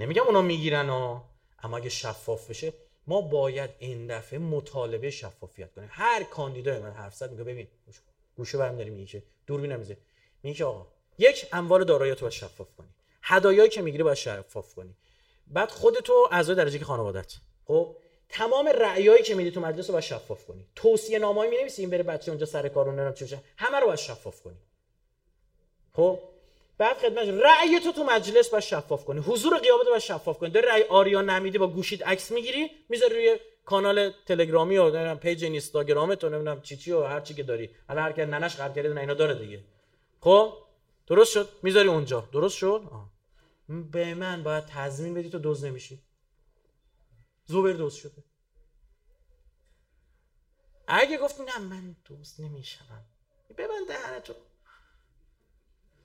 [0.00, 1.24] نمیگم اونا می‌گیرن ها
[1.62, 2.72] اما اگه شفاف بشه
[3.06, 5.88] ما باید این دفعه مطالبه شفافیت کنیم.
[5.92, 7.68] هر کاندیدای من حرف زد میگه ببین
[8.36, 9.96] گوشه برم داری میگه که دوربین نمیزه
[10.42, 10.86] میگه آقا
[11.18, 12.88] یک اموال داراییاتو باید شفاف کنی.
[13.22, 14.96] هدایایی که می‌گیری باید شفاف کنی.
[15.46, 17.34] بعد خودتو اعضای درجه که خانوادت.
[17.64, 17.96] خب
[18.28, 20.66] تمام رأیایی که میدی تو مجلس رو باید شفاف کنی.
[20.74, 24.42] توصیه نامه‌ای می‌نویسی این بره بچه اونجا سر کار نمی‌دونم چی همه رو باید شفاف
[24.42, 24.58] کنی.
[25.92, 26.18] خب؟
[26.80, 29.20] بعد خدمت رأی تو تو مجلس باید شفاف کنی.
[29.20, 30.50] حضور قیابت باید شفاف کنی.
[30.50, 35.44] در رأی آریا نمیدی با گوشید عکس می‌گیری می‌ذاری روی کانال تلگرامی و نمی‌دونم پیج
[35.44, 37.70] اینستاگرام تو نمی‌دونم چی چی و هر چی که داری.
[37.88, 39.64] حالا هر کی ننش قرض کرده اینا داره دیگه.
[40.20, 40.52] خب؟
[41.06, 42.28] درست شد؟ می‌ذاری اونجا.
[42.32, 43.10] درست شد؟ آه.
[43.92, 46.02] به من باید تضمین بدی تو دوز نمیشی.
[47.44, 48.24] زوبر دوست شده.
[50.88, 53.04] اگه گفتی نه من دوست نمیشم
[53.58, 54.34] ببند دهنتو.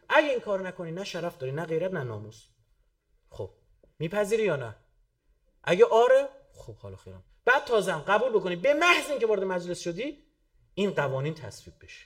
[0.10, 2.48] اگه این کار نکنی نه شرف داری نه غیرت نه ناموس.
[3.30, 3.50] خب
[4.00, 4.76] میپذیری یا نه؟
[5.64, 7.24] اگه آره خب حالا خیرم.
[7.46, 8.56] بعد تازم قبول بکنی.
[8.56, 10.24] به محض اینکه وارد مجلس شدی
[10.74, 12.06] این قوانین تصویب بشه.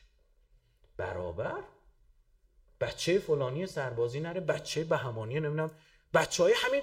[0.97, 1.63] برابر.
[2.81, 5.71] بچه فلانی سربازی نره بچه بهمانی نمی‌دونم
[6.13, 6.81] بچه های همین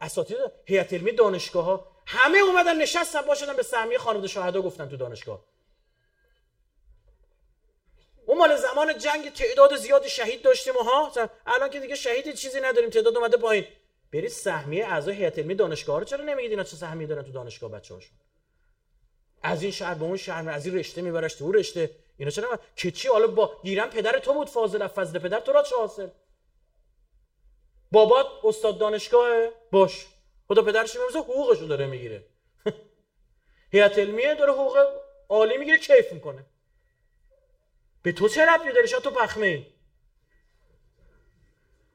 [0.00, 4.96] اساتید هیئت علمی دانشگاه ها همه اومدن نشستن باشدن به سهمیه خانواده شهدا گفتن تو
[4.96, 5.44] دانشگاه.
[8.26, 11.12] اون مال زمان جنگ تعداد زیادی شهید داشتیم ها.
[11.46, 13.64] الان که دیگه شهید چیزی نداریم تعداد اومده پایین.
[14.12, 17.70] برید سهمیه اعضای هیئت علمی دانشگاه رو چرا نمیگید اینا چه سهمیه دارن تو دانشگاه
[17.70, 18.18] بچه‌هاشون؟
[19.42, 21.90] از این شهر به اون شهر از این رشته میبرش تو رشته.
[22.18, 25.62] اینا چرا که چی؟ حالا با گیرم پدر تو بود فاضل فضل پدر تو را
[25.62, 26.08] چه حاصل؟
[27.92, 30.06] بابات استاد دانشگاه؟ باش.
[30.48, 32.24] خدا پدرش می‌رسه حقوقشو داره می‌گیره.
[33.72, 34.86] هیئت علمیه داره حقوق
[35.28, 36.46] عالی می‌گیره کیف می‌کنه.
[38.06, 39.66] به تو چه ربطی داری تو پخمه؟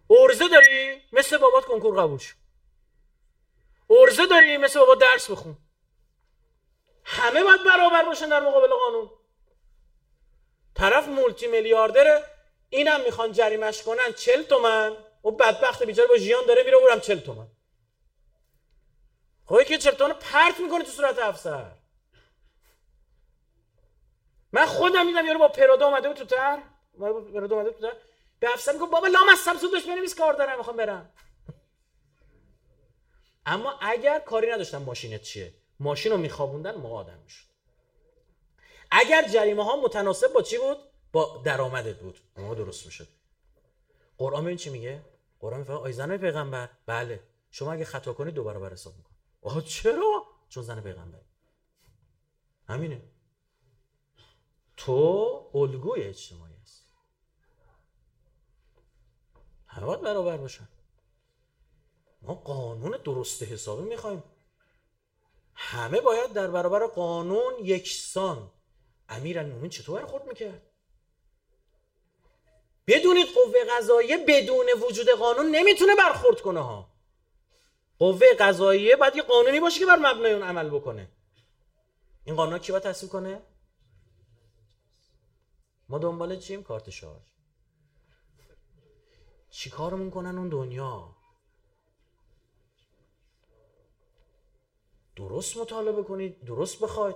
[0.09, 2.35] ارزه داری مثل بابات کنکور قبول شو.
[3.89, 5.57] ارزه داری مثل بابا درس بخون.
[7.03, 9.09] همه باید برابر باشن در مقابل قانون.
[10.75, 12.23] طرف مولتی میلیاردره
[12.69, 14.97] اینم می‌خوان جریمش کنن چل تومن.
[15.23, 17.47] و بدبخت بیچاره با جیان داره میره اونم چل تومن.
[19.45, 21.80] خب که چل تومن پرت می‌کنه تو صورت افسر.
[24.51, 26.63] من خودم میدم یارو با پرادا اومده بود تو تر.
[26.97, 27.93] با پرادا اومده تو تر.
[28.39, 31.09] به افسر میگم بابا لام سمسود داشت بنویس کار دارم می‌خوام برم.
[33.45, 37.45] اما اگر کاری نداشتم ماشینت چیه؟ ماشین رو میخوابوندن ما آدم می‌شد.
[38.91, 40.77] اگر جریمه ها متناسب با چی بود؟
[41.11, 42.19] با درآمدت بود.
[42.37, 43.07] ما درست می‌شد.
[44.17, 45.01] قرآن این چی میگه؟
[45.39, 46.69] قرآن میگه آی زن پیغمبر.
[46.85, 47.19] بله.
[47.51, 51.19] شما اگه خطا کنید دو برابر حساب میکن آها چرا؟ چون زن پیغمبر
[52.67, 53.01] همینه.
[54.85, 56.85] تو الگوی اجتماعی است
[59.67, 60.67] همه باید برابر باشن.
[62.21, 64.23] ما قانون درست حسابی می‌خوایم.
[65.55, 68.51] همه باید در برابر قانون یکسان.
[69.09, 70.61] امیر چطور برخورد می‌کرد؟
[72.87, 76.89] بدونید قوه قضاییه بدون وجود قانون نمی‌تونه برخورد کنه ها.
[77.99, 81.11] قوه قضاییه باید یه قانونی باشه که بر مبنای اون عمل بکنه.
[82.25, 83.41] این قانون کی باید تصویب کنه؟
[85.91, 87.21] ما دنبال چیم کارت شارژ؟
[89.49, 91.15] چی کارمون کنن اون دنیا؟
[95.15, 97.15] درست مطالبه کنید درست بخواید.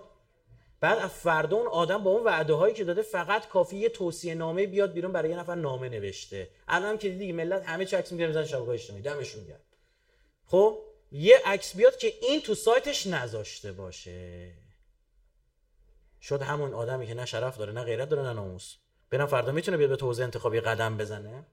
[0.79, 4.35] بعد از فردا اون آدم با اون وعده هایی که داده فقط کافی یه توصیه
[4.35, 6.49] نامه بیاد بیرون برای یه نفر نامه نوشته.
[6.67, 9.03] الان که دیدی ملت همه چی می‌گیرن می‌ذارن شبکه‌های اجتماعی.
[9.03, 9.59] دمشون گرم.
[10.45, 10.79] خب
[11.11, 14.51] یه عکس بیاد که این تو سایتش نذاشته باشه.
[16.25, 18.75] شد همون آدمی که نه شرف داره نه غیرت داره نه ناموس.
[19.11, 21.45] ببینم فردا می‌تونه بیاد به توزیع انتخابی قدم بزنه؟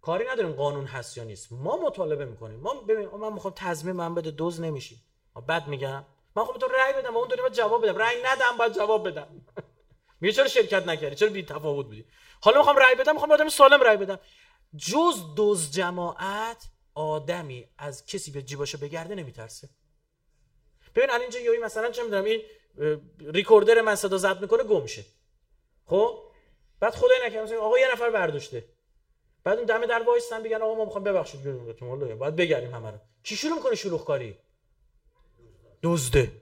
[0.00, 1.52] کاری نداریم قانون هست یا نیست.
[1.52, 2.60] ما مطالبه می‌کنیم.
[2.60, 5.02] ما ببین من می‌خوام تضمین من بده دوز نمیشی.
[5.46, 6.04] بعد میگم.
[6.36, 7.98] من خب تو رأی بدم اون دنیا جواب بدم.
[7.98, 9.46] رأی ندم باید جواب بدم.
[10.20, 12.04] میگه چرا شرکت نکردی؟ چرا بی تفاوت بودی؟
[12.40, 14.18] حالا می‌خوام رأی بدم می‌خوام آدم سالم رأی بدم.
[14.76, 16.64] جز دوز جماعت
[16.94, 19.68] آدمی از کسی به جیباشو بگرده نمیترسه.
[20.94, 22.42] ببین الان اینجا یوی مثلا چه می‌دونم این
[23.20, 25.04] ریکوردر من صدا ضبط می‌کنه گم شه.
[25.86, 26.18] خب؟
[26.80, 28.64] بعد خدای نکنه آقا یه نفر برداشته.
[29.44, 32.90] بعد اون دم در وایسن بگن آقا ما می‌خوام ببخشید بیرون والله باید بگردیم همه
[32.90, 32.98] رو.
[33.22, 34.38] کی شروع می‌کنه شلوغ کاری
[35.82, 36.32] دزده.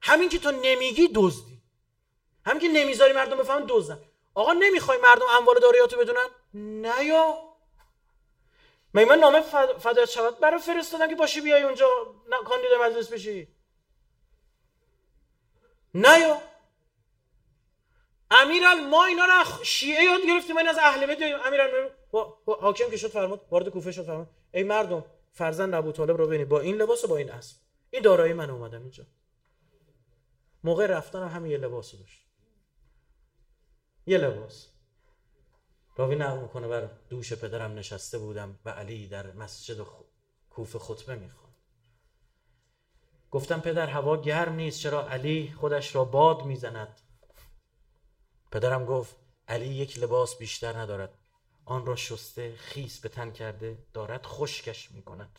[0.00, 1.62] همین که تو نمیگی دزدی.
[2.44, 3.98] همین که نمی‌ذاری مردم بفهمن دزدن.
[4.34, 7.51] آقا نمی‌خوای مردم اموال داریاتو بدونن؟ نه یا؟
[8.94, 9.40] من نامه
[9.78, 11.88] فدایت شود؟ برای فرستادم که باشی بیای اونجا.
[12.44, 13.48] کاندید مجلس بشی.
[15.94, 16.42] نه یا؟
[18.30, 20.56] امیرال ما اینا رو شیعه یاد گرفتیم.
[20.56, 21.90] این از اهل بیت امیرال
[22.46, 24.28] حاکم که شد فرمود وارد کوفه شد فرمود.
[24.54, 26.48] ای مردم فرزند ابو طالب رو ببینید.
[26.48, 27.56] با این لباس و با این اسب.
[27.90, 29.04] این دارایی من اومدم اینجا.
[30.64, 32.26] موقع رفتن هم همین یه لباس داشت.
[34.06, 34.71] یه لباس.
[36.02, 39.86] راوی نقل می‌کنه بر دوش پدرم نشسته بودم و علی در مسجد
[40.50, 41.52] کوفه خطبه می‌خوان
[43.30, 47.00] گفتم پدر هوا گرم نیست چرا علی خودش را باد می‌زند؟
[48.50, 49.16] پدرم گفت
[49.48, 51.18] علی یک لباس بیشتر ندارد
[51.64, 55.38] آن را شسته خیس به تن کرده دارد خشکش می‌کند.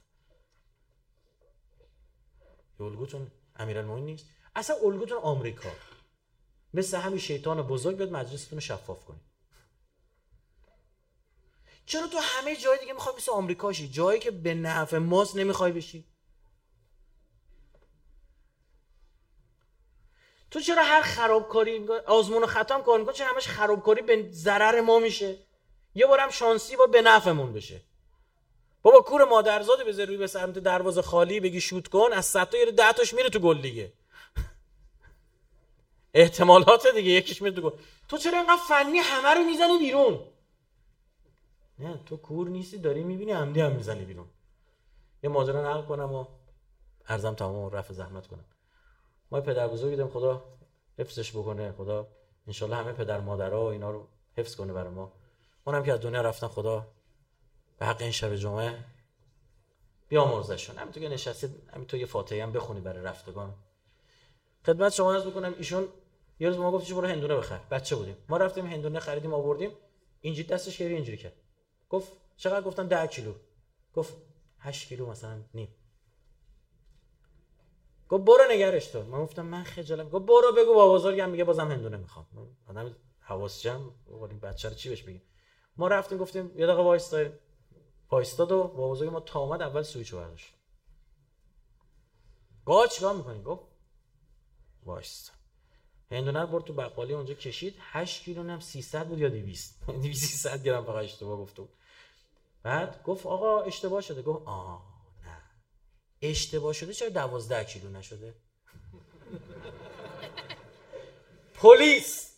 [2.79, 4.25] الگوتون امیرالمومنین نیست؟
[4.55, 5.69] اصلا الگوتون آمریکا.
[6.73, 9.32] مثل همین شیطان بزرگ بیاد مجلستون شفاف کنید.
[11.85, 15.71] چرا تو همه جای دیگه می‌خوای مثل آمریکا شی جایی که به نفع ماست نمی‌خوای
[15.71, 16.05] بشی.
[20.51, 24.99] تو چرا هر خرابکاری آزمون و ختم کار می‌کنی؟ چرا همش خرابکاری به ضرر ما
[24.99, 25.37] میشه؟
[25.95, 27.81] یه بارم شانسی با به نفعمون بشه.
[28.81, 32.57] بابا کور مادرزاد بذار روی به سمت دروازه خالی بگی شوت کن از صد تا
[32.57, 33.93] یه ده تاش میره تو گل دیگه.
[36.13, 37.77] احتمالات دیگه یکیش میره تو گل.
[38.09, 40.25] تو چرا اینقدر فنی همه رو می‌زنی بیرون؟
[41.79, 44.27] نه تو کور نیستی داری می‌بینی عمدی هم می‌زنی بیرون.
[45.23, 46.25] یه ماجرا نقل کنم و
[47.07, 48.45] ارزم تمام رفع زحمت کنم.
[49.31, 50.43] ما پدر بزرگی داریم خدا
[50.99, 52.07] حفظش بکنه خدا
[52.47, 55.13] انشالله همه پدر مادرها و اینا رو حفظ کنه برای ما.
[55.65, 56.87] اونم که از دنیا رفتن خدا
[57.79, 58.75] به حق این شب جمعه
[60.09, 63.53] بیامرزشون همینطور که نشستید همینطور یه فاتحه هم بخونی برای رفتگان.
[64.65, 65.87] خدمت شما عرض بکنم ایشون
[66.39, 67.59] یه روز ما گفتش برو هندونه بخر.
[67.71, 68.17] بچه بودیم.
[68.29, 69.71] ما رفتیم هندونه خریدیم آوردیم.
[70.21, 71.33] اینجوری دستش گیری اینجوری کرد.
[71.93, 73.33] گفت چقدر گفتم 10 کیلو.
[73.95, 74.13] گفت
[74.59, 75.75] 8 کیلو مثلا نیم.
[78.09, 79.03] گفت برو نگرش تو.
[79.03, 82.25] من گفتم من خجالت گفت برو بگو با بزرگم میگه بازم هندونه می‌خوام.
[82.67, 83.91] آدم حواس جمع
[84.29, 85.21] این بچه رو چی بهش بگیم
[85.77, 87.25] ما رفتیم گفتیم یه دقیقه وایستا.
[88.11, 90.53] وایستاد و با ما تا اومد اول سویچ برداشت.
[92.65, 93.63] گفت چیکار می‌کنی؟ گفت
[94.83, 95.33] وایستا.
[96.11, 97.75] هندونه رو برد تو بقالی اونجا کشید.
[97.79, 101.67] 8 کیلو هم 300 بود یا 200 200 300 گرم فقط اشتباه گفتم
[102.63, 104.21] بعد گفت آقا اشتباه شده.
[104.21, 104.83] گفت آه
[105.25, 105.37] نه.
[106.21, 108.35] اشتباه شده چرا 12 کیلو نشده؟
[111.55, 112.33] پلیس!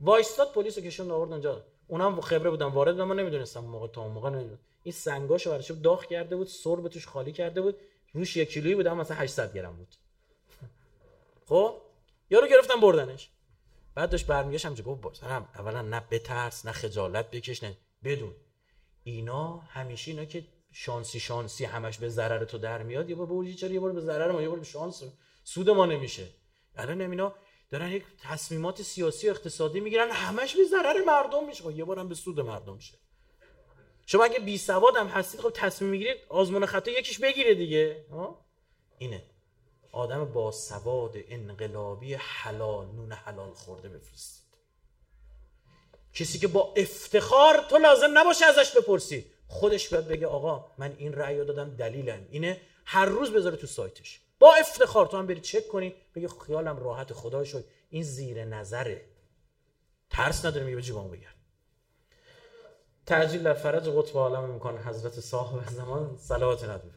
[0.00, 4.30] وایستاد پلیس رو کشون آورد اونجا اونم خبره بودن وارد ما نمی‌دونستم موقع تا موقع
[4.30, 7.76] نمی‌دونم این سنگاشو براش داغ کرده بود سرب توش خالی کرده بود.
[8.12, 9.94] روش یک کیلویی بود مثلا 800 گرم بود.
[11.46, 11.82] خب
[12.30, 13.30] یارو گرفتن بردنش.
[13.94, 18.34] بعد داشت همچه گفت بازرم اولا نه بترس نه خجالت بکش نه بدون.
[19.06, 23.54] اینا همیشه اینا که شانسی شانسی همش به ضرر تو در میاد یه بار بوجی
[23.54, 25.02] چرا یه بار به ضرر ما یه بار به شانس
[25.44, 26.28] سود ما نمیشه.
[26.76, 27.34] الان اینا
[27.70, 31.62] دارن یک تصمیمات سیاسی و اقتصادی می‌گیرن همش به ضرر مردم میشه.
[31.62, 32.98] خب یه بارم به سود مردم میشه
[34.06, 38.06] شما اگه بی سواد هم هستید خب تصمیم می‌گیرید آزمون خطا یکیش بگیره دیگه.
[38.98, 39.22] اینه.
[39.92, 44.45] آدم با سواد انقلابی حلال نون حلال خورده بفرستید
[46.16, 49.26] کسی که با افتخار تو لازم نباشه ازش بپرسی.
[49.48, 52.60] خودش باید بگه آقا من این رأی رو دادم دلیلم اینه.
[52.84, 54.20] هر روز بذاره تو سایتش.
[54.38, 59.04] با افتخار تو هم بری چک کنی بگه خیالم راحت خدا شد این زیر نظره.
[60.10, 61.34] ترس نداره میگه به جیبامو بگرد.
[63.06, 64.80] تعجیل در فرج قطب عالم می‌کنه.
[64.80, 66.90] حضرت صاحب زمان صلوات نبی